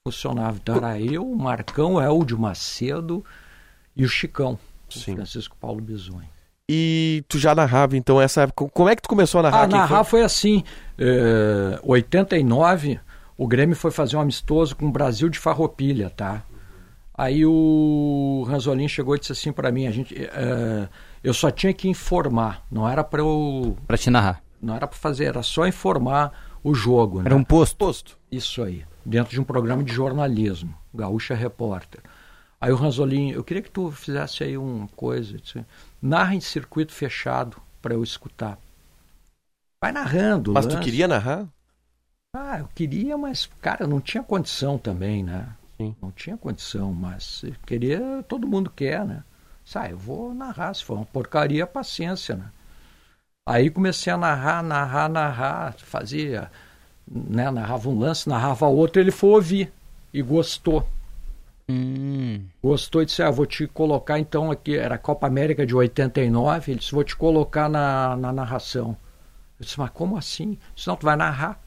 funcionava. 0.08 0.58
Então 0.62 0.76
era 0.76 1.00
eu, 1.02 1.28
o 1.30 1.36
Marcão, 1.36 2.00
Eldio 2.00 2.38
Macedo 2.38 3.26
e 3.96 4.04
o 4.06 4.10
Chicão, 4.10 4.58
Sim. 4.90 5.16
Francisco 5.16 5.56
Paulo 5.60 5.82
Bisonho. 5.82 6.28
E 6.70 7.24
tu 7.28 7.38
já 7.38 7.54
narrava, 7.54 7.98
então, 7.98 8.22
essa 8.22 8.44
época. 8.44 8.68
Como 8.74 8.88
é 8.90 8.96
que 8.96 9.02
tu 9.02 9.10
começou 9.10 9.40
a 9.40 9.44
narrar? 9.44 9.64
Ah, 9.64 9.68
Quem 9.68 9.78
narrar 9.78 10.04
foi? 10.06 10.20
foi 10.20 10.24
assim. 10.24 10.64
eh, 10.98 11.80
89, 11.84 13.00
o 13.38 13.48
Grêmio 13.48 13.76
foi 13.76 13.92
fazer 13.92 14.16
um 14.16 14.22
amistoso 14.22 14.76
com 14.76 14.88
o 14.88 14.92
Brasil 14.92 15.28
de 15.30 15.38
Farroupilha, 15.40 16.10
tá? 16.10 16.44
Aí 17.16 17.46
o 17.46 18.44
Ranzolin 18.48 18.88
chegou 18.88 19.16
e 19.16 19.20
disse 19.20 19.34
assim 19.34 19.52
para 19.52 19.72
mim, 19.72 19.86
a 19.88 19.92
gente, 19.92 20.16
eh, 20.18 20.88
eu 21.24 21.34
só 21.34 21.52
tinha 21.52 21.72
que 21.74 21.88
informar, 21.88 22.66
não 22.72 22.88
era 22.90 23.04
para 23.04 23.20
eu, 23.22 23.78
Pra 23.86 23.98
te 23.98 24.10
narrar. 24.10 24.42
não 24.62 24.74
era 24.76 24.88
para 24.88 24.98
fazer, 24.98 25.26
era 25.26 25.44
só 25.44 25.68
informar 25.68 26.32
o 26.64 26.74
jogo, 26.74 27.20
né? 27.20 27.26
Era 27.28 27.36
um 27.36 27.44
posto. 27.44 27.76
Posto. 27.78 28.18
Isso 28.32 28.64
aí, 28.64 28.84
dentro 29.06 29.32
de 29.32 29.40
um 29.40 29.44
programa 29.44 29.84
de 29.84 29.94
jornalismo, 29.94 30.74
Gaúcha 30.94 31.36
Repórter. 31.36 32.02
Aí 32.64 32.72
o 32.72 32.78
Ranzolin, 32.78 33.32
eu 33.32 33.44
queria 33.44 33.62
que 33.62 33.70
tu 33.70 33.92
fizesse 33.92 34.42
aí 34.42 34.58
uma 34.58 34.88
coisa, 34.96 35.38
narra 36.02 36.34
em 36.34 36.40
circuito 36.40 36.94
fechado 36.94 37.62
para 37.82 37.94
eu 37.94 38.02
escutar. 38.02 38.58
Vai 39.82 39.92
narrando. 39.92 40.54
Mas 40.54 40.66
tu 40.66 40.80
queria 40.80 41.06
narrar? 41.06 41.46
Ah, 42.34 42.60
eu 42.60 42.70
queria, 42.74 43.18
mas, 43.18 43.50
cara, 43.62 43.86
não 43.86 44.00
tinha 44.00 44.24
condição 44.24 44.78
também, 44.78 45.22
né? 45.22 45.54
Sim. 45.76 45.94
Não 46.02 46.10
tinha 46.10 46.38
condição, 46.38 46.94
mas 46.94 47.44
queria, 47.66 48.24
todo 48.30 48.48
mundo 48.48 48.70
quer, 48.70 49.06
né? 49.06 49.26
Sai, 49.66 49.92
eu 49.92 49.98
vou 49.98 50.34
narrar, 50.34 50.74
se 50.74 50.86
for 50.86 50.96
uma 50.96 51.06
porcaria, 51.06 51.68
paciência, 51.68 52.38
né? 52.38 52.50
Aí 53.46 53.70
comecei 53.70 54.14
a 54.14 54.16
narrar, 54.16 54.64
narrar, 54.64 55.10
narrar, 55.10 55.74
fazia, 55.80 56.50
né? 57.06 57.52
Narrava 57.52 57.90
um 57.90 58.00
lance, 58.00 58.30
narrava 58.30 58.68
outro, 58.68 59.02
ele 59.02 59.12
foi 59.12 59.32
ouvir 59.32 59.74
e 60.14 60.22
gostou. 60.22 60.88
Hum. 61.70 62.46
Gostou 62.62 63.02
e 63.02 63.06
disse, 63.06 63.24
ah, 63.24 63.32
vou 63.32 63.46
te 63.46 63.68
colocar 63.68 64.20
então 64.20 64.52
aqui, 64.52 64.76
era 64.76 64.96
a 64.96 64.98
Copa 64.98 65.28
América 65.28 65.66
de 65.66 65.76
89, 65.76 66.72
ele 66.72 66.80
disse, 66.80 66.92
vou 66.92 67.04
te 67.04 67.16
colocar 67.16 67.70
na, 67.70 68.18
na 68.18 68.34
narração. 68.34 68.98
Eu 69.60 69.66
disse, 69.66 69.80
mas 69.80 69.90
como 69.92 70.18
assim? 70.18 70.52
Ele 70.52 70.60
disse, 70.76 70.88
não, 70.88 70.96
tu 70.96 71.06
vai 71.06 71.16
narrar. 71.16 71.62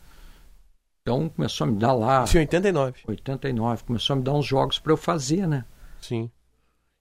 Então 1.02 1.28
começou 1.28 1.66
a 1.66 1.70
me 1.70 1.78
dar 1.78 1.92
lá, 1.92 2.24
Isso 2.24 2.37
em 2.37 2.40
89. 2.40 3.02
89, 3.06 3.85
começou 3.85 4.14
a 4.14 4.16
me 4.16 4.22
dar 4.22 4.32
uns 4.35 4.44
jogos 4.44 4.78
para 4.78 4.92
eu 4.92 4.96
fazer, 4.96 5.46
né? 5.46 5.64
Sim. 6.00 6.30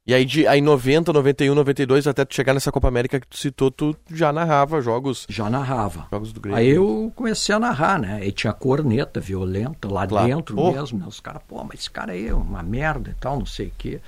E 0.08 0.14
aí, 0.14 0.24
de, 0.24 0.46
aí 0.46 0.62
90, 0.62 1.12
91, 1.12 1.56
92, 1.56 2.06
até 2.06 2.24
tu 2.24 2.36
chegar 2.36 2.54
nessa 2.54 2.72
Copa 2.72 2.88
América 2.88 3.20
que 3.20 3.26
tu 3.28 3.38
citou, 3.38 3.72
tu 3.72 3.98
já 4.12 4.32
narrava 4.32 4.80
jogos, 4.80 5.26
Já 5.28 5.50
narrava. 5.50 6.06
jogos 6.12 6.32
do 6.32 6.40
Grêmio. 6.40 6.60
Aí 6.60 6.70
eu 6.70 7.12
comecei 7.16 7.56
a 7.56 7.60
narrar, 7.60 8.00
né? 8.00 8.24
E 8.24 8.32
tinha 8.32 8.54
corneta 8.54 9.20
violenta 9.20 9.92
lá 9.92 10.06
Claro. 10.06 10.28
dentro 10.28 10.60
Oh. 10.60 10.72
mesmo, 10.72 11.00
né? 11.00 11.06
Os 11.08 11.20
caras, 11.20 11.42
pô, 11.48 11.64
mas 11.64 11.80
esse 11.80 11.90
cara 11.90 12.12
aí 12.12 12.28
é 12.28 12.34
uma 12.36 12.62
merda 12.62 13.10
e 13.10 13.14
tal, 13.16 13.40
não 13.40 13.48
sei 13.48 13.68
o 13.70 13.72
quê. 13.76 14.00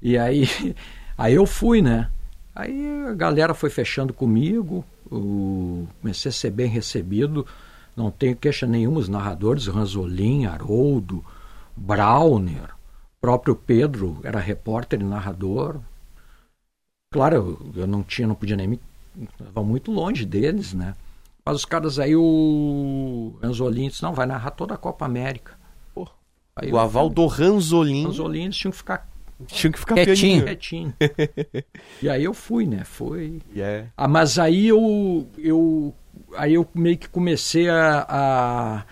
E 0.00 0.16
aí, 0.16 0.42
aí 1.18 1.34
eu 1.34 1.44
fui, 1.44 1.82
né? 1.82 2.08
Aí 2.54 3.06
a 3.08 3.12
galera 3.12 3.52
foi 3.52 3.68
fechando 3.70 4.14
comigo, 4.14 4.84
o- 5.10 5.88
comecei 6.00 6.28
a 6.28 6.32
ser 6.32 6.50
bem 6.50 6.68
recebido, 6.68 7.44
não 7.96 8.12
tenho 8.12 8.36
queixa 8.36 8.64
nenhuma, 8.64 9.00
os 9.00 9.08
narradores, 9.08 9.66
Ranzolin, 9.66 10.46
Haroldo, 10.46 11.24
Browner, 11.76 12.70
próprio 13.22 13.56
Pedro 13.56 14.20
era 14.24 14.38
repórter 14.40 15.00
e 15.00 15.04
narrador. 15.04 15.80
Claro, 17.10 17.36
eu, 17.74 17.82
eu 17.82 17.86
não 17.86 18.02
tinha, 18.02 18.26
não 18.26 18.34
podia 18.34 18.56
nem 18.56 18.66
me. 18.66 18.80
Estava 19.38 19.62
muito 19.62 19.92
longe 19.92 20.24
deles, 20.26 20.74
né? 20.74 20.94
Mas 21.44 21.56
os 21.56 21.64
caras 21.64 21.98
aí, 21.98 22.14
o 22.16 23.36
Ranzolin 23.42 23.88
disse, 23.88 24.02
não, 24.02 24.14
vai 24.14 24.26
narrar 24.26 24.50
toda 24.52 24.74
a 24.74 24.78
Copa 24.78 25.04
América. 25.04 25.58
Pô, 25.94 26.08
Aí 26.56 26.72
o 26.72 26.78
aval 26.78 27.08
do 27.08 27.26
Ranzolin 27.26 28.04
Ranzolin 28.06 28.44
eles 28.44 28.56
tinham 28.56 28.70
que 28.72 28.78
ficar 28.78 29.08
tinha 29.46 29.72
que 29.72 29.78
ficar 29.78 29.94
Quietinho. 29.96 30.44
quietinho. 30.44 30.94
e 32.00 32.08
aí 32.08 32.24
eu 32.24 32.32
fui, 32.32 32.66
né? 32.66 32.84
Foi. 32.84 33.40
E 33.54 33.60
é- 33.60 33.86
Ah, 33.96 34.06
mas 34.08 34.38
aí 34.38 34.68
eu, 34.68 35.28
eu 35.36 35.94
aí 36.36 36.54
eu 36.54 36.66
meio 36.74 36.96
que 36.96 37.08
comecei 37.08 37.68
a, 37.68 38.06
a- 38.08 38.84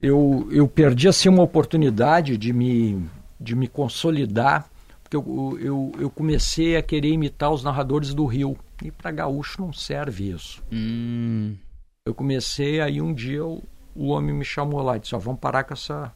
eu, 0.00 0.48
eu 0.50 0.66
perdi 0.68 1.06
assim 1.08 1.28
uma 1.28 1.42
oportunidade 1.44 2.36
de 2.36 2.52
me 2.52 3.00
de 3.42 3.54
me 3.56 3.68
consolidar 3.68 4.70
porque 5.02 5.16
eu, 5.16 5.58
eu, 5.60 5.92
eu 5.98 6.10
comecei 6.10 6.76
a 6.76 6.82
querer 6.82 7.08
imitar 7.10 7.50
os 7.52 7.62
narradores 7.62 8.14
do 8.14 8.24
Rio 8.24 8.56
e 8.82 8.90
para 8.90 9.10
gaúcho 9.10 9.60
não 9.60 9.72
serve 9.72 10.30
isso 10.30 10.62
Hum. 10.72 11.56
eu 12.06 12.14
comecei 12.14 12.80
aí 12.80 13.00
um 13.00 13.12
dia 13.12 13.44
o, 13.44 13.62
o 13.94 14.08
homem 14.08 14.34
me 14.34 14.44
chamou 14.44 14.80
lá 14.82 14.96
e 14.96 15.00
disse 15.00 15.14
ó, 15.14 15.18
vamos 15.18 15.40
parar 15.40 15.64
com 15.64 15.74
essa 15.74 16.12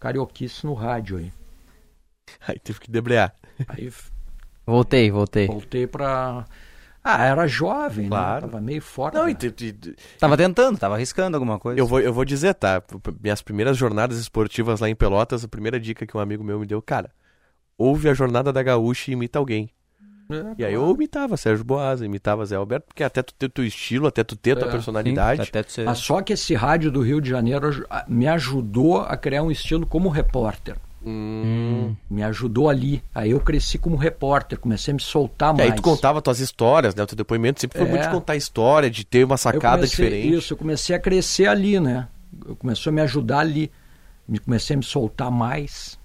carioquice 0.00 0.66
no 0.66 0.74
rádio 0.74 1.18
aí 1.18 1.32
Aí 2.46 2.58
teve 2.58 2.80
que 2.80 2.90
debrear. 2.90 3.34
aí 3.68 3.92
Voltei, 4.66 5.10
voltei. 5.10 5.46
voltei 5.48 5.86
para 5.86 6.44
ah 7.04 7.24
era 7.24 7.46
jovem 7.46 8.08
Claro. 8.08 8.46
né 8.46 8.50
tava 8.52 8.60
meio 8.62 8.80
forte 8.82 9.14
Não, 9.14 9.24
né? 9.24 9.30
e 9.32 9.34
te- 9.34 9.94
Tava 10.18 10.36
tentando, 10.36 10.78
tava 10.78 10.94
arriscando 10.94 11.36
alguma 11.36 11.58
coisa. 11.58 11.78
eu, 11.80 11.86
vou, 11.86 12.00
eu 12.00 12.12
vou 12.12 12.24
dizer, 12.24 12.54
tá? 12.54 12.82
Minhas 13.22 13.42
primeiras 13.42 13.76
jornadas 13.76 14.18
esportivas 14.18 14.80
lá 14.80 14.88
em 14.88 14.94
Pelotas, 14.94 15.44
a 15.44 15.48
primeira 15.48 15.78
dica 15.80 16.06
que 16.06 16.16
um 16.16 16.20
amigo 16.20 16.44
meu 16.44 16.58
me 16.60 16.66
deu, 16.66 16.80
cara, 16.80 17.10
ouve 17.76 18.08
a 18.08 18.14
jornada 18.14 18.52
da 18.52 18.62
Gaúcha 18.62 19.10
e 19.10 19.14
imita 19.14 19.38
alguém. 19.38 19.70
É, 20.30 20.54
E 20.58 20.64
aí 20.64 20.72
eu 20.74 20.88
imitava 20.94 21.36
Sérgio 21.36 21.64
Boas, 21.64 22.00
imitava 22.00 22.46
Zé 22.46 22.54
Alberto, 22.56 22.86
porque 22.86 23.02
até 23.04 23.22
tu 23.22 23.34
ter 23.34 23.50
teu 23.50 23.64
estilo, 23.66 24.06
até 24.06 24.22
tu 24.24 24.34
ter 24.36 24.56
tua 24.56 24.68
É, 24.68 24.70
personalidade. 24.70 25.42
Sim, 25.42 25.48
até 25.48 25.62
tu 25.62 25.72
ser... 25.72 25.84
Mas 25.84 25.98
só 25.98 26.22
que 26.22 26.32
esse 26.32 26.54
rádio 26.54 26.90
do 26.90 27.02
Rio 27.02 27.20
de 27.20 27.28
Janeiro 27.28 27.84
me 28.08 28.26
ajudou 28.28 29.00
a 29.02 29.16
criar 29.16 29.42
um 29.42 29.50
estilo 29.50 29.84
como 29.86 30.08
repórter. 30.08 30.76
Hum. 31.04 31.94
Me 32.08 32.22
ajudou 32.22 32.68
ali. 32.68 33.02
Aí 33.14 33.30
eu 33.32 33.40
cresci 33.40 33.78
como 33.78 33.96
repórter, 33.96 34.58
comecei 34.58 34.92
a 34.92 34.94
me 34.94 35.00
soltar 35.02 35.52
E 35.54 35.58
mais. 35.58 35.70
aí 35.70 35.76
tu 35.76 35.82
contava 35.82 36.22
tuas 36.22 36.38
histórias, 36.40 36.94
né? 36.94 37.02
O 37.02 37.06
teu 37.06 37.16
depoimento 37.16 37.60
sempre 37.60 37.78
foi 37.78 37.86
É. 37.86 37.90
muito 37.90 38.02
de 38.04 38.10
contar 38.10 38.36
história, 38.36 38.90
de 38.90 39.04
ter 39.04 39.24
uma 39.24 39.36
sacada 39.36 39.78
comecei- 39.78 40.04
diferente. 40.06 40.34
Isso, 40.36 40.52
eu 40.52 40.56
comecei 40.56 40.94
a 40.94 40.98
crescer 40.98 41.46
ali, 41.46 41.78
né? 41.80 42.08
Eu 42.46 42.54
começou 42.56 42.90
a 42.90 42.94
me 42.94 43.00
ajudar 43.00 43.40
ali. 43.40 43.70
Me 44.28 44.38
comecei 44.38 44.74
a 44.74 44.76
me 44.78 44.84
soltar 44.84 45.30
mais. 45.30 45.98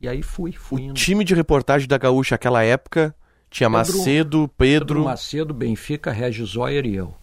E 0.00 0.08
aí 0.08 0.22
fui, 0.22 0.52
fui 0.52 0.82
O 0.82 0.84
indo. 0.86 0.94
time 0.94 1.24
de 1.24 1.34
reportagem 1.34 1.88
da 1.88 1.96
Gaúcha 1.96 2.34
naquela 2.34 2.62
época 2.62 3.14
tinha 3.48 3.70
Pedro- 3.70 3.96
Macedo, 3.98 4.50
Pedro 4.58 4.86
Pedro. 4.86 5.04
Macedo, 5.04 5.54
Benfica, 5.54 6.10
Regis 6.12 6.50
Zoyer 6.50 6.84
e 6.84 6.94
eu. 6.96 7.14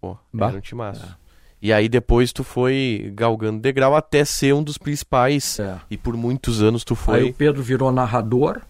Pô, 0.00 0.16
Bah. 0.32 0.48
era 0.48 0.58
um 0.58 0.60
timaço. 0.60 1.16
E 1.60 1.72
aí 1.72 1.88
depois 1.88 2.32
tu 2.32 2.44
foi 2.44 3.10
galgando 3.14 3.60
degrau 3.60 3.96
até 3.96 4.24
ser 4.24 4.54
um 4.54 4.62
dos 4.62 4.78
principais. 4.78 5.58
É. 5.58 5.80
E 5.90 5.96
por 5.96 6.16
muitos 6.16 6.62
anos 6.62 6.84
tu 6.84 6.94
Aí 6.94 6.98
foi. 6.98 7.30
o 7.30 7.34
Pedro 7.34 7.62
virou 7.62 7.90
narrador, 7.90 8.60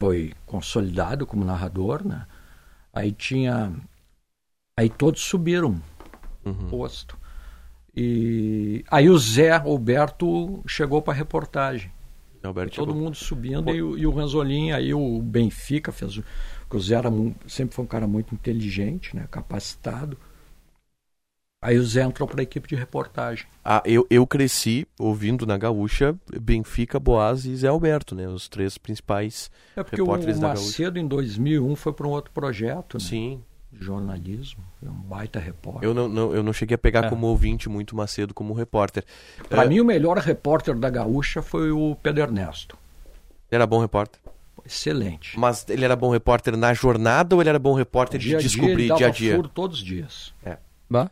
foi 0.00 0.32
consolidado 0.44 1.24
como 1.26 1.44
narrador, 1.44 2.06
né? 2.06 2.26
Aí 2.92 3.12
tinha. 3.12 3.72
Aí 4.76 4.88
todos 4.88 5.20
subiram 5.22 5.80
Uhum. 6.44 6.68
posto. 6.68 7.16
E 7.96 8.84
aí 8.90 9.08
o 9.08 9.16
Zé 9.16 9.52
Alberto 9.52 10.62
chegou 10.66 11.00
para 11.00 11.14
reportagem. 11.14 11.92
Alberto 12.42 12.74
todo 12.76 12.88
chegou. 12.90 13.02
mundo 13.02 13.14
subindo 13.14 13.70
e, 13.70 13.80
o- 13.82 13.96
e 13.96 14.06
o 14.06 14.10
Ranzolin, 14.10 14.72
aí 14.72 14.92
o 14.92 15.22
Benfica 15.22 15.92
fez. 15.92 16.18
o- 16.18 16.24
O 16.64 16.66
Cruzeiro 16.68 17.06
era 17.06 17.32
sempre 17.46 17.74
foi 17.74 17.84
um 17.84 17.88
cara 17.88 18.06
muito 18.08 18.34
inteligente, 18.34 19.14
né? 19.14 19.26
capacitado. 19.30 20.18
Aí 21.66 21.78
o 21.78 21.82
Zé 21.84 22.02
entrou 22.02 22.28
para 22.28 22.40
a 22.40 22.42
equipe 22.42 22.68
de 22.68 22.74
reportagem. 22.74 23.46
Ah, 23.64 23.82
eu, 23.86 24.06
eu 24.10 24.26
cresci 24.26 24.86
ouvindo 24.98 25.46
na 25.46 25.56
Gaúcha 25.56 26.14
Benfica, 26.38 27.00
Boaz 27.00 27.46
e 27.46 27.56
Zé 27.56 27.68
Alberto, 27.68 28.14
né? 28.14 28.28
Os 28.28 28.48
três 28.48 28.76
principais. 28.76 29.50
É 29.74 29.82
porque 29.82 30.00
o 30.00 30.04
Repórteres 30.04 30.38
da 30.38 30.48
Gaúcha. 30.48 30.62
Macedo, 30.62 30.98
em 30.98 31.06
2001, 31.08 31.74
foi 31.74 31.92
para 31.94 32.06
um 32.06 32.10
outro 32.10 32.30
projeto 32.32 32.98
né? 32.98 33.04
Sim. 33.04 33.42
de 33.72 33.82
jornalismo. 33.82 34.62
Foi 34.78 34.88
um 34.90 34.92
baita 34.92 35.38
repórter. 35.40 35.88
Eu 35.88 35.94
não, 35.94 36.06
não- 36.06 36.34
eu 36.34 36.42
não 36.42 36.52
cheguei 36.52 36.74
a 36.74 36.78
pegar 36.78 37.06
É. 37.06 37.08
como 37.08 37.26
ouvinte 37.28 37.66
muito 37.68 37.96
Macedo 37.96 38.34
como 38.34 38.52
repórter. 38.52 39.02
Para 39.48 39.64
É, 39.64 39.66
mim, 39.68 39.80
o 39.80 39.84
melhor 39.86 40.18
repórter 40.18 40.76
da 40.78 40.90
Gaúcha 40.90 41.40
foi 41.40 41.70
o 41.72 41.96
Pedro 42.02 42.22
Ernesto. 42.24 42.76
Ele 43.50 43.56
era 43.56 43.66
bom 43.66 43.80
repórter. 43.80 44.20
Excelente. 44.66 45.38
Mas 45.38 45.66
ele 45.68 45.84
era 45.84 45.96
bom 45.96 46.10
repórter 46.10 46.56
na 46.56 46.72
jornada 46.74 47.34
ou 47.34 47.40
ele 47.42 47.48
era 47.48 47.58
bom 47.58 47.74
repórter 47.74 48.18
de 48.20 48.28
Dia 48.28 48.36
a 48.36 48.40
dia, 48.40 48.48
descobrir 48.48 48.94
dia 48.96 49.06
a 49.06 49.10
dia? 49.10 49.34
furo 49.36 49.48
todos 49.48 49.78
os 49.78 49.84
dias. 49.84 50.32
Bah. 50.88 51.10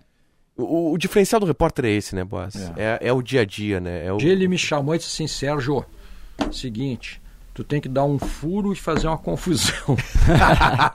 O, 0.64 0.92
o 0.92 0.98
diferencial 0.98 1.40
do 1.40 1.46
repórter 1.46 1.84
é 1.84 1.90
esse, 1.90 2.14
né, 2.14 2.24
Boaz? 2.24 2.56
É. 2.76 2.98
É, 3.02 3.08
é 3.08 3.12
o 3.12 3.22
dia 3.22 3.42
a 3.42 3.44
dia, 3.44 3.80
né? 3.80 4.06
É 4.06 4.12
o... 4.12 4.14
Um 4.14 4.18
dia 4.18 4.32
ele 4.32 4.48
me 4.48 4.58
chamou 4.58 4.94
e 4.94 4.98
disse 4.98 5.10
assim, 5.10 5.26
Sérgio, 5.26 5.84
seguinte, 6.52 7.20
tu 7.54 7.62
tem 7.64 7.80
que 7.80 7.88
dar 7.88 8.04
um 8.04 8.18
furo 8.18 8.72
e 8.72 8.76
fazer 8.76 9.06
uma 9.06 9.18
confusão. 9.18 9.96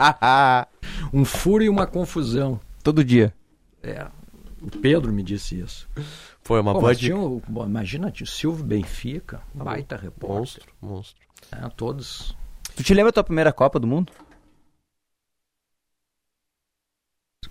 um 1.13 1.23
furo 1.25 1.63
e 1.63 1.69
uma 1.69 1.85
confusão. 1.87 2.59
Todo 2.83 3.03
dia. 3.03 3.33
É, 3.83 4.07
o 4.61 4.69
Pedro 4.69 5.11
me 5.11 5.23
disse 5.23 5.59
isso. 5.59 5.87
Foi 6.41 6.59
uma 6.61 6.73
Pô, 6.73 6.81
boa 6.81 6.95
dica. 6.95 7.15
bom, 7.47 7.65
imagina, 7.65 8.09
tinha 8.09 8.25
o 8.25 8.29
Silvio 8.29 8.63
Benfica, 8.63 9.41
baita 9.53 9.97
repórter. 9.97 10.37
Monstro, 10.37 10.73
monstro. 10.81 11.27
né, 11.51 11.69
todos. 11.75 12.35
Tu 12.75 12.83
te 12.83 12.93
lembra 12.93 13.11
da 13.11 13.15
tua 13.15 13.23
primeira 13.23 13.51
Copa 13.51 13.79
do 13.79 13.87
Mundo? 13.87 14.13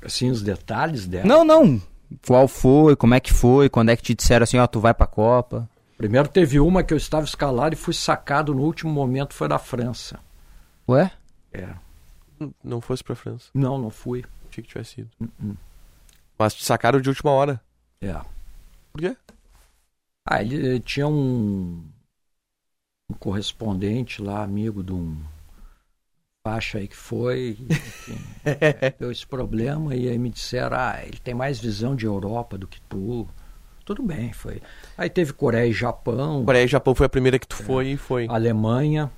Assim, 0.02 0.30
os 0.30 0.42
detalhes 0.42 1.06
dela. 1.06 1.26
Não, 1.26 1.44
não. 1.44 1.80
Qual 2.26 2.46
foi? 2.48 2.94
Como 2.96 3.14
é 3.14 3.20
que 3.20 3.32
foi? 3.32 3.68
Quando 3.68 3.90
é 3.90 3.96
que 3.96 4.02
te 4.02 4.14
disseram 4.14 4.44
assim, 4.44 4.58
ó, 4.58 4.66
tu 4.66 4.80
vai 4.80 4.94
pra 4.94 5.06
Copa? 5.06 5.68
Primeiro 5.96 6.28
teve 6.28 6.60
uma 6.60 6.82
que 6.82 6.92
eu 6.92 6.98
estava 6.98 7.24
escalado 7.24 7.74
e 7.74 7.78
fui 7.78 7.94
sacado 7.94 8.54
no 8.54 8.62
último 8.62 8.92
momento, 8.92 9.34
foi 9.34 9.48
da 9.48 9.58
França. 9.58 10.18
Ué? 10.88 11.10
É. 11.52 11.74
Não- 12.38 12.54
Não 12.62 12.80
fosse 12.80 13.02
pra 13.02 13.14
França. 13.16 13.48
Não, 13.54 13.78
não 13.78 13.90
fui. 13.90 14.24
Tinha 14.50 14.62
que 14.62 14.68
tivesse 14.68 15.00
ido. 15.00 15.10
Uh-uh. 15.20 15.56
Mas 16.38 16.54
te 16.54 16.64
sacaram 16.64 17.00
de 17.00 17.08
última 17.08 17.30
hora. 17.30 17.60
É. 18.00 18.12
Por 18.92 19.00
quê? 19.00 19.16
Ah, 20.28 20.42
ele 20.42 20.76
eh, 20.76 20.80
tinha 20.80 21.08
um, 21.08 21.82
um 23.10 23.14
correspondente 23.18 24.20
lá, 24.20 24.42
amigo 24.42 24.82
de 24.82 24.92
um 24.92 25.16
faixa 26.46 26.78
aí 26.78 26.86
que 26.86 26.96
foi, 26.96 27.56
enfim, 27.68 28.18
deu 29.00 29.10
esse 29.10 29.26
problema 29.26 29.96
e 29.96 30.08
aí 30.08 30.16
me 30.16 30.30
disseram, 30.30 30.76
ah, 30.76 31.00
ele 31.04 31.18
tem 31.18 31.34
mais 31.34 31.58
visão 31.58 31.96
de 31.96 32.06
Europa 32.06 32.56
do 32.56 32.68
que 32.68 32.80
tu. 32.82 33.26
Tudo 33.84 34.00
bem, 34.02 34.32
foi. 34.32 34.62
Aí 34.96 35.10
teve 35.10 35.32
Coreia 35.32 35.66
e 35.68 35.72
Japão, 35.72 36.44
Coreia 36.44 36.64
e 36.64 36.68
Japão 36.68 36.94
foi 36.94 37.06
a 37.06 37.08
primeira 37.08 37.36
que 37.38 37.46
tu 37.48 37.56
foi 37.56 37.88
e 37.88 37.96
foi. 37.96 38.26
Alemanha. 38.28 39.10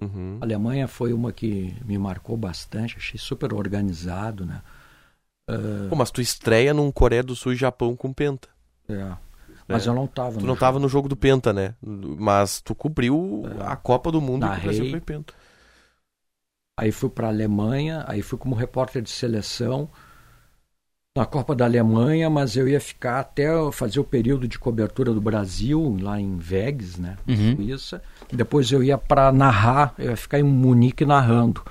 Uhum. 0.00 0.38
Alemanha 0.40 0.86
foi 0.86 1.12
uma 1.12 1.32
que 1.32 1.74
me 1.84 1.98
marcou 1.98 2.36
bastante, 2.36 2.96
achei 2.96 3.18
super 3.18 3.52
organizado, 3.52 4.46
né? 4.46 4.60
Pô, 5.88 5.96
mas 5.96 6.10
tu 6.12 6.20
estreia 6.20 6.72
num 6.74 6.90
Coreia 6.92 7.22
do 7.22 7.34
Sul 7.34 7.52
e 7.52 7.56
Japão 7.56 7.96
com 7.96 8.12
Penta. 8.12 8.48
É. 8.88 9.12
Mas 9.68 9.86
É. 9.86 9.90
eu 9.90 9.94
não 9.94 10.06
tava 10.06 10.38
Tu 10.38 10.46
não 10.46 10.56
tava 10.56 10.78
no 10.78 10.88
jogo 10.88 11.08
do 11.08 11.16
Penta, 11.16 11.52
né? 11.52 11.74
Mas 11.82 12.60
tu 12.60 12.74
cobriu 12.74 13.42
É. 13.60 13.72
a 13.72 13.76
Copa 13.76 14.12
do 14.12 14.20
Mundo 14.20 14.44
e 14.44 14.48
Narrei. 14.48 14.60
o 14.60 14.64
Brasil 14.64 14.90
foi 14.90 15.00
Penta. 15.00 15.34
Aí 16.78 16.92
fui 16.92 17.08
para 17.08 17.28
a 17.28 17.30
Alemanha, 17.30 18.04
aí 18.06 18.20
fui 18.20 18.38
como 18.38 18.54
repórter 18.54 19.00
de 19.00 19.10
seleção 19.10 19.88
na 21.16 21.24
Copa 21.24 21.56
da 21.56 21.64
Alemanha, 21.64 22.28
mas 22.28 22.54
eu 22.56 22.68
ia 22.68 22.78
ficar 22.78 23.20
até 23.20 23.46
fazer 23.72 23.98
o 23.98 24.04
período 24.04 24.46
de 24.46 24.58
cobertura 24.58 25.14
do 25.14 25.20
Brasil, 25.20 25.96
lá 25.98 26.20
em 26.20 26.36
Vegas, 26.36 26.98
né? 26.98 27.16
Uhum. 27.26 27.56
Suíça. 27.56 28.02
Depois 28.30 28.70
eu 28.70 28.84
ia 28.84 28.98
para 28.98 29.32
narrar, 29.32 29.94
eu 29.98 30.10
ia 30.10 30.16
ficar 30.16 30.38
em 30.38 30.42
Munique 30.42 31.06
narrando, 31.06 31.64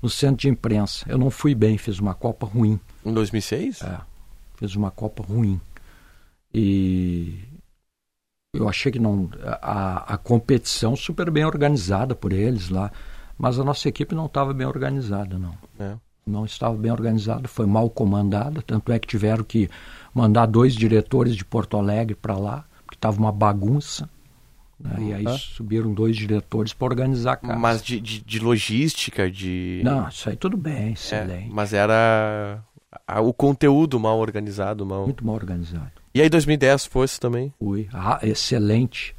no 0.00 0.08
centro 0.08 0.36
de 0.42 0.48
imprensa. 0.48 1.04
Eu 1.08 1.18
não 1.18 1.28
fui 1.28 1.56
bem, 1.56 1.76
fiz 1.76 1.98
uma 1.98 2.14
Copa 2.14 2.46
ruim. 2.46 2.78
Em 3.04 3.12
2006? 3.12 3.82
É, 3.82 3.98
fiz 4.56 4.76
uma 4.76 4.92
Copa 4.92 5.24
ruim. 5.24 5.60
E 6.54 7.40
eu 8.54 8.68
achei 8.68 8.92
que 8.92 9.00
não. 9.00 9.28
A, 9.60 10.14
a 10.14 10.16
competição 10.16 10.94
super 10.94 11.32
bem 11.32 11.44
organizada 11.44 12.14
por 12.14 12.32
eles 12.32 12.68
lá, 12.68 12.92
mas 13.38 13.58
a 13.58 13.64
nossa 13.64 13.88
equipe 13.88 14.14
não 14.14 14.26
estava 14.26 14.52
bem 14.54 14.66
organizada, 14.66 15.38
não. 15.38 15.54
É. 15.78 15.94
Não 16.26 16.44
estava 16.44 16.74
bem 16.76 16.90
organizada, 16.90 17.46
foi 17.48 17.66
mal 17.66 17.90
comandada, 17.90 18.62
tanto 18.62 18.90
é 18.90 18.98
que 18.98 19.06
tiveram 19.06 19.44
que 19.44 19.68
mandar 20.14 20.46
dois 20.46 20.74
diretores 20.74 21.36
de 21.36 21.44
Porto 21.44 21.76
Alegre 21.76 22.14
para 22.14 22.36
lá, 22.36 22.64
porque 22.86 22.96
estava 22.96 23.18
uma 23.18 23.30
bagunça. 23.32 24.08
né? 24.80 24.96
E 25.00 25.12
aí 25.12 25.38
subiram 25.38 25.92
dois 25.92 26.16
diretores 26.16 26.72
para 26.72 26.86
organizar 26.86 27.32
a 27.32 27.36
casa. 27.36 27.58
Mas 27.58 27.82
de, 27.82 28.00
de, 28.00 28.20
de 28.22 28.38
logística, 28.40 29.30
de. 29.30 29.82
Não, 29.84 30.08
isso 30.08 30.28
aí 30.30 30.36
tudo 30.36 30.56
bem, 30.56 30.88
É, 30.88 30.92
excelente. 30.92 31.50
mas 31.52 31.72
era 31.74 32.62
o 33.22 33.32
conteúdo 33.34 34.00
mal 34.00 34.18
organizado, 34.18 34.86
mal. 34.86 35.04
Muito 35.04 35.26
mal 35.26 35.34
organizado. 35.34 35.90
E 36.14 36.22
aí 36.22 36.30
2010 36.30 36.86
fosse 36.86 37.18
também. 37.20 37.52
Fui. 37.58 37.88
Ah, 37.92 38.18
excelente. 38.22 39.14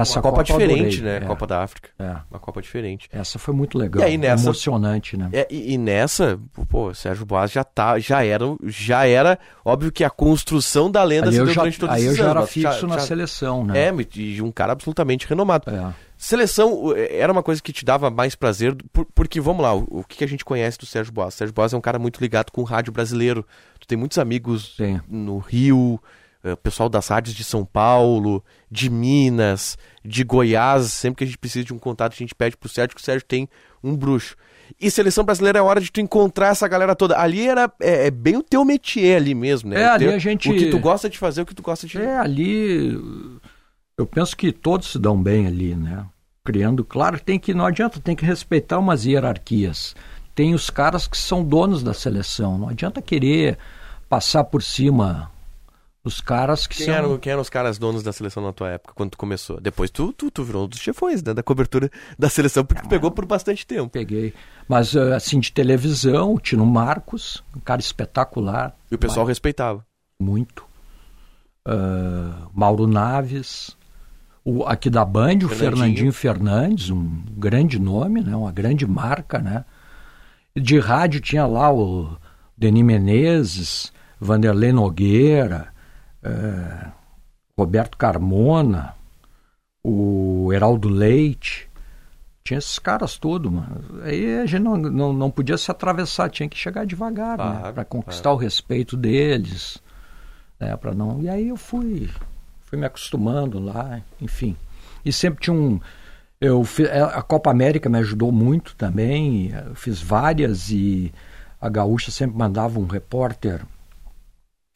Essa 0.00 0.16
uma 0.18 0.22
Copa, 0.22 0.40
eu 0.40 0.44
diferente, 0.44 0.96
adorei. 0.98 1.00
né? 1.02 1.16
É, 1.16 1.20
Copa 1.28 1.46
da 1.46 1.62
África. 1.62 1.88
é. 1.98 2.16
Uma 2.30 2.38
Copa 2.40 2.60
diferente. 2.62 3.08
Essa 3.12 3.38
foi 3.38 3.54
muito 3.54 3.78
legal. 3.78 4.02
E 4.02 4.06
aí, 4.06 4.18
nessa- 4.18 4.44
Emocionante, 4.46 5.16
né? 5.16 5.28
É, 5.32 5.46
e, 5.50 5.74
e 5.74 5.78
nessa, 5.78 6.38
pô, 6.68 6.92
Sérgio 6.94 7.24
Boas 7.24 7.50
já 7.50 7.62
tá, 7.64 7.98
já 7.98 8.24
era, 8.24 8.44
já 8.64 9.06
era, 9.06 9.38
óbvio 9.64 9.90
que 9.92 10.02
a 10.04 10.10
construção 10.10 10.90
da 10.90 11.02
lenda 11.02 11.26
Aí 11.28 11.32
se 11.32 11.38
eu 11.38 11.44
deu 11.46 11.54
já, 11.54 11.60
durante 11.62 11.78
todos 11.80 11.94
aí 11.94 12.04
eu 12.04 12.14
já 12.14 12.24
anos, 12.24 12.36
era 12.36 12.46
fixo 12.46 12.86
na 12.86 12.98
seleção, 12.98 13.64
né? 13.64 13.88
É, 13.88 13.94
e 14.16 14.42
um 14.42 14.50
cara 14.52 14.72
absolutamente 14.72 15.26
renomado. 15.26 15.70
É. 15.70 15.92
Seleção 16.16 16.92
eh, 16.96 17.18
era 17.18 17.32
uma 17.32 17.42
coisa 17.42 17.60
que 17.62 17.72
te 17.72 17.84
dava 17.84 18.08
mais 18.10 18.34
prazer, 18.34 18.74
por- 18.92 19.06
porque, 19.14 19.40
vamos 19.40 19.62
lá, 19.62 19.74
o, 19.74 19.84
o 19.90 20.04
que 20.04 20.24
a 20.24 20.28
gente 20.28 20.44
conhece 20.44 20.78
do 20.78 20.86
Sérgio 20.86 21.12
Boas? 21.12 21.34
Sérgio 21.34 21.52
Boas 21.54 21.72
é 21.72 21.76
um 21.76 21.80
cara 21.80 21.98
muito 21.98 22.20
ligado 22.20 22.50
com 22.50 22.60
o 22.60 22.64
rádio 22.64 22.92
brasileiro. 22.92 23.44
Tu 23.80 23.86
tem 23.86 23.98
muitos 23.98 24.16
amigos 24.18 24.74
Sim. 24.76 25.00
no 25.08 25.38
Rio, 25.38 26.00
eh, 26.44 26.54
pessoal 26.56 26.88
das 26.88 27.08
rádios 27.08 27.34
de 27.34 27.42
São 27.42 27.64
Paulo, 27.64 28.44
de 28.70 28.88
Minas, 28.90 29.76
de 30.04 30.22
Goiás. 30.22 30.92
Sempre 30.92 31.18
que 31.18 31.24
a 31.24 31.26
gente 31.26 31.38
precisa 31.38 31.64
de 31.64 31.72
um 31.74 31.78
contato, 31.78 32.12
a 32.12 32.16
gente 32.16 32.34
pede 32.34 32.56
pro 32.56 32.68
Sérgio, 32.68 32.94
que 32.94 33.00
o 33.00 33.04
Sérgio 33.04 33.26
tem 33.26 33.48
um 33.82 33.96
bruxo. 33.96 34.36
E 34.80 34.90
seleção 34.90 35.24
brasileira 35.24 35.58
é 35.58 35.62
hora 35.62 35.80
de 35.80 35.90
tu 35.90 36.00
encontrar 36.00 36.48
essa 36.48 36.66
galera 36.68 36.94
toda. 36.94 37.18
Ali 37.18 37.46
era 37.48 37.70
é, 37.80 38.06
é 38.06 38.10
bem 38.10 38.36
o 38.36 38.42
teu 38.42 38.64
métier 38.64 39.16
ali 39.16 39.34
mesmo, 39.34 39.70
né? 39.70 39.82
É, 39.82 39.86
O 39.88 39.92
ali 39.92 40.04
teu- 40.06 40.14
a 40.14 40.18
gente- 40.18 40.48
O 40.50 40.54
que 40.56 40.70
tu 40.70 40.78
gosta 40.78 41.08
de 41.10 41.18
fazer, 41.18 41.42
o 41.42 41.46
que 41.46 41.54
tu 41.54 41.62
gosta 41.62 41.86
de. 41.86 41.98
É, 41.98 42.16
ali 42.18 42.98
eu 43.98 44.06
penso 44.06 44.36
que 44.36 44.52
todos 44.52 44.92
se 44.92 44.98
dão 44.98 45.20
bem 45.22 45.46
ali, 45.46 45.74
né? 45.74 46.04
Criando, 46.44 46.84
claro, 46.84 47.18
tem 47.20 47.38
que 47.38 47.54
não 47.54 47.64
adianta, 47.64 48.00
tem 48.00 48.14
que 48.16 48.24
respeitar 48.24 48.78
umas 48.78 49.04
hierarquias. 49.06 49.94
Tem 50.34 50.52
os 50.54 50.68
caras 50.68 51.06
que 51.06 51.16
são 51.16 51.44
donos 51.44 51.82
da 51.82 51.94
seleção, 51.94 52.58
não 52.58 52.68
adianta 52.68 53.00
querer 53.00 53.56
passar 54.08 54.44
por 54.44 54.62
cima 54.62 55.30
dos 56.04 56.20
caras 56.20 56.66
que 56.66 56.76
Quem, 56.76 56.86
são 56.86 56.94
eram, 56.94 57.18
quem 57.18 57.32
eram 57.32 57.40
os 57.40 57.48
caras 57.48 57.78
donos 57.78 58.02
da 58.02 58.12
seleção 58.12 58.42
na 58.42 58.52
tua 58.52 58.68
época, 58.70 58.92
quando 58.94 59.10
tu 59.12 59.18
começou? 59.18 59.58
Depois 59.60 59.90
tu, 59.90 60.12
tu, 60.12 60.30
tu 60.30 60.44
virou 60.44 60.64
um 60.64 60.68
dos 60.68 60.78
chefões, 60.78 61.22
né? 61.22 61.32
Da 61.32 61.42
cobertura 61.42 61.90
da 62.18 62.28
seleção, 62.28 62.64
porque 62.64 62.82
tu 62.82 62.88
pegou 62.88 63.10
por 63.10 63.24
bastante 63.24 63.66
tempo. 63.66 63.88
peguei. 63.88 64.34
Mas 64.68 64.94
eh, 64.94 65.14
assim 65.14 65.40
de 65.40 65.50
televisão, 65.50 66.34
o 66.34 66.38
Tino 66.38 66.66
Marcos, 66.66 67.42
um 67.56 67.60
cara 67.60 67.80
espetacular, 67.80 68.76
E 68.90 68.94
o 68.94 68.98
pessoal 68.98 69.24
respeitava. 69.24 69.84
muito. 70.20 70.64
Ah, 71.66 72.48
Mauro 72.52 72.86
Naves, 72.86 73.74
o, 74.44 74.64
aqui 74.64 74.90
da 74.90 75.04
Band, 75.04 75.38
o 75.44 75.48
Fernandinho. 75.48 75.48
Fernandinho 75.48 76.12
Fernandes, 76.12 76.90
um 76.90 77.22
grande 77.36 77.78
nome, 77.78 78.20
né, 78.22 78.36
uma 78.36 78.52
grande 78.52 78.86
marca, 78.86 79.38
né? 79.38 79.64
De 80.54 80.78
rádio 80.78 81.20
tinha 81.20 81.46
lá 81.46 81.72
o 81.72 82.16
Denis 82.56 82.84
Menezes, 82.84 83.92
Vanderlei 84.20 84.72
Nogueira, 84.72 85.73
eh, 86.24 86.86
Roberto 87.56 87.96
Carmona, 87.96 88.94
o 89.84 90.50
Heraldo 90.52 90.88
Leite. 90.88 91.68
Tinha 92.42 92.58
esses 92.58 92.78
caras 92.78 93.16
todos, 93.16 93.50
mano. 93.50 94.02
Aí 94.02 94.38
a 94.38 94.44
gente 94.46 94.62
não, 94.62 94.76
não, 94.76 95.12
não 95.14 95.30
podia 95.30 95.56
se 95.56 95.70
atravessar, 95.70 96.28
tinha 96.28 96.48
que 96.48 96.58
chegar 96.58 96.84
devagar, 96.84 97.38
né? 97.38 97.58
Claro, 97.60 97.74
Para 97.74 97.84
conquistar 97.86 98.32
o 98.32 98.36
respeito 98.36 98.96
deles. 98.98 99.78
Né? 100.60 100.76
Para 100.76 100.92
não. 100.94 101.22
E 101.22 101.28
aí 101.28 101.48
eu 101.48 101.56
fui, 101.56 102.10
fui 102.66 102.78
me 102.78 102.84
acostumando 102.84 103.58
lá, 103.58 104.00
enfim. 104.20 104.54
E 105.04 105.10
sempre 105.12 105.40
tinha 105.42 105.54
um. 105.56 105.80
Eu 106.38 106.62
fi- 106.64 106.84
é, 106.86 107.00
a 107.00 107.22
Copa 107.22 107.50
América 107.50 107.88
me 107.88 107.98
ajudou 107.98 108.30
muito 108.30 108.74
também. 108.76 109.50
Eu 109.66 109.74
fiz 109.74 110.02
várias 110.02 110.68
e 110.70 111.10
a 111.58 111.68
Gaúcha 111.70 112.10
sempre 112.10 112.36
mandava 112.36 112.78
um 112.78 112.86
repórter 112.86 113.62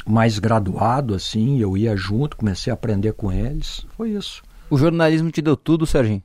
mais 0.09 0.39
graduado, 0.39 1.15
assim. 1.15 1.59
Eu 1.59 1.77
ia 1.77 1.97
junto, 1.97 2.37
comecei 2.37 2.71
a 2.71 2.75
aprender 2.75 3.13
com 3.13 3.31
eles. 3.31 3.87
Foi 3.97 4.11
isso. 4.11 4.43
O 4.71 4.77
jornalismo 4.77 5.31
te 5.31 5.41
deu 5.41 5.57
tudo, 5.57 5.87
Serginho? 5.87 6.23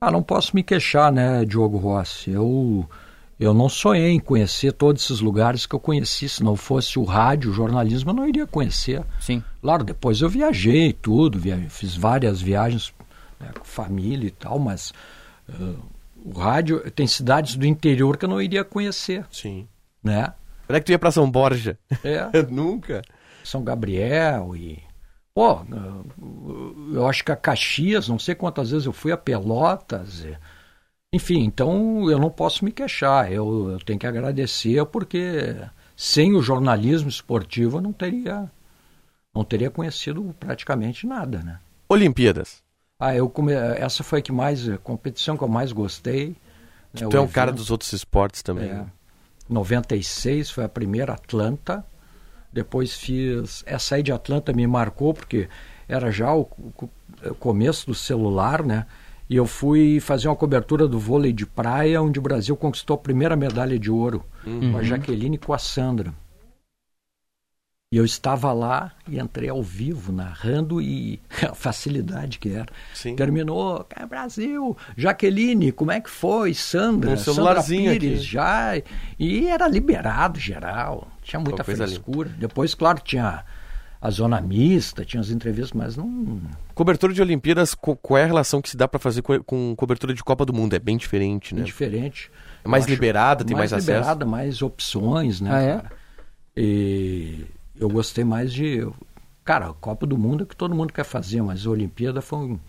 Ah, 0.00 0.10
não 0.10 0.22
posso 0.22 0.54
me 0.54 0.62
queixar, 0.62 1.12
né, 1.12 1.44
Diogo 1.44 1.76
Rossi? 1.78 2.30
Eu, 2.30 2.88
eu 3.38 3.54
não 3.54 3.68
sonhei 3.68 4.10
em 4.10 4.18
conhecer 4.18 4.72
todos 4.72 5.04
esses 5.04 5.20
lugares 5.20 5.64
que 5.64 5.74
eu 5.74 5.80
conheci. 5.80 6.28
Se 6.28 6.42
não 6.42 6.56
fosse 6.56 6.98
o 6.98 7.04
rádio, 7.04 7.50
o 7.50 7.54
jornalismo, 7.54 8.10
eu 8.10 8.14
não 8.14 8.28
iria 8.28 8.46
conhecer. 8.46 9.04
Sim. 9.20 9.42
Claro, 9.60 9.84
depois 9.84 10.20
eu 10.20 10.28
viajei 10.28 10.92
tudo, 10.92 11.38
via 11.38 11.56
fiz 11.68 11.94
várias 11.96 12.40
viagens 12.40 12.92
né, 13.38 13.50
com 13.56 13.64
família 13.64 14.26
e 14.26 14.30
tal, 14.30 14.58
mas 14.58 14.92
uh, 15.48 15.76
o 16.24 16.38
rádio 16.38 16.90
tem 16.90 17.06
cidades 17.06 17.54
do 17.56 17.66
interior 17.66 18.16
que 18.16 18.24
eu 18.24 18.28
não 18.28 18.40
iria 18.40 18.64
conhecer, 18.64 19.24
Sim. 19.30 19.66
né? 20.02 20.32
Como 20.66 20.76
é 20.76 20.80
que 20.80 20.86
tu 20.86 20.92
ia 20.92 20.98
pra 20.98 21.10
São 21.10 21.30
Borja? 21.30 21.78
É, 22.02 22.42
Nunca. 22.48 23.02
São 23.44 23.62
Gabriel 23.64 24.54
e 24.56 24.82
pô, 25.34 25.60
eu 26.92 27.06
acho 27.08 27.24
que 27.24 27.32
a 27.32 27.36
Caxias, 27.36 28.08
não 28.08 28.18
sei 28.18 28.34
quantas 28.34 28.70
vezes 28.70 28.86
eu 28.86 28.92
fui 28.92 29.12
a 29.12 29.16
Pelotas, 29.16 30.20
e- 30.24 30.36
enfim, 31.14 31.40
então 31.44 32.10
eu 32.10 32.18
não 32.18 32.30
posso 32.30 32.64
me 32.64 32.72
queixar, 32.72 33.30
eu, 33.32 33.70
eu 33.70 33.78
tenho 33.80 33.98
que 33.98 34.06
agradecer 34.06 34.84
porque 34.86 35.56
sem 35.96 36.34
o 36.34 36.42
jornalismo 36.42 37.08
esportivo 37.08 37.78
eu 37.78 37.80
não 37.82 37.92
teria 37.92 38.50
não 39.34 39.44
teria 39.44 39.70
conhecido 39.70 40.34
praticamente 40.38 41.06
nada, 41.06 41.38
né? 41.42 41.58
Olimpíadas. 41.88 42.62
Ah, 43.00 43.14
eu 43.14 43.28
come... 43.28 43.52
essa 43.52 44.02
foi 44.04 44.18
a 44.18 44.22
que 44.22 44.30
mais 44.32 44.68
a 44.68 44.76
competição 44.78 45.36
que 45.36 45.42
eu 45.44 45.48
mais 45.48 45.72
gostei. 45.72 46.36
né, 46.92 47.06
Tu 47.08 47.16
é 47.16 47.20
o 47.20 47.24
um 47.24 47.28
cara 47.28 47.48
evento. 47.50 47.60
dos 47.60 47.70
outros 47.70 47.92
esportes 47.94 48.42
também. 48.42 48.68
É. 48.68 48.74
né? 48.74 48.86
96 49.48 50.50
foi 50.50 50.64
a 50.64 50.68
primeira 50.68 51.14
Atlanta. 51.14 51.84
Depois 52.52 52.94
fiz. 52.94 53.62
Essa 53.66 53.94
aí 53.96 54.02
de 54.02 54.12
Atlanta 54.12 54.52
me 54.52 54.66
marcou 54.66 55.14
porque 55.14 55.48
era 55.88 56.10
já 56.10 56.32
o, 56.34 56.42
o- 56.42 57.34
começo 57.38 57.86
do 57.86 57.94
celular, 57.94 58.62
né? 58.64 58.86
E 59.30 59.36
eu 59.36 59.46
fui 59.46 59.98
fazer 60.00 60.28
uma 60.28 60.36
cobertura 60.36 60.86
do 60.86 60.98
vôlei 60.98 61.32
de 61.32 61.46
praia, 61.46 62.02
onde 62.02 62.18
o 62.18 62.22
Brasil 62.22 62.54
conquistou 62.56 62.94
a 62.94 62.98
primeira 62.98 63.34
medalha 63.36 63.78
de 63.78 63.90
ouro, 63.90 64.24
com 64.44 64.76
a 64.76 64.82
Jaqueline 64.82 65.36
e 65.36 65.38
com 65.38 65.54
a 65.54 65.58
Sandra. 65.58 66.12
E 67.92 67.96
eu 67.98 68.04
estava 68.06 68.52
lá 68.54 68.92
e 69.06 69.18
entrei 69.18 69.50
ao 69.50 69.62
vivo, 69.62 70.12
narrando 70.12 70.80
e 70.80 71.20
a 71.50 71.54
facilidade 71.54 72.38
que 72.38 72.50
era. 72.50 72.68
Sim. 72.94 73.14
Terminou, 73.14 73.86
"Ah, 73.94 74.06
Brasil, 74.06 74.74
Jaqueline, 74.96 75.72
como 75.72 75.92
é 75.92 76.00
que 76.00 76.08
foi? 76.10 76.54
Sandra, 76.54 77.10
Um 77.12 77.16
Sandra 77.16 77.34
celularzinho 77.34 77.90
Pires, 77.92 78.18
aqui. 78.20 78.22
já. 78.28 78.70
E 79.18 79.46
era 79.46 79.68
liberado 79.68 80.40
geral, 80.40 81.06
tinha 81.22 81.40
muita 81.40 81.62
coisa 81.64 81.86
frescura. 81.86 82.28
Depois, 82.30 82.74
claro, 82.74 83.00
tinha 83.00 83.44
a 84.00 84.10
zona 84.10 84.40
mista, 84.40 85.04
tinha 85.04 85.20
as 85.20 85.30
entrevistas, 85.30 85.72
mas 85.72 85.96
não. 85.96 86.40
Cobertura 86.74 87.12
de 87.14 87.22
Olimpíadas, 87.22 87.74
qual 87.74 88.18
é 88.18 88.24
a 88.24 88.26
relação 88.26 88.60
que 88.60 88.68
se 88.68 88.76
dá 88.76 88.88
pra 88.88 88.98
fazer 88.98 89.22
co- 89.22 89.42
com, 89.44 89.74
cobertura 89.76 90.12
de 90.12 90.24
Copa 90.24 90.44
do 90.44 90.52
Mundo? 90.52 90.74
É 90.74 90.78
bem 90.78 90.96
diferente, 90.96 91.54
né? 91.54 91.62
diferente. 91.62 92.30
É 92.64 92.68
mais 92.68 92.84
Eu 92.86 92.90
liberada, 92.90 93.44
tem 93.44 93.56
mais, 93.56 93.72
acesso. 93.72 93.90
liberada, 93.92 94.24
mais 94.26 94.60
opções, 94.62 95.40
né? 95.40 95.50
Ah, 95.52 95.60
é? 95.60 95.74
cara? 95.76 95.92
E 96.56 97.44
eu 97.76 97.88
gostei 97.88 98.24
mais 98.24 98.52
de. 98.52 98.86
Cara, 99.44 99.70
a 99.70 99.74
Copa 99.74 100.06
do 100.06 100.16
Mundo 100.18 100.42
é 100.42 100.44
o 100.44 100.46
que 100.46 100.54
todo 100.56 100.74
mundo 100.74 100.92
quer 100.92 101.04
fazer, 101.04 101.42
mas 101.42 101.66
a 101.66 101.70
Olimpíada 101.70 102.20
foi 102.20 102.38
um, 102.38 102.60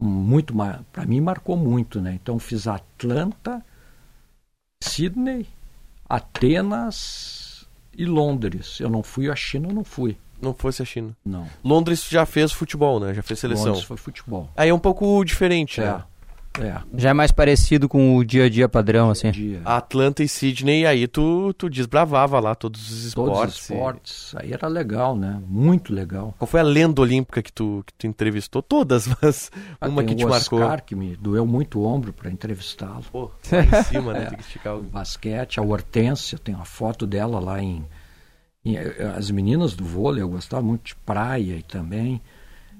um 0.00 0.06
muito 0.06 0.54
mais. 0.54 0.78
Para 0.92 1.04
mim, 1.06 1.20
marcou 1.20 1.56
muito, 1.56 2.00
né? 2.00 2.18
Então, 2.22 2.38
fiz 2.38 2.66
Atlanta, 2.66 3.62
Sydney, 4.82 5.46
Atenas 6.08 7.41
e 7.96 8.04
Londres. 8.04 8.80
Eu 8.80 8.90
não 8.90 9.02
fui 9.02 9.30
à 9.30 9.36
China, 9.36 9.68
eu 9.68 9.74
não 9.74 9.84
fui. 9.84 10.16
Não 10.40 10.52
fosse 10.52 10.82
a 10.82 10.84
China. 10.84 11.16
Não. 11.24 11.46
Londres 11.62 12.08
já 12.08 12.26
fez 12.26 12.50
futebol, 12.50 12.98
né? 12.98 13.14
Já 13.14 13.22
fez 13.22 13.38
seleção. 13.38 13.66
Londres 13.66 13.84
foi 13.84 13.96
futebol. 13.96 14.50
Aí 14.56 14.70
é 14.70 14.74
um 14.74 14.78
pouco 14.78 15.24
diferente, 15.24 15.80
né? 15.80 16.02
É. 16.60 16.66
É. 16.66 16.82
Já 16.96 17.10
é 17.10 17.12
mais 17.12 17.32
parecido 17.32 17.88
com 17.88 18.16
o 18.16 18.24
dia 18.24 18.44
a 18.44 18.48
dia 18.48 18.68
padrão, 18.68 19.10
assim. 19.10 19.30
Dia. 19.30 19.60
Atlanta 19.64 20.22
e 20.22 20.28
Sydney, 20.28 20.84
aí 20.86 21.06
tu, 21.08 21.52
tu 21.54 21.68
desbravava 21.70 22.38
lá 22.40 22.54
todos 22.54 22.80
os 23.06 23.14
Todos 23.14 23.32
esportes. 23.32 23.54
os 23.56 23.62
esportes. 23.70 24.34
Aí 24.36 24.52
era 24.52 24.68
legal, 24.68 25.16
né? 25.16 25.40
Muito 25.46 25.94
legal. 25.94 26.34
Qual 26.38 26.46
foi 26.46 26.60
a 26.60 26.64
lenda 26.64 27.00
olímpica 27.00 27.42
que 27.42 27.52
tu, 27.52 27.82
que 27.86 27.94
tu 27.94 28.06
entrevistou? 28.06 28.60
Todas, 28.62 29.08
mas 29.22 29.50
Ah, 29.80 29.88
uma 29.88 30.04
que 30.04 30.14
te 30.14 30.24
o 30.24 30.28
marcou. 30.28 30.60
Oscar, 30.60 30.84
que 30.84 30.94
me 30.94 31.16
doeu 31.16 31.46
muito 31.46 31.80
o 31.80 31.84
ombro 31.84 32.12
para 32.12 32.30
entrevistá-lo. 32.30 33.04
Pô, 33.10 33.30
lá 33.50 33.80
em 33.80 33.82
cima, 33.84 34.12
É. 34.16 34.20
né? 34.20 34.26
Tem 34.26 34.38
que 34.38 34.44
esticar 34.44 34.76
o... 34.76 34.82
basquete, 34.82 35.58
a 35.58 35.62
Hortência, 35.62 36.38
tem 36.38 36.54
uma 36.54 36.64
foto 36.64 37.06
dela 37.06 37.40
lá 37.40 37.62
em, 37.62 37.84
em- 38.64 38.76
eh, 38.76 39.14
As 39.16 39.30
meninas 39.30 39.74
do 39.74 39.84
vôlei, 39.84 40.22
eu 40.22 40.28
gostava 40.28 40.62
muito 40.62 40.84
de 40.88 40.94
praia 40.96 41.54
e 41.56 41.62
também. 41.62 42.20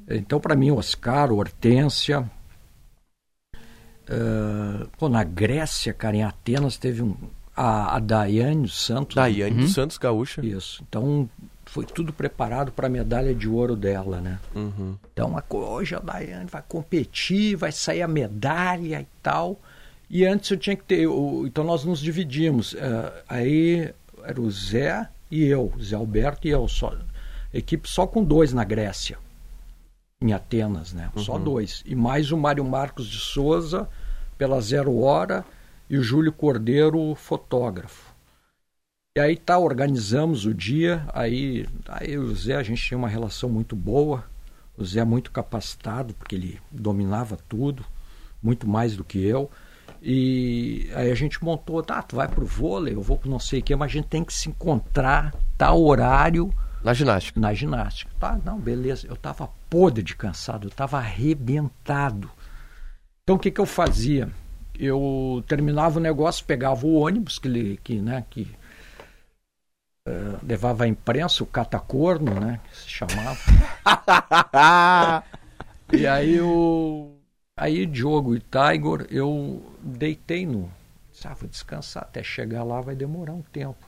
Então, 0.09 0.39
para 0.41 0.55
mim, 0.55 0.71
Oscar, 0.73 1.33
Hortência. 1.33 2.29
Eh, 4.09 4.87
pô, 4.99 5.09
na 5.09 5.25
Grécia, 5.25 5.93
cara, 5.93 6.17
em 6.17 6.23
Atenas, 6.23 6.77
teve 6.77 7.03
um. 7.03 7.15
A, 7.55 7.97
a 7.97 7.99
Daiane 7.99 8.67
Santos. 8.69 9.15
Daiane 9.15 9.57
dos 9.65 9.75
Santos 9.75 9.99
Gaúcha. 9.99 10.45
Isso. 10.45 10.83
Então, 10.89 11.29
foi 11.67 11.85
tudo 11.85 12.11
preparado 12.11 12.73
para 12.73 12.87
a 12.87 12.91
medalha 12.91 13.35
de 13.35 13.47
ouro 13.47 13.77
dela, 13.77 14.23
né? 14.23 14.39
Uhum. 14.55 14.97
Então, 15.13 15.37
a 15.37 15.45
hoje 15.55 15.95
a 15.95 15.99
Daiane 15.99 16.47
vai 16.51 16.63
competir, 16.67 17.55
vai 17.57 17.71
sair 17.71 18.01
a 18.01 18.09
medalha 18.09 19.03
e 19.03 19.07
tal. 19.23 19.61
E 20.09 20.25
antes 20.25 20.51
eu 20.51 20.57
tinha 20.57 20.75
que 20.75 20.83
ter. 20.85 21.07
o- 21.07 21.47
então, 21.47 21.63
nós 21.63 21.85
nos 21.85 22.01
dividimos. 22.01 22.75
eh, 22.75 23.23
aí 23.29 23.93
era 24.25 24.41
o 24.41 24.51
Zé 24.51 25.07
e 25.31 25.45
eu, 25.45 25.71
Zé 25.83 25.95
Alberto 25.97 26.47
e 26.49 26.51
eu. 26.51 26.67
Só, 26.69 26.95
equipe 27.53 27.87
só 27.89 28.07
com 28.07 28.25
dois 28.25 28.53
na 28.55 28.65
Grécia, 28.65 29.19
em 30.23 30.33
Atenas, 30.33 30.93
né? 30.93 31.11
Só 31.17 31.39
dois. 31.39 31.83
E 31.87 31.95
mais 31.95 32.31
o 32.31 32.37
Mário 32.37 32.65
Marcos 32.65 33.07
de 33.07 33.19
Souza, 33.19 33.89
pela 34.39 34.61
Zero 34.61 34.99
Hora, 34.99 35.45
e 35.89 35.99
o 35.99 36.03
Júlio 36.03 36.33
Cordeiro, 36.33 37.15
fotógrafo. 37.15 38.13
E 39.15 39.21
aí 39.21 39.37
tá, 39.37 39.59
organizamos 39.59 40.47
o 40.47 40.55
dia, 40.55 41.05
aí, 41.13 41.67
aí 41.87 42.17
o 42.17 42.35
Zé, 42.35 42.57
a 42.57 42.63
gente 42.63 42.83
tinha 42.83 42.97
uma 42.97 43.09
relação 43.09 43.51
muito 43.51 43.77
boa. 43.77 44.25
O 44.75 44.85
Zé 44.85 45.01
é 45.01 45.05
muito 45.05 45.31
capacitado, 45.31 46.15
porque 46.15 46.35
ele 46.35 46.59
dominava 46.71 47.37
tudo, 47.47 47.85
muito 48.43 48.67
mais 48.67 48.97
do 48.97 49.05
que 49.05 49.23
eu. 49.23 49.51
E 50.01 50.91
aí 50.95 51.11
a 51.11 51.15
gente 51.15 51.45
montou, 51.45 51.83
tá, 51.83 52.01
tu 52.03 52.17
vai 52.17 52.27
pro 52.27 52.47
vôlei, 52.47 52.95
eu 52.95 53.03
vou 53.03 53.19
pro 53.19 53.31
não 53.31 53.39
sei 53.39 53.61
o 53.61 53.63
quê, 53.63 53.77
mas 53.77 53.91
a 53.91 53.93
gente 53.93 54.09
tem 54.09 54.25
que 54.25 54.33
se 54.33 54.49
encontrar 54.49 55.35
tal 55.59 55.83
horário 55.83 56.51
Na 56.83 56.93
ginástica. 56.93 57.41
na 57.41 57.55
ginástica. 57.55 58.11
Tá, 58.19 58.39
não, 58.45 58.59
beleza. 58.59 59.07
Eu 59.07 59.17
tava 59.17 59.49
podre 59.71 60.03
de 60.03 60.17
cansado, 60.17 60.67
eu 60.67 60.71
tava 60.71 60.99
arrebentado. 60.99 62.31
Então 63.23 63.37
o 63.37 63.39
que 63.39 63.51
que 63.51 63.61
eu 63.61 63.67
fazia? 63.67 64.29
Eu 64.79 65.45
terminava 65.47 65.99
o 65.99 66.03
negócio, 66.03 66.45
pegava 66.45 66.87
o 66.87 66.95
ônibus 66.95 67.39
que, 67.39 67.77
que, 67.85 68.01
né, 68.01 68.25
que 68.29 68.51
eh, 70.09 70.39
levava 70.43 70.85
a 70.85 70.89
imprensa, 70.89 71.45
o 71.45 71.47
catacorno, 71.47 72.41
né, 72.41 72.59
que 72.69 72.77
se 72.77 72.89
chamava. 72.89 73.39
E 75.93 76.07
aí 76.07 76.41
o 76.41 77.19
aí 77.55 77.85
Diogo 77.85 78.35
e 78.35 78.41
Tiger, 78.41 79.07
eu 79.11 79.63
deitei 79.79 80.47
no, 80.47 80.73
ah, 81.23 81.35
vou 81.35 81.47
descansar 81.47 82.05
até 82.05 82.23
chegar 82.23 82.65
lá 82.65 82.81
vai 82.81 82.97
demorar 82.97 83.35
um 83.35 83.43
tempo. 83.43 83.87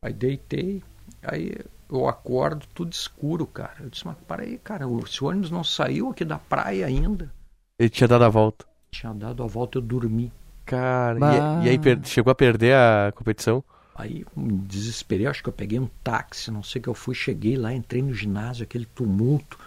Aí 0.00 0.12
deitei, 0.12 0.82
aí 1.22 1.54
eu 1.90 2.08
acordo 2.08 2.66
tudo 2.74 2.92
escuro, 2.92 3.46
cara. 3.46 3.76
Eu 3.80 3.90
disse, 3.90 4.06
mas 4.06 4.16
para 4.26 4.42
aí, 4.42 4.58
cara, 4.58 4.86
o- 4.86 5.00
esse 5.00 5.22
ônibus 5.24 5.50
não 5.50 5.64
saiu 5.64 6.10
aqui 6.10 6.24
da 6.24 6.38
praia 6.38 6.86
ainda. 6.86 7.32
Ele 7.78 7.88
tinha 7.88 8.08
dado 8.08 8.24
a 8.24 8.28
volta. 8.28 8.66
Tinha 8.90 9.12
dado 9.14 9.42
a 9.42 9.46
volta, 9.46 9.78
eu 9.78 9.82
dormi. 9.82 10.32
Cara, 10.64 11.18
Bah. 11.18 11.60
e, 11.62 11.66
e 11.66 11.68
aí 11.70 11.78
per- 11.78 12.00
chegou 12.04 12.30
a 12.30 12.34
perder 12.34 12.74
a 12.74 13.12
competição? 13.14 13.62
Aí 13.94 14.24
me 14.36 14.52
desesperei, 14.58 15.26
acho 15.26 15.42
que 15.42 15.48
eu 15.48 15.52
peguei 15.52 15.78
um 15.80 15.88
táxi, 16.04 16.50
não 16.50 16.62
sei 16.62 16.78
o 16.78 16.82
que 16.82 16.88
eu 16.88 16.94
fui, 16.94 17.14
cheguei 17.14 17.56
lá, 17.56 17.72
entrei 17.74 18.00
no 18.02 18.12
ginásio, 18.14 18.62
aquele 18.62 18.84
tumulto. 18.86 19.58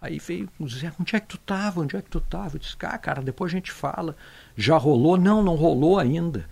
Aí 0.00 0.18
veio 0.18 0.48
o 0.58 0.68
Zé, 0.68 0.92
onde 1.00 1.14
é 1.16 1.20
que 1.20 1.28
tu 1.28 1.38
tava? 1.38 1.80
Onde 1.80 1.96
é 1.96 2.02
que 2.02 2.10
tu 2.10 2.20
tava? 2.20 2.56
Eu 2.56 2.58
disse, 2.58 2.76
ah, 2.82 2.98
cara, 2.98 3.22
depois 3.22 3.52
a 3.52 3.54
gente 3.56 3.70
fala. 3.70 4.16
Já 4.56 4.76
rolou? 4.76 5.16
Não, 5.16 5.42
não 5.42 5.54
rolou 5.54 5.98
ainda. 5.98 6.44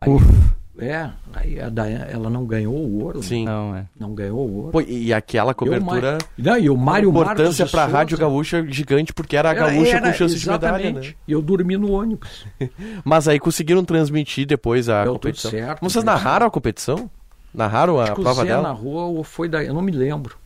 Aí, 0.00 0.10
é, 0.78 1.10
aí 1.34 1.60
a 1.60 1.68
Daiane, 1.68 2.04
ela 2.10 2.30
não 2.30 2.44
ganhou 2.46 2.74
o 2.74 3.02
ouro. 3.02 3.18
né? 3.18 3.24
Sim. 3.24 3.44
Não, 3.44 3.74
é. 3.76 3.86
Não 3.98 4.14
ganhou 4.14 4.38
o 4.48 4.56
ouro. 4.56 4.70
Pô, 4.72 4.80
e 4.80 5.12
aquela 5.12 5.52
cobertura. 5.54 6.18
E 6.36 6.40
o, 6.40 6.44
Ma- 6.44 6.50
não, 6.52 6.58
e 6.58 6.70
o 6.70 6.76
Mário 6.76 7.10
importância 7.10 7.66
pra 7.66 7.82
Souza- 7.84 7.96
Rádio 7.98 8.18
Gaúcha 8.18 8.64
gigante, 8.68 9.12
porque 9.12 9.36
era 9.36 9.50
a 9.50 9.52
Era- 9.54 9.70
gaúcha 9.72 9.96
era, 9.96 10.06
com 10.10 10.12
chance 10.16 10.34
de 10.38 10.48
medalha, 10.48 10.72
né? 10.76 10.80
exatamente. 10.84 11.16
E 11.26 11.32
eu 11.32 11.42
dormi 11.42 11.76
no 11.76 11.90
ônibus. 11.92 12.46
Mas 13.04 13.26
aí 13.28 13.38
conseguiram 13.38 13.84
transmitir 13.84 14.46
depois 14.46 14.88
a 14.88 15.04
Deu 15.04 15.12
tudo 15.14 15.22
competição. 15.22 15.50
certo, 15.50 15.80
Vocês 15.82 16.04
narraram 16.04 16.46
a 16.46 16.50
competição? 16.50 17.10
Narraram 17.52 17.98
a 17.98 18.04
Acho 18.04 18.14
prova 18.14 18.42
Zé 18.42 18.48
dela? 18.48 18.62
narrou 18.62 19.16
ou 19.16 19.24
foi 19.24 19.48
da. 19.48 19.64
Eu 19.64 19.74
não 19.74 19.82
me 19.82 19.90
lembro. 19.92 20.36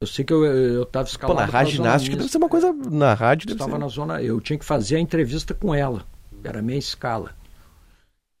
Eu 0.00 0.06
sei 0.06 0.24
que 0.24 0.32
eu, 0.32 0.44
eu 0.44 0.84
tava 0.84 1.04
Pô, 1.04 1.10
escalado. 1.10 1.38
narrar 1.40 1.50
pra 1.50 1.60
zona 1.60 1.70
ginástica 1.70 2.16
deve 2.16 2.28
ser 2.28 2.38
uma 2.38 2.48
coisa. 2.48 2.72
Na 2.90 3.14
rádio 3.14 3.46
deve 3.46 3.56
Estava 3.56 3.72
ser. 3.72 3.78
na 3.78 3.88
zona. 3.88 4.22
Eu 4.22 4.40
tinha 4.40 4.58
que 4.58 4.64
fazer 4.64 4.96
a 4.96 5.00
entrevista 5.00 5.54
com 5.54 5.74
ela. 5.74 6.02
Era 6.44 6.58
a 6.58 6.62
minha 6.62 6.78
escala. 6.78 7.30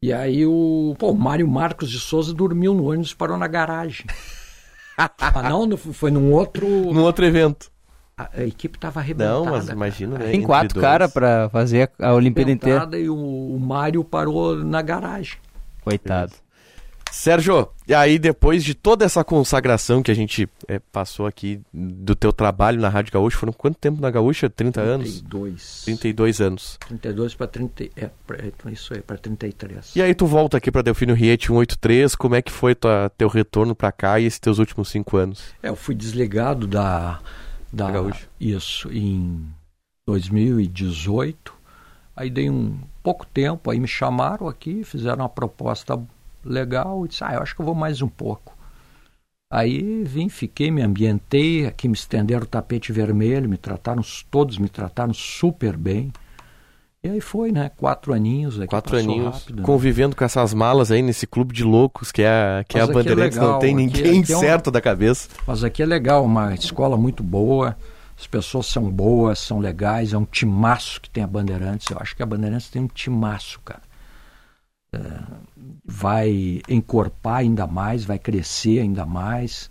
E 0.02 0.12
aí 0.12 0.44
o. 0.44 0.96
Pô, 0.98 1.12
o 1.12 1.16
Mário 1.16 1.46
Marcos 1.46 1.88
de 1.88 2.00
Souza 2.00 2.34
dormiu 2.34 2.74
no 2.74 2.90
ônibus 2.90 3.12
e 3.12 3.16
parou 3.16 3.38
na 3.38 3.46
garagem. 3.46 4.04
ah, 4.98 5.48
não, 5.48 5.76
foi 5.76 6.10
num 6.10 6.32
outro. 6.32 6.66
Num 6.66 7.02
outro 7.02 7.24
evento. 7.24 7.70
A, 8.18 8.28
a 8.34 8.44
equipe 8.44 8.76
estava 8.76 8.98
arrebentada. 8.98 9.36
Não, 9.36 9.46
mas 9.46 9.68
imagina, 9.68 10.18
né? 10.18 10.32
Tem 10.32 10.42
quatro 10.42 10.80
caras 10.80 11.10
pra 11.12 11.48
fazer 11.50 11.88
a 12.00 12.08
a 12.08 12.14
Olimpíada 12.14 12.50
inteira. 12.50 12.88
E 12.98 13.08
o, 13.08 13.14
o 13.16 13.60
Mário 13.60 14.02
parou 14.02 14.56
na 14.56 14.82
garagem. 14.82 15.38
Coitado. 15.82 16.32
Sérgio, 17.14 17.68
e 17.86 17.92
aí 17.94 18.18
depois 18.18 18.64
de 18.64 18.74
toda 18.74 19.04
essa 19.04 19.22
consagração 19.22 20.02
que 20.02 20.10
a 20.10 20.14
gente 20.14 20.48
é, 20.66 20.78
passou 20.78 21.26
aqui 21.26 21.60
do 21.72 22.14
teu 22.16 22.32
trabalho 22.32 22.80
na 22.80 22.88
Rádio 22.88 23.12
Gaúcha, 23.12 23.36
foram 23.36 23.52
quanto 23.52 23.76
tempo 23.78 24.00
na 24.00 24.10
Gaúcha? 24.10 24.48
30 24.48 24.80
anos? 24.80 25.20
32. 25.20 25.82
32 25.84 26.40
anos. 26.40 26.78
32 26.88 27.34
para 27.34 27.46
30. 27.48 27.84
É, 27.96 28.10
pra- 28.26 28.38
é 28.38 28.50
isso 28.72 28.94
aí, 28.94 29.02
para 29.02 29.18
33. 29.18 29.94
E 29.94 30.00
aí 30.00 30.14
tu 30.14 30.24
volta 30.24 30.56
aqui 30.56 30.70
pra 30.70 30.80
Delfino 30.80 31.12
Riete 31.12 31.48
183, 31.48 32.14
como 32.14 32.34
é 32.34 32.40
que 32.40 32.50
foi 32.50 32.74
tua, 32.74 33.10
teu 33.18 33.28
retorno 33.28 33.74
pra 33.74 33.92
cá 33.92 34.18
e 34.18 34.24
esses 34.24 34.38
teus 34.40 34.58
últimos 34.58 34.88
cinco 34.88 35.18
anos? 35.18 35.52
É, 35.62 35.68
eu 35.68 35.76
fui 35.76 35.94
desligado 35.94 36.66
da. 36.66 37.20
da 37.70 37.86
Da 37.86 37.90
Gaúcha. 37.90 38.26
Isso, 38.40 38.90
em 38.90 39.46
2018. 40.06 41.52
Aí 42.16 42.30
dei 42.30 42.48
um 42.50 42.78
pouco 43.02 43.26
tempo, 43.26 43.70
aí 43.70 43.80
me 43.80 43.88
chamaram 43.88 44.46
aqui, 44.48 44.84
fizeram 44.84 45.18
uma 45.22 45.28
proposta 45.28 45.98
legal 46.44 47.04
e 47.04 47.08
disse, 47.08 47.24
ah, 47.24 47.34
eu 47.34 47.42
acho 47.42 47.54
que 47.54 47.60
eu 47.60 47.66
vou 47.66 47.74
mais 47.74 48.00
um 48.02 48.08
pouco. 48.08 48.56
Aí 49.50 50.02
vim, 50.04 50.28
fiquei, 50.30 50.70
me 50.70 50.80
ambientei, 50.82 51.66
aqui 51.66 51.86
me 51.86 51.94
estenderam 51.94 52.42
o 52.44 52.46
tapete 52.46 52.90
vermelho, 52.90 53.48
me 53.48 53.58
trataram, 53.58 54.02
todos 54.30 54.56
me 54.56 54.68
trataram 54.68 55.12
super 55.12 55.76
bem. 55.76 56.10
E 57.04 57.08
aí 57.08 57.20
foi, 57.20 57.50
né? 57.52 57.70
Quatro 57.76 58.14
aninhos 58.14 58.58
aqui. 58.58 58.68
Quatro 58.68 58.96
aninhos 58.96 59.34
rápido, 59.40 59.56
né? 59.60 59.62
convivendo 59.66 60.14
com 60.16 60.24
essas 60.24 60.54
malas 60.54 60.90
aí 60.90 61.02
nesse 61.02 61.26
clube 61.26 61.52
de 61.52 61.64
loucos 61.64 62.10
que 62.12 62.22
é, 62.22 62.28
a- 62.60 62.64
que 62.66 62.78
é 62.78 62.80
a 62.80 62.84
aqui 62.84 62.92
é 62.92 62.94
Bandeirantes, 62.94 63.36
não 63.36 63.44
legal, 63.46 63.58
tem 63.58 63.74
aqui- 63.74 63.84
ninguém 63.84 64.20
aqui 64.22 64.32
é 64.32 64.36
um- 64.36 64.40
certo 64.40 64.70
da 64.70 64.80
cabeça. 64.80 65.28
Mas 65.46 65.64
aqui 65.64 65.82
é 65.82 65.86
legal, 65.86 66.24
uma 66.24 66.54
escola 66.54 66.96
muito 66.96 67.22
boa, 67.22 67.76
as 68.18 68.26
pessoas 68.26 68.66
são 68.66 68.88
boas, 68.88 69.40
são 69.40 69.58
legais, 69.58 70.12
é 70.14 70.16
um 70.18 70.24
timaço 70.24 71.00
que 71.00 71.10
tem 71.10 71.24
a 71.24 71.26
Bandeirantes. 71.26 71.90
Eu 71.90 71.98
acho 72.00 72.14
que 72.16 72.22
a 72.22 72.26
Bandeirantes 72.26 72.70
tem 72.70 72.80
um 72.80 72.86
timaço, 72.86 73.60
cara. 73.64 73.82
É, 74.92 74.98
vai 75.84 76.62
encorpar 76.68 77.36
ainda 77.36 77.66
mais, 77.66 78.04
vai 78.04 78.18
crescer 78.18 78.80
ainda 78.80 79.06
mais. 79.06 79.70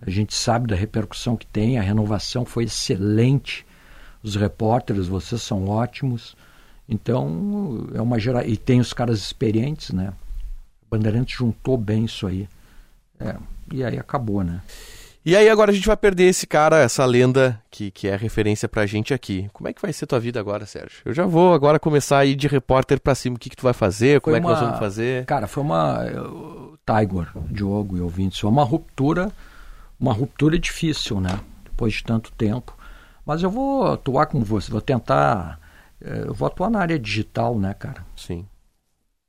A 0.00 0.10
gente 0.10 0.34
sabe 0.34 0.66
da 0.66 0.76
repercussão 0.76 1.36
que 1.36 1.46
tem, 1.46 1.78
a 1.78 1.82
renovação 1.82 2.44
foi 2.44 2.64
excelente. 2.64 3.66
Os 4.22 4.36
repórteres, 4.36 5.08
vocês 5.08 5.42
são 5.42 5.68
ótimos. 5.68 6.36
Então, 6.88 7.88
é 7.94 8.00
uma 8.02 8.18
gera... 8.18 8.46
E 8.46 8.56
tem 8.56 8.80
os 8.80 8.92
caras 8.92 9.20
experientes, 9.20 9.90
né? 9.90 10.12
Bandeirantes 10.90 11.38
juntou 11.38 11.76
bem 11.76 12.04
isso 12.04 12.26
aí. 12.26 12.48
É, 13.18 13.36
e 13.72 13.84
aí 13.84 13.98
acabou, 13.98 14.42
né? 14.42 14.60
E 15.24 15.36
aí 15.36 15.50
agora 15.50 15.70
a 15.70 15.74
gente 15.74 15.86
vai 15.86 15.96
perder 15.98 16.24
esse 16.24 16.46
cara, 16.46 16.78
essa 16.78 17.04
lenda 17.04 17.60
que, 17.70 17.90
que 17.90 18.08
é 18.08 18.16
referência 18.16 18.66
pra 18.68 18.86
gente 18.86 19.12
aqui. 19.12 19.50
Como 19.52 19.68
é 19.68 19.72
que 19.72 19.82
vai 19.82 19.92
ser 19.92 20.06
tua 20.06 20.18
vida 20.18 20.40
agora, 20.40 20.64
Sérgio? 20.64 21.02
Eu 21.04 21.12
já 21.12 21.26
vou 21.26 21.52
agora 21.52 21.78
começar 21.78 22.18
a 22.18 22.24
ir 22.24 22.34
de 22.34 22.48
repórter 22.48 22.98
pra 22.98 23.14
cima. 23.14 23.36
O 23.36 23.38
que, 23.38 23.50
que 23.50 23.56
tu 23.56 23.62
vai 23.62 23.74
fazer? 23.74 24.20
Como 24.22 24.32
Foi 24.32 24.38
é 24.38 24.42
que 24.42 24.48
nós 24.48 24.60
vamos 24.60 24.78
fazer? 24.78 25.26
Cara, 25.26 25.46
foi 25.46 25.62
uma. 25.62 25.98
Tiger, 26.86 27.28
Diogo 27.50 27.98
e 27.98 28.00
ouvintes, 28.00 28.38
foi 28.38 28.48
uma 28.50 28.64
ruptura, 28.64 29.30
uma 29.98 30.12
ruptura 30.14 30.58
difícil, 30.58 31.20
né? 31.20 31.38
Depois 31.64 31.92
de 31.94 32.02
tanto 32.02 32.32
tempo. 32.32 32.74
Mas 33.24 33.42
eu 33.42 33.50
vou 33.50 33.92
atuar 33.92 34.24
como 34.26 34.42
você, 34.44 34.72
vou 34.72 34.80
tentar. 34.80 35.60
eh, 36.00 36.24
Eu 36.28 36.34
vou 36.34 36.46
atuar 36.48 36.70
na 36.70 36.80
área 36.80 36.98
digital, 36.98 37.58
né, 37.58 37.74
cara? 37.74 38.04
Sim. 38.16 38.46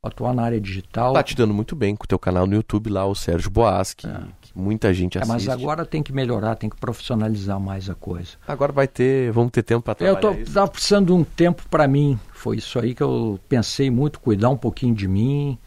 Vou 0.02 0.08
atuar 0.10 0.34
na 0.34 0.42
área 0.44 0.60
digital. 0.60 1.14
Tá 1.14 1.22
te 1.22 1.36
dando 1.36 1.54
muito 1.54 1.76
bem 1.76 1.96
com 1.98 2.06
o 2.06 2.08
teu 2.08 2.18
canal 2.18 2.48
no 2.48 2.56
YouTube 2.56 2.89
lá, 2.89 3.06
o 3.06 3.14
Sérgio 3.14 3.52
Boas, 3.52 3.94
que, 3.94 4.08
que 4.41 4.41
muita 4.56 4.93
gente 4.93 5.18
É, 5.18 5.22
assiste. 5.22 5.34
mas 5.34 5.49
agora 5.49 5.86
tem 5.86 6.04
que 6.04 6.12
melhorar, 6.14 6.56
tem 6.56 6.70
que 6.70 6.76
profissionalizar 6.76 7.60
mais 7.60 7.89
a 7.89 7.95
coisa. 7.95 8.32
Agora 8.47 8.72
vai 8.72 8.88
ter, 8.88 9.32
vamos 9.32 9.52
ter 9.52 9.64
tempo 9.64 9.89
Eu 9.91 9.95
trabalhar 9.95 10.20
tô, 10.20 10.32
isso. 10.34 10.54
tava 10.54 10.68
precisando 10.68 11.08
de 11.08 11.14
um 11.14 11.24
tempo 11.24 11.64
para 11.70 11.88
mim. 11.88 12.20
Foi 12.34 12.58
isso 12.58 12.80
aí 12.80 12.93
que 12.95 13.02
eu 13.04 13.39
pensei 13.47 13.89
muito, 13.89 14.20
cuidar 14.20 14.49
um 14.49 14.58
pouquinho 14.58 14.93
de 14.95 15.08
mim, 15.08 15.58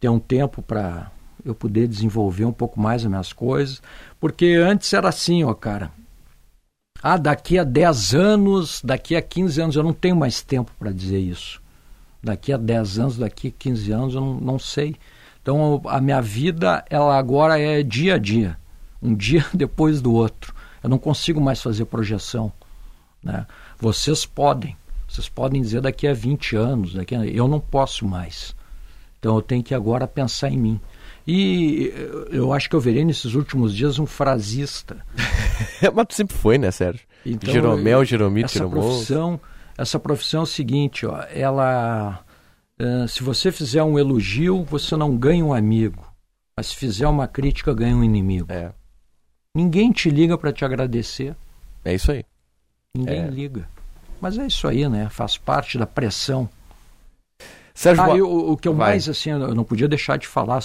ter 0.00 0.08
um 0.08 0.18
tempo 0.18 0.62
para 0.62 1.10
eu 1.44 1.54
poder 1.54 1.86
desenvolver 1.86 2.44
um 2.44 2.52
pouco 2.52 2.78
mais 2.80 3.02
as 3.02 3.08
minhas 3.08 3.32
coisas. 3.32 3.80
Porque 4.20 4.46
antes 4.60 4.92
era 4.92 5.08
assim, 5.08 5.44
ó, 5.44 5.54
cara. 5.54 5.90
Ah, 7.02 7.16
daqui 7.16 7.58
a 7.58 7.64
10 7.64 8.14
anos, 8.14 8.80
daqui 8.82 9.14
a 9.14 9.22
15 9.22 9.60
anos, 9.60 9.76
eu 9.76 9.82
não 9.82 9.92
tenho 9.92 10.16
mais 10.16 10.42
tempo 10.42 10.72
para 10.78 10.90
dizer 10.90 11.18
isso. 11.20 11.62
Daqui 12.22 12.52
a 12.52 12.56
10 12.56 12.98
anos, 12.98 13.16
daqui 13.18 13.48
a 13.48 13.52
15 13.56 13.92
anos, 13.92 14.14
eu 14.14 14.20
não, 14.20 14.34
não 14.40 14.58
sei. 14.58 14.96
Então, 15.46 15.80
a 15.86 16.00
minha 16.00 16.20
vida, 16.20 16.84
ela 16.90 17.16
agora 17.16 17.56
é 17.56 17.80
dia 17.80 18.16
a 18.16 18.18
dia. 18.18 18.58
Um 19.00 19.14
dia 19.14 19.46
depois 19.54 20.02
do 20.02 20.12
outro. 20.12 20.52
Eu 20.82 20.90
não 20.90 20.98
consigo 20.98 21.40
mais 21.40 21.62
fazer 21.62 21.84
projeção. 21.84 22.52
Né? 23.22 23.46
Vocês 23.78 24.26
podem. 24.26 24.76
Vocês 25.06 25.28
podem 25.28 25.62
dizer 25.62 25.80
daqui 25.80 26.08
a 26.08 26.12
20 26.12 26.56
anos. 26.56 26.94
Daqui 26.94 27.14
a... 27.14 27.24
Eu 27.24 27.46
não 27.46 27.60
posso 27.60 28.04
mais. 28.04 28.56
Então 29.20 29.36
eu 29.36 29.40
tenho 29.40 29.62
que 29.62 29.72
agora 29.72 30.08
pensar 30.08 30.48
em 30.50 30.58
mim. 30.58 30.80
E 31.24 31.92
eu 32.32 32.52
acho 32.52 32.68
que 32.68 32.74
eu 32.74 32.80
verei 32.80 33.04
nesses 33.04 33.34
últimos 33.34 33.72
dias 33.72 34.00
um 34.00 34.06
frasista. 34.06 34.96
mas 35.94 36.06
tu 36.08 36.14
sempre 36.14 36.36
foi, 36.36 36.58
né, 36.58 36.72
Sérgio? 36.72 37.06
Então, 37.24 37.52
Jeromel, 37.52 38.04
Jeromito, 38.04 38.46
essa 38.46 38.66
profissão, 38.66 39.40
essa 39.78 40.00
profissão 40.00 40.40
é 40.40 40.42
o 40.42 40.46
seguinte, 40.46 41.06
ó, 41.06 41.22
ela, 41.30 42.25
eh, 42.78 43.06
se 43.08 43.22
você 43.22 43.50
fizer 43.52 43.82
um 43.82 43.98
elogio, 43.98 44.64
você 44.64 44.96
não 44.96 45.16
ganha 45.16 45.44
um 45.44 45.52
amigo, 45.54 46.04
mas 46.56 46.68
se 46.68 46.76
fizer 46.76 47.06
uma 47.08 47.26
crítica, 47.28 47.74
ganha 47.74 47.96
um 47.96 48.04
inimigo. 48.04 48.46
É, 48.50 48.72
Ninguém 49.54 49.90
te 49.90 50.10
liga 50.10 50.36
para 50.36 50.52
te 50.52 50.64
agradecer, 50.64 51.34
é 51.84 51.94
isso 51.94 52.12
aí. 52.12 52.24
ninguém 52.94 53.20
É. 53.24 53.26
liga. 53.28 53.66
Mas 54.20 54.36
é 54.38 54.46
isso 54.46 54.66
aí, 54.68 54.88
né? 54.88 55.08
Faz 55.10 55.36
parte 55.38 55.78
da 55.78 55.86
pressão. 55.86 56.48
Sérgio 57.74 58.02
Ah, 58.02 58.06
Boas. 58.06 58.18
e 58.18 58.22
o, 58.22 58.56
que 58.56 58.66
eu 58.68 58.74
Vai. 58.74 58.90
mais 58.92 59.08
assim, 59.08 59.30
eu 59.30 59.54
não 59.54 59.64
podia 59.64 59.86
deixar 59.88 60.16
de 60.18 60.26
falar, 60.26 60.62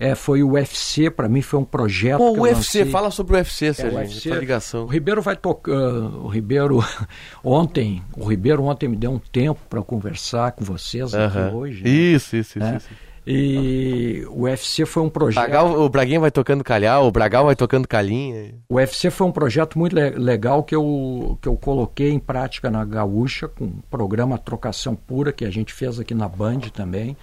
é, 0.00 0.14
foi 0.14 0.42
o 0.42 0.50
UFC, 0.52 1.10
para 1.10 1.28
mim 1.28 1.42
foi 1.42 1.58
um 1.60 1.64
projeto 1.64 2.18
Pô, 2.18 2.30
o 2.30 2.40
UFC, 2.42 2.78
lancei. 2.80 2.84
fala 2.92 3.10
sobre 3.10 3.32
o 3.34 3.36
UFC, 3.36 3.72
Sérgio. 3.74 3.98
UFC. 3.98 4.28
tua 4.28 4.38
ligação. 4.38 4.84
O 4.84 4.86
Ribeiro 4.86 5.20
vai 5.20 5.36
tocar. 5.36 5.72
O 5.72 6.28
Ribeiro 6.28 6.78
ontem, 7.42 8.02
o 8.16 8.24
Ribeiro 8.24 8.62
ontem 8.64 8.88
me 8.88 8.96
deu 8.96 9.10
um 9.10 9.18
tempo 9.18 9.60
para 9.68 9.82
conversar 9.82 10.52
com 10.52 10.64
vocês 10.64 11.14
aqui 11.14 11.38
Aham. 11.38 11.52
hoje. 11.54 11.82
né? 11.82 11.90
Isso, 11.90 12.36
isso, 12.36 12.58
isso. 12.58 12.66
É. 12.66 12.76
isso. 12.76 12.88
E 13.30 14.24
o 14.30 14.44
UFC 14.44 14.86
foi 14.86 15.02
um 15.02 15.10
projeto. 15.10 15.42
Bragal- 15.44 15.78
o 15.78 15.88
Braguinha 15.90 16.18
vai 16.18 16.30
tocando 16.30 16.64
calhau, 16.64 17.06
o 17.06 17.10
Bragal 17.10 17.44
vai 17.44 17.54
tocando 17.54 17.86
calinha. 17.86 18.54
O 18.70 18.76
UFC 18.76 19.10
foi 19.10 19.26
um 19.26 19.32
projeto 19.32 19.78
muito 19.78 19.94
le- 19.94 20.12
legal 20.12 20.62
que 20.62 20.74
eu, 20.74 21.36
que 21.42 21.46
eu 21.46 21.54
coloquei 21.54 22.10
em 22.10 22.18
prática 22.18 22.70
na 22.70 22.82
Gaúcha, 22.86 23.46
com 23.46 23.66
o 23.66 23.82
programa 23.90 24.38
Trocação 24.38 24.94
Pura, 24.96 25.30
que 25.30 25.44
a 25.44 25.50
gente 25.50 25.74
fez 25.74 26.00
aqui 26.00 26.14
na 26.14 26.26
Band 26.26 26.60
também. 26.72 27.14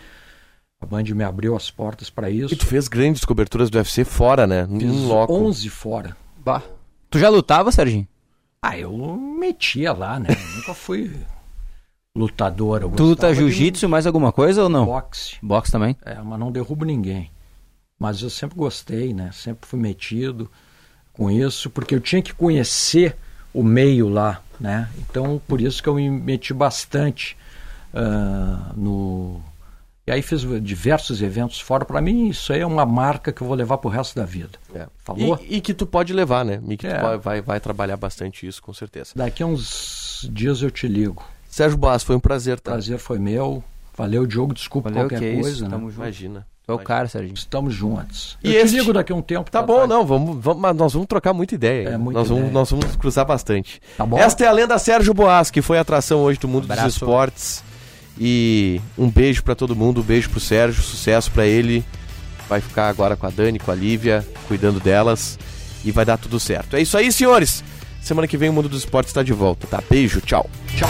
A 0.81 0.85
Band 0.85 1.03
me 1.03 1.23
abriu 1.23 1.55
as 1.55 1.71
portas 1.71 2.09
para 2.09 2.29
isso. 2.29 2.53
E 2.53 2.57
tu 2.57 2.65
fez 2.65 2.87
grandes 2.87 3.23
coberturas 3.25 3.69
do 3.69 3.77
UFC 3.77 4.03
fora, 4.03 4.45
né? 4.45 4.67
Fiz 4.67 4.83
Em 4.83 5.07
loco. 5.07 5.33
11 5.33 5.69
fora. 5.69 6.17
Bah. 6.37 6.61
Tu 7.09 7.19
já 7.19 7.29
lutava, 7.29 7.71
Serginho? 7.71 8.07
Ah, 8.61 8.77
eu 8.77 8.91
metia 9.15 9.93
lá, 9.93 10.19
né? 10.19 10.29
Nunca 10.55 10.73
fui 10.73 11.11
lutador. 12.15 12.81
Eu 12.81 12.89
Tu 12.89 13.03
luta 13.03 13.33
de 13.33 13.43
um 13.43 13.47
jiu-jitsu, 13.47 13.89
mais 13.89 14.07
alguma 14.07 14.31
coisa 14.31 14.63
ou 14.63 14.69
não? 14.69 14.85
Boxe. 14.85 15.37
Boxe 15.41 15.71
também? 15.71 15.95
É, 16.03 16.15
mas 16.15 16.39
não 16.39 16.51
derrubo 16.51 16.85
ninguém. 16.85 17.29
Mas 17.99 18.21
eu 18.21 18.29
sempre 18.29 18.57
gostei, 18.57 19.13
né? 19.13 19.29
Sempre 19.33 19.67
fui 19.67 19.79
metido 19.79 20.49
com 21.13 21.29
isso, 21.29 21.69
porque 21.69 21.95
eu 21.95 21.99
tinha 21.99 22.21
que 22.21 22.33
conhecer 22.33 23.15
o 23.53 23.63
meio 23.63 24.09
lá, 24.09 24.41
né? 24.59 24.89
Então, 24.97 25.41
por 25.47 25.61
isso 25.61 25.81
que 25.81 25.87
eu 25.87 25.95
me 25.95 26.09
meti 26.09 26.53
bastante 26.53 27.37
ah, 27.93 28.71
no... 28.75 29.41
E 30.07 30.11
aí 30.11 30.21
fiz 30.21 30.41
diversos 30.61 31.21
eventos 31.21 31.59
fora. 31.59 31.83
Para 31.83 31.99
mim, 31.99 32.27
isso 32.29 32.53
aí 32.53 32.59
é 32.61 32.65
uma 32.65 32.85
marca 32.85 33.31
que 33.31 33.41
eu 33.41 33.47
vou 33.47 33.55
levar 33.55 33.79
pro 33.79 33.89
resto 33.89 34.15
da 34.15 34.23
vida. 34.25 34.51
É. 34.73 34.85
Falou? 35.03 35.39
E, 35.49 35.57
e 35.57 35.61
que 35.61 35.73
tu 35.73 35.85
pode 35.87 36.13
levar, 36.13 36.45
né? 36.45 36.61
E 36.67 36.77
que 36.77 36.85
É. 36.85 36.99
tu 36.99 37.19
vai, 37.19 37.41
vai, 37.41 37.59
trabalhar 37.59 37.97
bastante 37.97 38.45
isso, 38.45 38.61
com 38.61 38.71
certeza. 38.73 39.11
Daqui 39.15 39.41
a 39.41 39.47
uns 39.47 40.29
dias 40.31 40.61
eu 40.61 40.69
te 40.69 40.87
ligo. 40.87 41.23
Sérgio 41.49 41.77
Boas, 41.77 42.03
foi 42.03 42.15
um 42.15 42.19
prazer, 42.19 42.59
tá? 42.59 42.71
Prazer 42.73 42.99
foi 42.99 43.17
meu. 43.17 43.63
Valeu, 43.97 44.27
Diogo. 44.27 44.53
Desculpa 44.53 44.89
Valeu, 44.89 45.05
qualquer 45.07 45.19
que 45.19 45.25
é 45.25 45.33
coisa, 45.35 45.49
isso. 45.49 45.63
né? 45.63 45.69
Tamo 45.69 45.89
junto. 45.89 46.01
Imagina. 46.01 46.45
É 46.67 46.71
o 46.73 46.79
cara, 46.79 47.07
Serginho. 47.07 47.33
Estamos 47.35 47.73
juntos. 47.73 48.37
E 48.43 48.53
eu 48.53 48.61
este- 48.61 48.75
te 48.75 48.79
ligo 48.79 48.91
daqui 48.93 49.11
a 49.11 49.15
um 49.15 49.21
tempo. 49.21 49.49
Tá 49.51 49.61
bom, 49.61 49.85
não, 49.87 50.05
vamos, 50.05 50.37
vamos, 50.43 50.61
mas 50.61 50.75
nós 50.75 50.93
vamos 50.93 51.07
trocar 51.07 51.31
muita 51.33 51.53
ideia. 51.55 51.89
É, 51.89 51.97
muita 51.97 52.19
nós, 52.19 52.27
vamos, 52.27 52.41
ideia. 52.43 52.53
nós 52.53 52.69
vamos 52.71 52.95
cruzar 52.95 53.23
bastante. 53.25 53.79
Tá 53.97 54.05
bom? 54.05 54.17
Esta 54.17 54.43
é 54.43 54.47
a 54.47 54.51
lenda 54.51 54.77
Sérgio 54.79 55.13
Boas, 55.13 55.49
que 55.51 55.61
foi 55.61 55.77
a 55.77 55.81
atração 55.81 56.19
hoje 56.21 56.39
do 56.39 56.47
mundo 56.47 56.63
dos 56.63 56.71
Abraço. 56.71 56.89
esportes. 56.97 57.63
E 58.19 58.79
um 58.97 59.09
beijo 59.09 59.43
pra 59.43 59.55
todo 59.55 59.75
mundo, 59.75 60.01
um 60.01 60.03
beijo 60.03 60.29
pro 60.29 60.39
Sérgio, 60.39 60.81
sucesso 60.81 61.31
pra 61.31 61.45
ele. 61.45 61.83
Vai 62.47 62.61
ficar 62.61 62.89
agora 62.89 63.15
com 63.15 63.25
a 63.25 63.29
Dani, 63.29 63.59
com 63.59 63.71
a 63.71 63.75
Lívia, 63.75 64.25
cuidando 64.47 64.79
delas. 64.79 65.37
E 65.83 65.91
vai 65.91 66.05
dar 66.05 66.17
tudo 66.17 66.39
certo. 66.39 66.75
É 66.75 66.81
isso 66.81 66.97
aí, 66.97 67.11
senhores. 67.11 67.63
Semana 68.01 68.27
que 68.27 68.37
vem 68.37 68.49
o 68.49 68.53
mundo 68.53 68.69
dos 68.69 68.79
esportes 68.79 69.09
está 69.09 69.23
de 69.23 69.33
volta, 69.33 69.67
tá? 69.67 69.83
Beijo, 69.89 70.21
tchau. 70.21 70.49
Tchau. 70.75 70.89